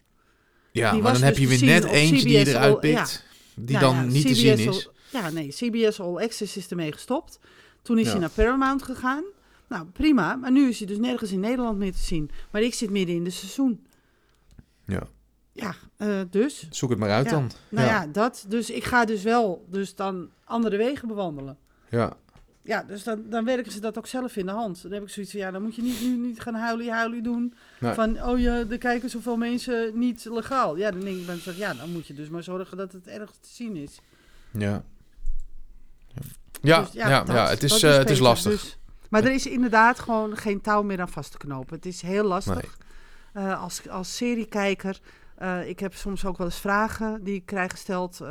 Ja, 0.71 0.91
die 0.91 1.01
maar 1.01 1.13
dan 1.13 1.21
heb 1.21 1.35
dus 1.35 1.49
je 1.49 1.57
te 1.57 1.65
weer 1.65 1.81
net 1.81 1.83
eentje 1.83 2.23
die 2.23 2.37
je 2.37 2.47
eruit 2.47 2.79
pikt. 2.79 3.23
Die 3.55 3.77
Nou 3.77 3.93
dan 3.93 3.95
ja, 3.95 4.11
niet 4.11 4.27
te 4.27 4.35
zien 4.35 4.67
All- 4.67 4.75
is. 4.75 4.89
Ja, 5.09 5.29
nee, 5.29 5.47
CBS 5.47 5.99
All 5.99 6.17
Access 6.17 6.57
is 6.57 6.67
ermee 6.67 6.91
gestopt. 6.91 7.39
Toen 7.81 7.97
is 7.97 8.07
hij 8.11 8.19
naar 8.19 8.29
Paramount 8.29 8.83
gegaan. 8.83 9.23
Nou, 9.67 9.85
prima. 9.85 10.35
Maar 10.35 10.51
nu 10.51 10.69
is 10.69 10.77
hij 10.77 10.87
dus 10.87 10.97
nergens 10.97 11.31
in 11.31 11.39
Nederland 11.39 11.77
meer 11.77 11.91
te 11.91 11.99
zien. 11.99 12.31
Maar 12.51 12.61
ik 12.61 12.73
zit 12.73 12.89
midden 12.89 13.15
in 13.15 13.25
het 13.25 13.33
seizoen. 13.33 13.85
Ja. 14.85 15.07
Ja, 15.53 15.75
eh, 15.97 16.21
dus. 16.29 16.67
Zoek 16.69 16.89
het 16.89 16.99
maar 16.99 17.09
uit 17.09 17.29
dan. 17.29 17.51
Nou 17.69 17.87
ja. 17.87 18.01
ja. 18.01 18.07
dat. 18.07 18.45
Dus 18.47 18.69
ik 18.69 18.83
ga 18.83 19.05
dus 19.05 19.23
wel 19.23 19.65
dus 19.69 19.95
dan 19.95 20.29
andere 20.43 20.77
wegen 20.77 21.07
bewandelen. 21.07 21.57
ja. 21.89 22.17
Ja, 22.63 22.83
dus 22.83 23.03
dan, 23.03 23.23
dan 23.29 23.45
werken 23.45 23.71
ze 23.71 23.79
dat 23.79 23.97
ook 23.97 24.07
zelf 24.07 24.35
in 24.35 24.45
de 24.45 24.51
hand. 24.51 24.81
Dan 24.81 24.91
heb 24.91 25.01
ik 25.03 25.09
zoiets 25.09 25.31
van, 25.31 25.39
ja, 25.41 25.51
dan 25.51 25.61
moet 25.61 25.75
je 25.75 25.81
niet, 25.81 26.01
nu 26.01 26.17
niet 26.17 26.39
gaan 26.41 26.53
huilen, 26.55 26.89
huilen 26.93 27.23
doen. 27.23 27.53
Nee. 27.79 27.93
Van, 27.93 28.23
oh 28.23 28.39
ja, 28.39 28.63
er 28.69 28.77
kijken 28.77 29.09
zoveel 29.09 29.37
mensen 29.37 29.99
niet 29.99 30.25
legaal. 30.31 30.75
Ja, 30.77 30.91
dan 30.91 30.99
denk 30.99 31.17
ik, 31.17 31.25
zeg, 31.41 31.53
ik, 31.53 31.59
ja, 31.59 31.73
dan 31.73 31.91
moet 31.91 32.07
je 32.07 32.13
dus 32.13 32.29
maar 32.29 32.43
zorgen 32.43 32.77
dat 32.77 32.91
het 32.91 33.07
ergens 33.07 33.37
te 33.37 33.49
zien 33.49 33.75
is. 33.75 33.99
Ja. 34.51 34.83
Ja, 36.61 36.79
Dus 36.81 36.91
ja, 36.91 37.09
ja, 37.09 37.23
dat- 37.23 37.49
het, 37.49 37.63
is, 37.63 37.83
eh, 37.83 37.97
het 37.97 38.09
is 38.09 38.19
lastig. 38.19 38.51
Dus- 38.61 38.77
maar 39.09 39.23
er 39.23 39.31
is 39.31 39.45
inderdaad 39.45 39.99
gewoon 39.99 40.37
geen 40.37 40.61
touw 40.61 40.81
meer 40.83 41.01
aan 41.01 41.09
vast 41.09 41.31
te 41.31 41.37
knopen. 41.37 41.75
Het 41.75 41.85
is 41.85 42.01
heel 42.01 42.23
lastig. 42.23 42.77
Eh, 43.33 43.61
als, 43.61 43.89
als 43.89 44.15
seriekijker. 44.15 44.99
eh, 45.35 45.67
ik 45.69 45.79
heb 45.79 45.95
soms 45.95 46.25
ook 46.25 46.37
wel 46.37 46.47
eens 46.47 46.59
vragen 46.59 47.23
die 47.23 47.35
ik 47.35 47.45
krijg 47.45 47.71
gesteld 47.71 48.21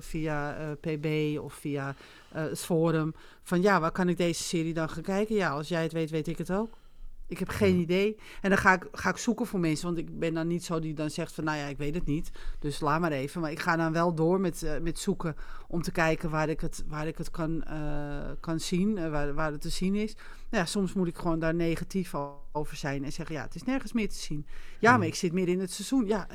via 0.00 0.56
PB 0.80 1.38
of 1.40 1.54
via 1.54 1.94
eh, 2.32 2.42
het 2.42 2.60
forum. 2.60 3.14
Van 3.42 3.62
ja, 3.62 3.80
waar 3.80 3.92
kan 3.92 4.08
ik 4.08 4.16
deze 4.16 4.42
serie 4.42 4.74
dan 4.74 4.88
gaan 4.90 5.02
kijken? 5.02 5.34
Ja, 5.34 5.50
als 5.50 5.68
jij 5.68 5.82
het 5.82 5.92
weet, 5.92 6.10
weet 6.10 6.28
ik 6.28 6.38
het 6.38 6.50
ook. 6.52 6.78
Ik 7.26 7.38
heb 7.38 7.48
geen 7.48 7.74
Ja. 7.76 7.80
idee. 7.82 8.16
En 8.40 8.48
dan 8.50 8.58
ga 8.58 8.72
ik, 8.72 8.88
ga 8.92 9.08
ik 9.10 9.16
zoeken 9.16 9.46
voor 9.46 9.60
mensen. 9.60 9.86
Want 9.86 9.98
ik 9.98 10.18
ben 10.18 10.34
dan 10.34 10.46
niet 10.46 10.64
zo 10.64 10.78
die 10.78 10.94
dan 10.94 11.10
zegt 11.10 11.32
van... 11.32 11.44
nou 11.44 11.58
ja, 11.58 11.66
ik 11.66 11.78
weet 11.78 11.94
het 11.94 12.06
niet. 12.06 12.30
Dus 12.58 12.80
laat 12.80 13.00
maar 13.00 13.12
even. 13.12 13.40
Maar 13.40 13.50
ik 13.50 13.58
ga 13.60 13.76
dan 13.76 13.92
wel 13.92 14.14
door 14.14 14.40
met, 14.40 14.62
eh, 14.62 14.78
met 14.80 14.98
zoeken... 14.98 15.36
om 15.68 15.82
te 15.82 15.92
kijken 15.92 16.30
waar 16.30 16.48
ik 16.48 16.60
het, 16.60 16.84
waar 16.88 17.06
ik 17.06 17.18
het 17.18 17.30
kan, 17.30 17.62
eh, 17.64 18.30
kan 18.40 18.60
zien. 18.60 19.10
waar, 19.10 19.34
waar 19.34 19.52
het 19.52 19.60
te 19.60 19.68
zien 19.68 19.94
is. 19.94 20.14
Nou 20.14 20.24
ja, 20.62 20.64
soms 20.64 20.92
moet 20.92 21.06
ik 21.08 21.16
gewoon 21.16 21.38
daar 21.38 21.54
negatief 21.54 22.14
over 22.52 22.76
zijn. 22.76 23.04
En 23.04 23.12
zeggen, 23.12 23.34
ja, 23.34 23.42
het 23.42 23.54
is 23.54 23.62
nergens 23.62 23.92
meer 23.92 24.08
te 24.08 24.18
zien. 24.18 24.46
Ja, 24.78 24.90
Hmm. 24.90 24.98
maar 24.98 25.08
ik 25.08 25.14
zit 25.14 25.32
midden 25.32 25.54
in 25.54 25.60
het 25.60 25.72
seizoen. 25.72 26.06
Ja, 26.06 26.26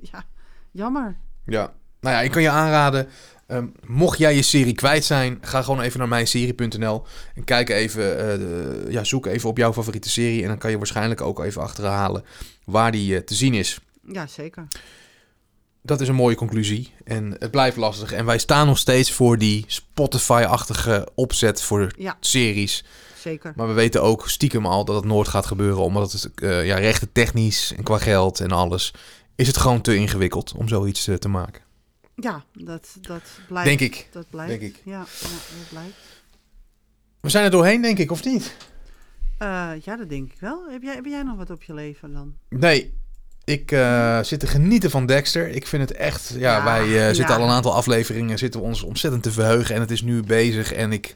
ja 0.00 0.24
jammer. 0.70 1.18
Ja. 1.44 1.74
Nou 2.00 2.14
ja, 2.16 2.20
ik 2.22 2.30
kan 2.30 2.42
je 2.42 2.50
aanraden. 2.50 3.08
ehm, 3.46 3.66
mocht 3.86 4.18
jij 4.18 4.34
je 4.34 4.42
serie 4.42 4.74
kwijt 4.74 5.04
zijn, 5.04 5.38
ga 5.40 5.62
gewoon 5.62 5.80
even 5.80 5.98
naar 5.98 6.08
mijnserie.nl 6.08 7.02
en 7.34 7.44
kijk 7.44 7.68
even, 7.68 8.18
eh, 8.18 8.38
de- 8.38 8.86
ja, 8.88 9.04
zoek 9.04 9.26
even 9.26 9.48
op 9.48 9.56
jouw 9.56 9.72
favoriete 9.72 10.10
serie. 10.10 10.42
En 10.42 10.48
dan 10.48 10.58
kan 10.58 10.70
je 10.70 10.76
waarschijnlijk 10.78 11.20
ook 11.20 11.40
even 11.44 11.62
achterhalen 11.62 12.24
waar 12.64 12.92
die 12.92 13.16
eh, 13.16 13.22
te 13.22 13.34
zien 13.34 13.54
is. 13.54 13.78
Ja, 14.12 14.26
zeker. 14.26 14.66
Dat 15.82 16.00
is 16.00 16.08
een 16.08 16.14
mooie 16.14 16.34
conclusie. 16.36 16.92
En 17.04 17.36
het 17.38 17.50
blijft 17.50 17.76
lastig. 17.76 18.12
En 18.12 18.24
wij 18.24 18.38
staan 18.38 18.66
nog 18.66 18.78
steeds 18.78 19.12
voor 19.12 19.38
die 19.38 19.64
Spotify-achtige 19.66 21.08
opzet 21.14 21.62
voor 21.62 21.92
Ja. 21.98 22.16
series. 22.20 22.84
Zeker. 23.18 23.52
Maar 23.56 23.66
we 23.68 23.72
weten 23.72 24.02
ook 24.02 24.28
stiekem 24.28 24.66
al 24.66 24.84
dat 24.84 24.96
het 24.96 25.04
nooit 25.04 25.28
gaat 25.28 25.46
gebeuren. 25.46 25.82
Omdat 25.82 26.12
het 26.12 26.30
eh 26.34 26.66
ja, 26.66 26.76
rechten 26.78 27.12
technisch 27.12 27.72
en 27.76 27.82
qua 27.82 27.98
geld 27.98 28.40
en 28.40 28.50
alles... 28.50 28.94
is 29.36 29.46
het 29.46 29.56
gewoon 29.56 29.80
te 29.80 29.94
ingewikkeld 29.96 30.52
om 30.56 30.68
zoiets 30.68 31.08
te 31.18 31.28
maken. 31.28 31.62
Ja, 32.20 32.44
dat, 32.52 32.96
dat 33.00 33.22
blijft. 33.48 33.68
Denk 33.68 33.80
ik. 33.80 34.08
Dat 34.12 34.26
blijft. 34.30 34.60
Denk 34.60 34.74
ik. 34.74 34.82
Ja, 34.84 35.06
ja, 35.20 35.28
dat 35.28 35.68
blijft. 35.68 35.96
We 37.20 37.28
zijn 37.28 37.44
er 37.44 37.50
doorheen, 37.50 37.82
denk 37.82 37.98
ik, 37.98 38.10
of 38.10 38.24
niet? 38.24 38.56
Eh, 39.38 39.70
ja, 39.82 39.96
dat 39.96 40.08
denk 40.08 40.32
ik 40.32 40.40
wel. 40.40 40.70
Heb 40.70 40.82
jij, 40.82 40.94
heb 40.94 41.04
jij 41.04 41.22
nog 41.22 41.36
wat 41.36 41.50
op 41.50 41.62
je 41.62 41.74
leven 41.74 42.12
dan? 42.12 42.34
Nee. 42.48 42.96
Ik 43.44 43.72
eh, 43.72 44.22
zit 44.22 44.40
te 44.40 44.46
genieten 44.46 44.90
van 44.90 45.06
Dexter. 45.06 45.48
Ik 45.48 45.66
vind 45.66 45.88
het 45.88 45.98
echt... 45.98 46.28
Ja, 46.28 46.38
Ja, 46.38 46.64
wij 46.64 46.82
eh, 46.82 47.14
zitten 47.14 47.34
ja. 47.34 47.40
al 47.40 47.48
een 47.48 47.54
aantal 47.54 47.74
afleveringen... 47.74 48.38
zitten 48.38 48.60
we 48.60 48.66
ons 48.66 48.82
ontzettend 48.82 49.22
te 49.22 49.32
verheugen. 49.32 49.74
En 49.74 49.80
het 49.80 49.90
is 49.90 50.02
nu 50.02 50.22
bezig. 50.22 50.72
En 50.72 50.92
ik 50.92 51.14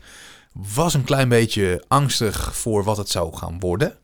was 0.52 0.94
een 0.94 1.04
klein 1.04 1.28
beetje 1.28 1.84
angstig 1.88 2.56
voor 2.56 2.84
wat 2.84 2.96
het 2.96 3.08
zou 3.08 3.36
gaan 3.36 3.60
worden. 3.60 3.98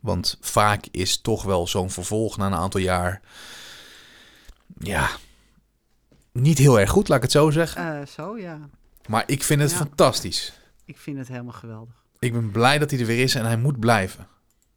Want 0.00 0.38
vaak 0.40 0.86
is 0.90 1.20
toch 1.20 1.42
wel 1.42 1.66
zo'n 1.66 1.90
vervolg 1.90 2.36
na 2.36 2.46
een 2.46 2.54
aantal 2.54 2.80
jaar... 2.80 3.20
Ja... 4.78 5.10
Niet 6.40 6.58
heel 6.58 6.80
erg 6.80 6.90
goed, 6.90 7.08
laat 7.08 7.16
ik 7.16 7.22
het 7.22 7.32
zo 7.32 7.50
zeggen. 7.50 8.00
Eh, 8.00 8.06
zo, 8.06 8.38
ja. 8.38 8.58
Maar 9.08 9.22
ik 9.26 9.42
vind 9.42 9.60
het 9.60 9.70
ja. 9.70 9.76
fantastisch. 9.76 10.52
Ik 10.84 10.98
vind 10.98 11.18
het 11.18 11.28
helemaal 11.28 11.52
geweldig. 11.52 11.94
Ik 12.18 12.32
ben 12.32 12.50
blij 12.50 12.78
dat 12.78 12.90
hij 12.90 13.00
er 13.00 13.06
weer 13.06 13.22
is 13.22 13.34
en 13.34 13.44
hij 13.44 13.56
moet 13.56 13.78
blijven. 13.80 14.26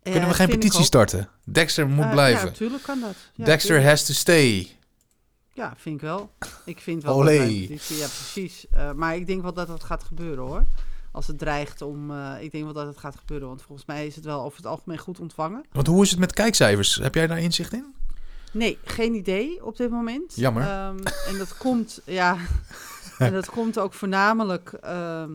Kunnen 0.04 0.22
we 0.22 0.28
Eh, 0.28 0.34
geen 0.36 0.50
petitie 0.50 0.84
starten? 0.84 1.30
Dexter 1.44 1.88
moet 1.88 2.06
Eh, 2.06 2.12
blijven. 2.12 2.40
Ja, 2.40 2.46
natuurlijk 2.46 2.84
kan 2.84 3.00
dat. 3.00 3.16
Ja, 3.34 3.46
Dexter 3.46 3.70
tuurlijk. 3.70 3.90
has 3.90 4.06
to 4.06 4.14
stay. 4.14 4.76
Ja, 5.54 5.74
vind 5.78 5.96
ik 5.96 6.02
wel. 6.02 6.32
Ik 6.66 6.80
vind 6.80 7.04
wel 7.04 7.14
Olé. 7.16 7.38
petitie- 7.38 7.98
ja, 7.98 8.06
precies. 8.08 8.66
Eh, 8.72 8.92
maar 8.92 9.16
ik 9.16 9.28
denk 9.28 9.42
wel 9.42 9.54
dat 9.54 9.68
dat 9.68 9.84
gaat 9.84 10.04
gebeuren 10.04 10.44
hoor. 10.44 10.66
Als 11.12 11.28
het 11.28 11.38
dreigt 11.40 11.82
om... 11.82 12.12
eh, 12.12 12.34
ik 12.40 12.52
denk 12.52 12.64
wel 12.64 12.74
dat 12.74 12.88
het 12.88 12.98
gaat 12.98 13.16
gebeuren. 13.16 13.48
Want 13.48 13.62
volgens 13.62 13.88
mij 13.88 14.08
is 14.08 14.16
het 14.16 14.26
wel 14.26 14.42
over 14.44 14.58
het 14.58 14.66
algemeen 14.66 14.98
goed 14.98 15.20
ontvangen. 15.20 15.64
Want 15.72 15.88
hoe 15.88 16.04
is 16.04 16.10
het 16.10 16.20
met 16.20 16.34
kijkcijfers? 16.34 16.96
Heb 16.96 17.16
jij 17.16 17.28
daar 17.28 17.40
inzicht 17.40 17.74
in? 17.74 17.94
Nee, 18.52 18.78
geen 18.84 19.14
idee 19.14 19.66
op 19.66 19.78
dit 19.78 19.90
moment. 19.90 20.36
Jammer. 20.36 20.64
Ehm, 20.64 20.98
en 21.28 21.38
dat 21.38 21.58
komt, 21.58 22.02
ja, 22.06 22.38
en 23.18 23.34
dat 23.34 23.50
komt 23.50 23.80
ook 23.80 23.94
voornamelijk. 23.94 24.74
ehm, 24.74 25.32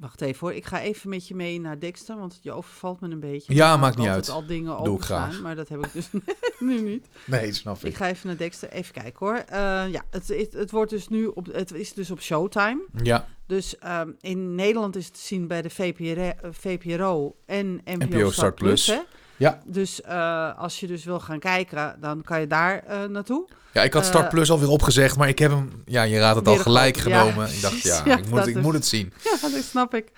wacht 0.00 0.20
even 0.20 0.38
hoor, 0.40 0.52
ik 0.52 0.66
ga 0.66 0.80
even 0.80 1.08
met 1.10 1.28
je 1.28 1.34
mee 1.34 1.60
naar 1.60 1.78
Dexter, 1.78 2.16
want 2.16 2.38
je 2.42 2.52
overvalt 2.52 3.00
me 3.00 3.08
een 3.10 3.20
beetje. 3.20 3.54
Ja, 3.54 3.74
Ik 3.74 3.80
maakt 3.80 3.96
niet 3.96 4.08
uit. 4.08 4.28
al 4.28 4.46
dingen 4.46 4.84
Doe 4.84 4.96
ik 4.96 5.02
graag. 5.04 5.40
maar 5.40 5.56
dat 5.56 5.68
heb 5.68 5.84
ik 5.86 5.92
dus 5.92 6.08
nu 6.58 6.80
niet. 6.80 7.06
Nee, 7.24 7.52
snap 7.52 7.84
Ik 7.84 7.94
ga 7.96 8.08
even 8.08 8.26
naar 8.26 8.36
Dexter, 8.36 8.68
even 8.70 8.92
kijken 8.94 9.26
hoor. 9.26 9.34
Eh, 9.36 9.58
ja, 9.92 10.04
het, 10.10 10.28
het, 10.28 10.52
het 10.52 10.70
wordt 10.70 10.90
dus 10.90 11.08
nu 11.08 11.26
op, 11.26 11.46
het 11.52 11.72
is 11.72 11.92
dus 11.92 12.10
op 12.10 12.20
Showtime. 12.20 12.82
Ja, 13.02 13.26
Dus 13.46 13.78
ehm, 13.78 14.10
in 14.20 14.54
Nederland 14.54 14.96
is 14.96 15.04
het 15.04 15.14
te 15.14 15.20
zien 15.20 15.46
bij 15.46 15.62
de 15.62 15.70
VPRO, 15.70 16.22
eh, 16.22 16.30
VPRO 16.50 17.36
en 17.46 17.74
NPO, 17.84 18.04
NPO 18.06 18.18
Start 18.18 18.32
Start 18.32 18.54
Plus. 18.54 18.84
Plus. 18.84 18.96
hè? 18.98 19.02
Ja. 19.42 19.60
Dus 19.66 20.00
eh, 20.00 20.58
als 20.58 20.80
je 20.80 20.86
dus 20.86 21.04
wil 21.04 21.20
gaan 21.20 21.38
kijken, 21.38 21.96
dan 22.00 22.22
kan 22.22 22.40
je 22.40 22.46
daar 22.46 22.78
eh, 22.84 23.04
naartoe. 23.04 23.48
ja 23.72 23.82
ik 23.82 23.92
had 23.92 24.04
Start 24.04 24.24
Eh, 24.24 24.30
Plus 24.30 24.50
alweer 24.50 24.68
opgezegd, 24.68 25.16
maar 25.16 25.28
ik 25.28 25.38
heb 25.38 25.50
hem... 25.50 25.82
Ja, 25.84 26.02
je 26.02 26.18
raadt 26.18 26.36
het 26.38 26.48
al 26.48 26.56
gelijk. 26.56 26.96
Ja, 26.96 27.02
genomen. 27.02 27.48
ik 27.52 27.60
dacht, 27.60 27.82
ja, 27.82 28.02
Ja, 28.06 28.16
ik, 28.18 28.28
moet, 28.28 28.46
ik 28.46 28.56
is- 28.56 28.62
moet 28.62 28.74
het 28.74 28.86
zien. 28.86 29.12
Ja, 29.30 29.48
dat 29.48 29.62
snap 29.62 29.94
ik. 29.94 30.12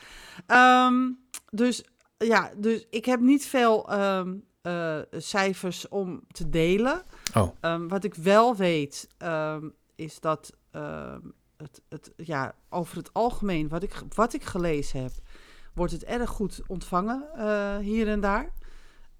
Ehm, 0.46 0.94
dus 1.50 1.84
ja, 2.18 2.50
dus 2.56 2.86
ik 2.90 3.04
heb 3.04 3.20
niet 3.20 3.46
veel 3.46 3.90
ehm, 3.90 4.34
eh, 4.62 4.98
cijfers 5.10 5.88
om 5.88 6.22
te 6.32 6.48
delen. 6.48 7.02
Oh. 7.34 7.48
Ehm, 7.60 7.88
wat 7.88 8.04
ik 8.04 8.14
wel 8.14 8.56
weet, 8.56 9.08
is 9.96 10.20
dat 10.20 10.52
het, 11.56 11.82
het, 11.88 12.12
ja, 12.16 12.54
over 12.70 12.96
het 12.96 13.12
algemeen, 13.12 13.68
wat 13.68 13.82
ik, 13.82 14.02
wat 14.14 14.32
ik 14.32 14.44
gelezen 14.44 15.02
heb, 15.02 15.12
wordt 15.74 15.92
het 15.92 16.04
erg 16.04 16.30
goed 16.30 16.60
ontvangen 16.66 17.22
hier 17.80 18.08
en 18.08 18.20
daar. 18.20 18.52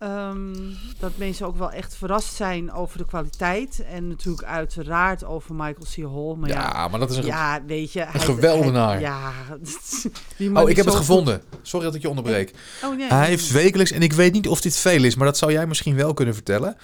Ehm, 0.05 0.55
dat 0.99 1.13
mensen 1.17 1.47
ook 1.47 1.57
wel 1.57 1.71
echt 1.71 1.95
verrast 1.97 2.35
zijn 2.35 2.73
over 2.73 2.99
de 2.99 3.05
kwaliteit. 3.07 3.85
En 3.89 4.09
natuurlijk 4.09 4.47
uiteraard 4.47 5.25
over 5.25 5.55
Michael 5.55 5.87
C. 5.95 5.97
Hall. 6.15 6.35
Maar 6.37 6.49
ja, 6.49 6.55
Ja, 6.73 6.89
maar 6.89 7.01
dat 7.01 7.11
is 7.11 7.17
een... 7.17 7.25
ja, 7.25 7.65
weet 7.67 7.93
je. 7.93 8.01
Hij, 8.05 8.21
geweldenaar. 8.21 8.91
hij- 8.93 9.01
ja, 9.01 9.33
die 10.37 10.57
Oh, 10.57 10.71
ik 10.71 10.77
heb 10.77 10.87
het 10.87 10.95
gevonden. 10.95 11.43
Sorry 11.63 11.87
dat 11.87 11.95
ik 11.95 12.03
je 12.03 12.09
onderbreek. 12.09 12.55
Oh, 12.85 12.97
nee. 12.97 13.09
Hij 13.09 13.27
heeft 13.27 13.51
wekelijks, 13.51 13.91
en 13.91 14.03
ik 14.03 14.13
weet 14.13 14.33
niet 14.33 14.49
of 14.49 14.61
dit 14.61 14.77
veel 14.77 15.05
is, 15.05 15.15
maar 15.15 15.27
dat 15.27 15.39
zou 15.39 15.53
jij 15.53 15.67
misschien 15.67 15.97
wel 15.97 16.15
kunnen 16.15 16.35
vertellen. 16.35 16.77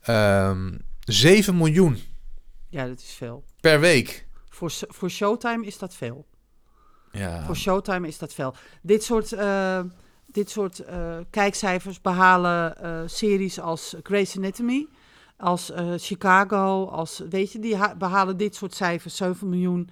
Ehm 0.00 0.72
7 1.04 1.56
miljoen 1.56 1.98
Ja, 2.68 2.86
dat 2.86 2.98
is 2.98 3.14
veel. 3.16 3.44
per 3.60 3.80
week. 3.80 4.26
Voor, 4.48 4.72
voor 4.88 5.10
Showtime 5.10 5.66
is 5.66 5.78
dat 5.78 5.94
veel. 5.94 6.26
Ja. 7.12 7.44
Voor 7.44 7.56
Showtime 7.56 8.06
is 8.08 8.18
dat 8.18 8.34
veel. 8.34 8.54
Dit 8.82 9.04
soort, 9.04 9.32
eh, 9.32 9.80
dit 10.32 10.50
soort 10.50 10.78
eh, 10.78 11.16
kijkcijfers 11.30 12.00
behalen 12.00 12.76
eh, 12.82 13.00
series 13.06 13.60
als 13.60 13.94
Grey's 14.02 14.36
Anatomy. 14.36 14.86
als 15.36 15.70
eh, 15.70 15.92
Chicago, 15.96 16.86
als, 16.86 17.22
weet 17.30 17.52
je, 17.52 17.58
die 17.58 17.76
ha- 17.76 17.94
behalen 17.96 18.36
dit 18.36 18.54
soort 18.54 18.74
cijfers, 18.74 19.16
7 19.16 19.48
miljoen. 19.48 19.90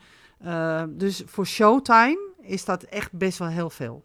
Dus 0.88 1.22
voor 1.26 1.46
Showtime 1.46 2.18
is 2.42 2.64
dat 2.64 2.82
echt 2.82 3.12
best 3.12 3.38
wel 3.38 3.48
heel 3.48 3.70
veel. 3.70 4.04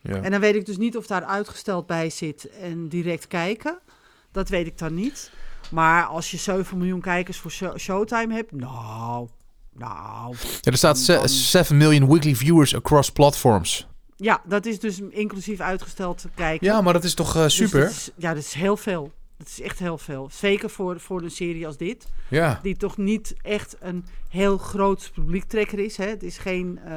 Ja. 0.00 0.14
En 0.22 0.30
dan 0.30 0.40
weet 0.40 0.54
ik 0.54 0.66
dus 0.66 0.76
niet 0.76 0.96
of 0.96 1.06
daar 1.06 1.24
uitgesteld 1.24 1.86
bij 1.86 2.10
zit 2.10 2.50
en 2.50 2.88
direct 2.88 3.26
kijken. 3.26 3.78
Dat 4.32 4.48
weet 4.48 4.66
ik 4.66 4.78
dan 4.78 4.94
niet. 4.94 5.32
Maar 5.70 6.04
als 6.04 6.30
je 6.30 6.36
7 6.36 6.78
miljoen 6.78 7.00
kijkers 7.00 7.38
voor 7.38 7.50
Show- 7.50 7.78
Showtime 7.78 8.34
hebt, 8.34 8.52
nou, 8.52 9.28
nou. 9.74 10.34
Ja, 10.60 10.70
er 10.70 10.76
staat 10.76 10.98
ze- 10.98 11.12
Dan- 11.12 11.28
7 11.28 11.76
million 11.76 12.08
weekly 12.08 12.34
viewers 12.34 12.74
across 12.76 13.10
platforms. 13.12 13.86
Ja, 14.22 14.42
dat 14.44 14.66
is 14.66 14.78
dus 14.80 15.00
inclusief 15.08 15.60
uitgesteld 15.60 16.24
kijken. 16.34 16.66
Ja, 16.66 16.80
maar 16.80 16.92
dat 16.92 17.04
is 17.04 17.14
toch 17.14 17.36
eh, 17.36 17.42
Dus 17.42 17.54
super? 17.54 17.80
dat 17.80 17.90
is- 17.90 18.10
ja, 18.16 18.34
dat 18.34 18.42
is 18.42 18.52
heel 18.52 18.76
veel. 18.76 19.12
Dat 19.36 19.46
is 19.46 19.60
echt 19.60 19.78
heel 19.78 19.98
veel. 19.98 20.28
Zeker 20.32 20.70
voor, 20.70 21.00
voor 21.00 21.22
een 21.22 21.30
serie 21.30 21.66
als 21.66 21.76
dit. 21.76 22.06
Ja. 22.28 22.60
Die 22.62 22.76
toch 22.76 22.96
niet 22.96 23.34
echt 23.42 23.76
een 23.80 24.04
heel 24.28 24.58
groot 24.58 25.10
publiektrekker 25.14 25.78
is. 25.78 25.96
Hè? 25.96 26.06
Het 26.06 26.22
is 26.22 26.38
geen 26.38 26.78
eh 26.84 26.94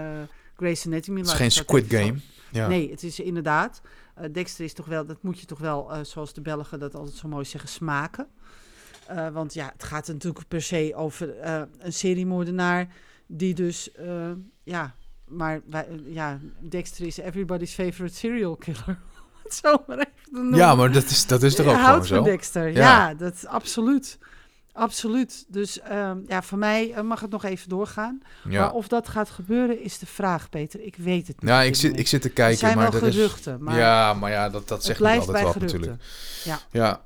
Grey's 0.58 0.86
Anatomy. 0.86 1.20
Het 1.20 1.28
is 1.28 1.34
geen 1.34 1.52
Squid 1.52 1.86
Game. 1.90 2.16
Ja. 2.52 2.68
Nee, 2.68 2.92
het 2.92 3.04
is 3.04 3.20
inderdaad. 3.20 3.82
eh, 4.16 4.34
Dexter 4.34 4.66
is 4.66 4.74
toch 4.74 4.86
wel, 4.86 5.06
dat 5.06 5.18
moet 5.22 5.40
je 5.40 5.46
toch 5.46 5.60
wel, 5.60 5.92
zoals 6.02 6.34
de 6.34 6.42
Belgen 6.42 6.80
dat 6.80 6.96
altijd 6.96 7.16
zo 7.18 7.28
mooi 7.28 7.46
zeggen, 7.46 7.70
smaken. 7.70 8.28
Want 9.34 9.54
ja, 9.54 9.70
het 9.74 9.84
gaat 9.84 10.08
natuurlijk 10.08 10.48
per 10.48 10.62
se 10.62 10.92
over 10.96 11.36
een 11.80 11.94
seriemoordenaar 11.94 12.88
die 13.28 13.54
dus, 13.54 13.90
ja, 14.64 14.96
maar 15.28 15.62
wij, 15.70 15.88
ja, 16.06 16.40
Dexter 16.70 17.06
is 17.06 17.18
everybody's 17.18 17.74
favorite 17.74 18.16
serial 18.16 18.56
killer. 18.56 18.98
Zo 19.62 19.84
maar 19.88 19.98
even 19.98 20.12
te 20.24 20.30
noemen. 20.32 20.56
Ja, 20.58 20.76
maar 20.76 20.92
dat 20.92 21.04
is, 21.04 21.26
dat 21.28 21.44
is 21.44 21.56
toch 21.56 21.66
ook 21.66 21.72
gewoon 21.72 21.88
houdt 21.88 22.08
van 22.08 22.18
zo? 22.18 22.24
Dexter, 22.24 22.68
Ja. 22.68 22.80
ja, 22.80 23.14
dat 23.14 23.34
is 23.34 23.46
absoluut. 23.46 24.18
Absoluut. 24.74 25.46
Dus 25.48 25.80
ehm, 25.80 26.18
ja, 26.28 26.42
voor 26.42 26.58
mij 26.58 26.92
eh, 26.94 27.02
mag 27.04 27.20
het 27.20 27.30
nog 27.32 27.44
even 27.44 27.70
doorgaan. 27.70 28.22
Maar 28.44 28.54
Ja, 28.54 28.70
of 28.70 28.88
dat 28.88 29.08
gaat 29.08 29.30
gebeuren 29.30 29.82
is 29.82 30.00
de 30.00 30.06
vraag, 30.06 30.50
Peter. 30.50 30.82
Ik 30.82 30.96
weet 30.96 31.28
het 31.28 31.42
niet. 31.42 31.50
ja 31.50 31.62
ik, 31.62 31.76
zit, 31.76 31.84
moment. 31.84 32.00
ik 32.00 32.08
zit 32.08 32.22
te 32.22 32.28
Er 32.28 32.34
kijken, 32.34 32.58
zijn 32.58 32.78
maar 32.78 32.92
wel 32.92 33.02
er 33.02 33.08
is... 33.08 33.16
geruchten, 33.16 33.64
maar 33.64 33.78
Ja, 33.78 34.14
maar 34.14 34.32
ja, 34.32 34.50
dat, 34.50 34.68
dat 34.68 34.84
zegt 34.84 35.00
niet 35.00 35.10
altijd 35.10 35.48
geruchten. 35.48 35.62
natuurlijk. 35.80 36.02
Ja. 36.72 37.02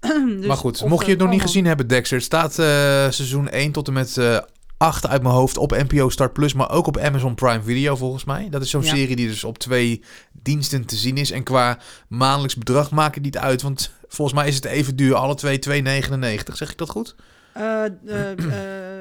Dus 0.38 0.46
maar 0.46 0.56
goed, 0.56 0.84
mocht 0.84 1.04
je 1.04 1.10
het 1.10 1.20
nog 1.20 1.30
niet 1.30 1.40
gezien 1.40 1.64
hebben, 1.66 1.86
Dexter, 1.88 2.16
het 2.16 2.26
staat 2.26 2.50
eh, 2.58 2.66
seizoen 3.10 3.48
1 3.48 3.72
tot 3.72 3.86
en 3.86 3.92
met 3.92 4.16
eh 4.18 4.38
8 4.80 5.06
uit 5.08 5.22
mijn 5.22 5.34
hoofd 5.34 5.56
op 5.56 5.70
NPO 5.70 6.08
Start 6.08 6.32
Plus, 6.32 6.52
maar 6.52 6.70
ook 6.70 6.86
op 6.86 6.98
Amazon 6.98 7.34
Prime 7.34 7.62
Video 7.62 7.96
volgens 7.96 8.24
mij. 8.24 8.48
Dat 8.48 8.62
is 8.62 8.70
zo'n 8.70 8.82
Ja. 8.82 8.94
serie 8.94 9.16
die 9.16 9.26
dus 9.26 9.44
op 9.44 9.58
twee 9.58 10.02
diensten 10.32 10.84
te 10.84 10.96
zien 10.96 11.16
is. 11.16 11.30
En 11.30 11.42
qua 11.42 11.78
maandelijks 12.08 12.56
bedrag 12.56 12.90
maakt 12.90 13.14
het 13.14 13.24
niet 13.24 13.38
uit, 13.38 13.62
want 13.62 13.92
volgens 14.08 14.38
mij 14.38 14.48
is 14.48 14.54
het 14.54 14.64
even 14.64 14.96
duur, 14.96 15.14
alle 15.14 15.34
twee 15.34 15.58
2,99. 15.58 16.56
Zeg 16.56 16.70
ik 16.70 16.78
dat 16.78 16.90
goed? 16.90 17.14
Eh, 17.52 17.84
eh, 18.06 18.32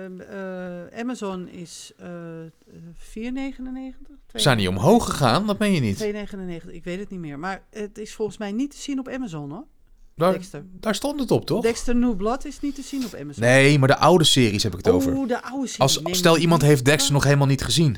eh, 0.05 0.99
Amazon 0.99 1.47
is 1.47 1.91
eh 1.97 2.07
4,99? 2.97 4.17
We 4.32 4.39
zijn 4.39 4.57
niet 4.57 4.67
omhoog 4.67 5.05
gegaan, 5.05 5.47
dat 5.47 5.59
meen 5.59 5.73
je 5.73 5.80
niet. 5.80 5.97
2,99, 5.97 6.71
ik 6.71 6.84
weet 6.84 6.99
het 6.99 7.09
niet 7.09 7.19
meer. 7.19 7.39
Maar 7.39 7.63
het 7.69 7.97
is 7.97 8.13
volgens 8.13 8.38
mij 8.38 8.51
niet 8.51 8.71
te 8.71 8.77
zien 8.77 8.99
op 8.99 9.07
Amazon 9.07 9.51
hoor. 9.51 9.65
Daar, 10.20 10.32
Dexter. 10.34 10.63
daar 10.80 10.95
stond 10.95 11.20
het 11.20 11.32
op, 11.32 11.45
toch? 11.45 11.61
Dexter 11.63 11.95
New 11.95 12.15
Blood 12.15 12.45
is 12.45 12.59
niet 12.59 12.76
te 12.76 12.82
zien 12.82 13.05
op 13.05 13.13
Amazon. 13.13 13.43
Nee, 13.43 13.80
maar 13.80 13.88
de 13.88 13.97
oude 13.97 14.24
series 14.24 14.63
heb 14.63 14.72
ik 14.72 14.78
het 14.78 14.93
over. 14.93 15.13
Oeh, 15.13 15.28
de 15.28 15.43
oude 15.43 15.67
serie. 15.67 15.82
Als, 15.82 16.01
Nee, 16.01 16.15
stel 16.15 16.38
iemand 16.38 16.61
heeft 16.61 16.86
Dexter 16.86 17.13
nog 17.13 17.24
helemaal 17.24 17.47
niet 17.47 17.63
gezien. 17.63 17.97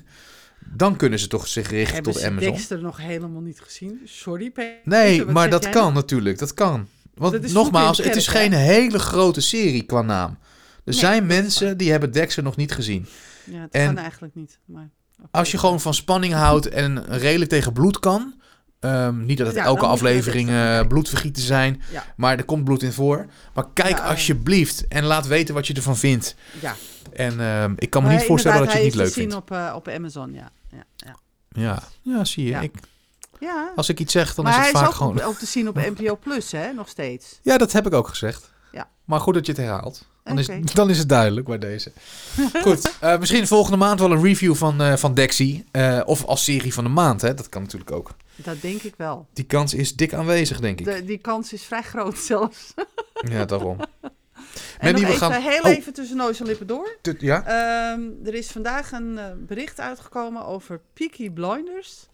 Dan 0.76 0.96
kunnen 0.96 1.20
ze 1.20 1.28
toch 1.28 1.48
zich 1.48 1.70
richten 1.70 1.94
Hebben 1.94 2.12
tot 2.14 2.22
ze 2.22 2.28
Amazon. 2.28 2.52
Dexter 2.52 2.82
nog 2.82 2.98
helemaal 2.98 3.42
niet 3.42 3.62
gezien? 3.62 4.00
Sorry, 4.06 4.50
Peter. 4.52 4.80
Nee, 4.84 5.26
maar 5.26 5.50
dat 5.50 5.70
kan 5.70 5.94
natuurlijk. 5.94 6.38
Dat 6.38 6.54
kan. 6.54 6.88
Want 7.14 7.42
Dat 7.42 7.52
nogmaals, 7.52 7.98
het 7.98 8.16
is 8.16 8.28
geen 8.28 8.54
hele 8.54 9.00
grote 9.00 9.42
serie 9.42 9.84
qua 9.84 10.02
naam. 10.02 10.30
Er 10.30 10.38
Nee, 10.86 10.96
zijn 10.96 11.28
dat 11.28 11.38
mensen 11.38 11.78
die 11.78 11.92
hebben 11.92 12.12
Dexter 12.12 12.44
nog 12.44 12.56
niet 12.56 12.72
gezien. 12.72 13.06
Ja, 13.44 13.68
En- 13.72 13.86
kan 13.86 13.98
eigenlijk 13.98 14.36
niet. 14.36 14.60
Maar. 14.66 14.90
Als 15.32 15.52
je 15.52 15.58
gewoon 15.58 15.82
van 15.82 15.94
spanning 15.94 16.34
houdt 16.34 16.70
en 16.70 17.06
redelijk 17.06 17.50
tegen 17.50 17.74
bloed 17.74 18.00
kan. 18.00 18.41
Ehm, 18.82 19.26
niet 19.26 19.38
dat 19.38 19.48
het 19.48 19.56
Ja, 19.56 19.64
elke 19.64 19.86
aflevering 19.86 20.48
kijken. 20.50 20.88
bloedvergieten 20.88 21.44
zijn. 21.44 21.82
Ja. 21.92 22.04
Maar 22.16 22.38
er 22.38 22.44
komt 22.46 22.64
bloed 22.64 22.84
in 22.84 22.92
voor. 22.94 23.26
Maar 23.54 23.66
kijk 23.74 23.98
Ja, 23.98 24.04
alsjeblieft 24.10 24.88
en 24.88 25.04
laat 25.04 25.28
weten 25.28 25.54
wat 25.54 25.68
je 25.68 25.74
ervan 25.74 25.98
vindt. 25.98 26.36
Ja. 26.62 26.76
En 27.14 27.40
ehm, 27.40 27.74
ik 27.78 27.90
kan 27.90 28.02
me 28.02 28.08
Maar 28.08 28.18
niet 28.18 28.26
voorstellen 28.28 28.60
dat 28.60 28.68
je 28.72 28.74
het 28.74 28.84
niet 28.84 28.96
leuk 28.96 29.02
Hij 29.02 29.08
is 29.08 29.14
te 29.14 29.20
vindt. 29.20 29.34
zien 29.34 29.42
op, 29.62 29.70
eh, 29.70 29.76
op 29.76 29.88
Amazon, 29.88 30.34
ja. 30.34 30.52
ja, 30.72 30.84
ja. 30.96 31.16
Ja, 31.50 31.84
ja 32.02 32.26
zie 32.26 32.46
je. 32.46 32.56
Ik, 32.62 32.74
ja. 33.40 33.72
als 33.76 33.90
ik 33.90 34.00
iets 34.00 34.12
zeg, 34.12 34.36
dan 34.36 34.46
maar 34.46 34.60
is 34.60 34.66
het 34.68 34.78
vaak 34.78 34.88
ook, 34.88 34.94
gewoon... 34.94 35.18
op- 35.18 35.24
ook 35.24 35.38
te 35.38 35.46
zien 35.46 35.68
op 35.68 35.76
NPO 35.96 36.16
Plus, 36.16 36.52
hè, 36.52 36.72
nog 36.74 36.88
steeds. 36.90 37.40
Ja, 37.42 37.58
dat 37.58 37.72
heb 37.72 37.86
ik 37.86 37.94
ook 37.94 38.08
gezegd. 38.08 38.52
Ja. 38.72 38.90
Maar 39.06 39.20
goed 39.20 39.34
dat 39.34 39.46
je 39.46 39.52
het 39.52 39.62
herhaalt. 39.62 40.08
Dan, 40.24 40.40
is, 40.40 40.48
dan 40.74 40.90
is 40.90 40.98
het 40.98 41.10
duidelijk 41.10 41.48
bij 41.48 41.58
deze. 41.58 41.92
goed, 42.64 42.98
eh, 43.00 43.20
misschien 43.20 43.48
volgende 43.48 43.78
maand 43.78 44.00
wel 44.00 44.12
een 44.12 44.24
review 44.24 44.56
van, 44.56 44.82
eh 44.82 44.96
van 44.96 45.14
Dexy. 45.14 45.64
eh, 45.72 46.02
of 46.06 46.26
als 46.26 46.44
serie 46.44 46.74
van 46.74 46.84
de 46.84 46.90
maand, 46.90 47.22
hè. 47.22 47.34
Dat 47.34 47.50
kan 47.50 47.62
natuurlijk 47.62 47.92
ook. 47.92 48.12
Dat 48.36 48.62
denk 48.62 48.82
ik 48.82 48.94
wel. 48.98 49.28
Die 49.34 49.46
kans 49.46 49.74
is 49.74 49.96
dik 49.96 50.14
aanwezig, 50.14 50.60
denk 50.60 50.80
ik. 50.80 50.86
De, 50.86 51.06
die 51.06 51.18
kans 51.18 51.54
is 51.54 51.64
vrij 51.64 51.82
groot 51.82 52.18
zelfs. 52.18 52.74
Ja, 53.30 53.46
daarom. 53.46 53.78
En 54.80 54.96
we 54.96 55.06
gaan... 55.06 55.32
heel 55.32 55.62
Oh. 55.62 55.70
even 55.70 55.94
tussen 55.94 56.18
neus 56.18 56.40
en 56.40 56.46
lippen 56.46 56.68
door. 56.68 56.98
Ja? 57.18 57.44
Ehm, 57.46 58.02
er 58.26 58.34
is 58.34 58.52
vandaag 58.52 58.92
een 58.92 59.20
bericht 59.48 59.80
uitgekomen 59.80 60.46
over 60.46 60.82
Peaky 60.94 61.30
Blinders. 61.30 62.08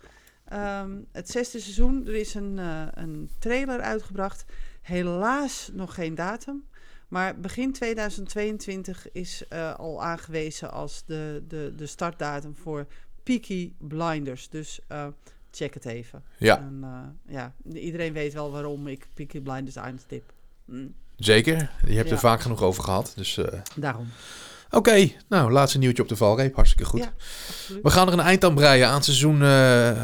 Ehm, 0.47 0.91
het 1.12 1.30
zesde 1.30 1.60
seizoen. 1.60 2.08
Er 2.08 2.16
is 2.16 2.34
een, 2.34 2.58
een 2.93 3.30
trailer 3.39 3.80
uitgebracht. 3.82 4.45
Helaas 4.82 5.70
nog 5.74 5.93
geen 5.93 6.16
datum. 6.16 6.64
Maar 7.08 7.39
begin 7.39 7.74
2022 7.74 9.12
is 9.12 9.43
eh, 9.49 9.76
al 9.76 10.03
aangewezen 10.03 10.72
als 10.72 11.03
de, 11.05 11.43
de, 11.47 11.74
de 11.76 11.86
startdatum 11.86 12.55
voor 12.55 12.88
Peaky 13.24 13.72
Blinders. 13.78 14.49
Dus 14.49 14.80
eh, 14.88 15.08
check 15.51 15.74
het 15.74 15.86
even. 15.86 16.24
Ja, 16.38 16.58
En, 16.58 16.80
eh, 16.84 17.34
ja, 17.34 17.53
iedereen 17.74 18.14
weet 18.14 18.34
wel 18.34 18.51
waarom 18.51 18.88
ik 18.88 19.08
Peaky 19.14 19.39
Blinders 19.39 19.78
aanstip. 19.78 20.34
Mm, 20.66 20.93
zeker. 21.16 21.72
Je 21.86 21.95
hebt 21.95 22.12
er 22.12 22.20
vaak 22.20 22.41
genoeg 22.41 22.62
over 22.62 22.84
gehad. 22.84 23.14
Dus 23.16 23.39
daarom. 23.76 24.08
oké. 24.70 25.10
Nou, 25.28 25.51
laatste 25.51 25.78
nieuwtje 25.78 26.03
op 26.03 26.10
de 26.10 26.16
valreep. 26.16 26.55
Hartstikke 26.55 26.86
goed. 26.86 26.99
Ja. 26.99 27.14
We 27.84 27.89
gaan 27.89 28.08
er 28.08 28.14
een 28.14 28.20
eind 28.20 28.43
aan 28.43 28.55
breien 28.55 28.88
aan 28.88 29.03
seizoen 29.03 29.39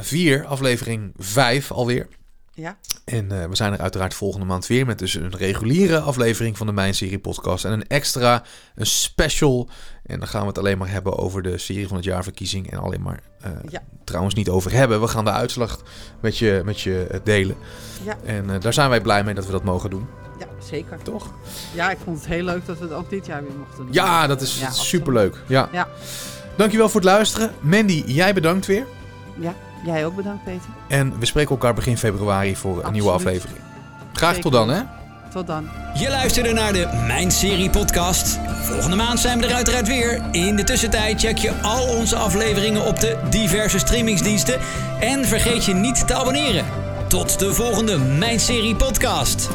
4, 0.03 0.45
aflevering 0.45 1.13
5 1.17 1.71
alweer. 1.71 2.07
Ja, 2.55 2.77
En 3.05 3.41
eh, 3.41 3.47
we 3.49 3.55
zijn 3.55 3.73
er 3.73 3.79
uiteraard 3.79 4.13
volgende 4.13 4.45
maand 4.45 4.67
weer 4.67 4.85
met 4.85 4.99
dus 4.99 5.13
een 5.13 5.35
reguliere 5.37 5.99
aflevering 5.99 6.57
van 6.57 6.67
de 6.67 6.73
Mijn 6.73 6.93
Serie 6.95 7.19
podcast. 7.19 7.65
En 7.65 7.71
een 7.71 7.87
extra, 7.87 8.43
een 8.75 8.85
special. 8.85 9.69
En 10.05 10.19
dan 10.19 10.27
gaan 10.27 10.41
we 10.41 10.47
het 10.47 10.57
alleen 10.57 10.77
maar 10.77 10.89
hebben 10.89 11.17
over 11.17 11.41
de 11.41 11.57
serie 11.57 11.87
van 11.87 11.95
het 11.95 12.05
jaarverkiezing. 12.05 12.71
En 12.71 12.77
alleen 12.79 13.01
maar 13.01 13.19
eh, 13.41 13.51
Ja. 13.69 13.81
trouwens 14.03 14.35
niet 14.35 14.49
over 14.49 14.71
hebben. 14.71 15.01
We 15.01 15.07
gaan 15.07 15.25
de 15.25 15.31
uitslag 15.31 15.81
met 16.21 16.37
je, 16.37 16.61
met 16.65 16.81
je 16.81 17.07
eh, 17.11 17.19
delen. 17.23 17.55
ja, 18.03 18.17
En 18.25 18.59
daar 18.59 18.73
zijn 18.73 18.89
wij 18.89 19.01
blij 19.01 19.23
mee 19.23 19.33
dat 19.33 19.45
we 19.45 19.51
dat 19.51 19.63
mogen 19.63 19.89
doen. 19.89 20.07
ja, 20.39 20.45
zeker. 20.69 20.97
Toch? 21.03 21.33
Ja, 21.73 21.91
ik 21.91 21.97
vond 22.03 22.17
het 22.17 22.27
heel 22.27 22.43
leuk 22.43 22.65
dat 22.65 22.77
we 22.77 22.83
het 22.83 22.93
ook 22.93 23.09
dit 23.09 23.25
jaar 23.25 23.43
weer 23.43 23.57
mochten 23.57 23.77
doen. 23.85 23.93
Ja, 23.93 24.27
dat 24.27 24.41
is 24.41 24.59
Ja, 24.59 24.71
superleuk. 24.71 25.35
Ja. 25.47 25.69
Ja. 25.71 25.87
Dankjewel 26.57 26.89
voor 26.89 27.01
het 27.01 27.09
luisteren. 27.09 27.51
Mandy, 27.59 28.03
jij 28.05 28.33
bedankt 28.33 28.65
weer. 28.65 28.85
Ja, 29.39 29.53
jij 29.83 30.05
ook 30.05 30.15
bedankt, 30.15 30.43
Peter. 30.43 30.69
En 30.87 31.19
we 31.19 31.25
spreken 31.25 31.51
elkaar 31.51 31.73
begin 31.73 31.97
februari 31.97 32.55
voor 32.55 32.83
een 32.85 32.91
nieuwe 32.91 33.11
aflevering. 33.11 33.57
Graag 34.13 34.35
Zeker. 34.35 34.43
tot 34.43 34.51
dan, 34.51 34.69
hè? 34.69 34.81
Tot 35.31 35.47
dan. 35.47 35.67
Je 35.93 36.09
luisterde 36.09 36.53
naar 36.53 36.73
de 36.73 37.03
Mijn 37.07 37.31
Serie 37.31 37.69
podcast. 37.69 38.39
Volgende 38.61 38.95
maand 38.95 39.19
zijn 39.19 39.39
we 39.39 39.45
er 39.45 39.53
uiteraard 39.53 39.87
weer. 39.87 40.21
In 40.31 40.55
de 40.55 40.63
tussentijd 40.63 41.19
check 41.19 41.37
je 41.37 41.61
al 41.61 41.87
onze 41.87 42.15
afleveringen 42.15 42.85
op 42.85 42.99
de 42.99 43.17
diverse 43.29 43.79
streamingsdiensten. 43.79 44.59
En 44.99 45.25
vergeet 45.25 45.65
je 45.65 45.73
niet 45.73 46.07
te 46.07 46.13
abonneren. 46.13 46.65
Tot 47.07 47.39
de 47.39 47.53
volgende 47.53 47.97
Mijn 47.97 48.39
Serie 48.39 48.75
podcast. 48.75 49.49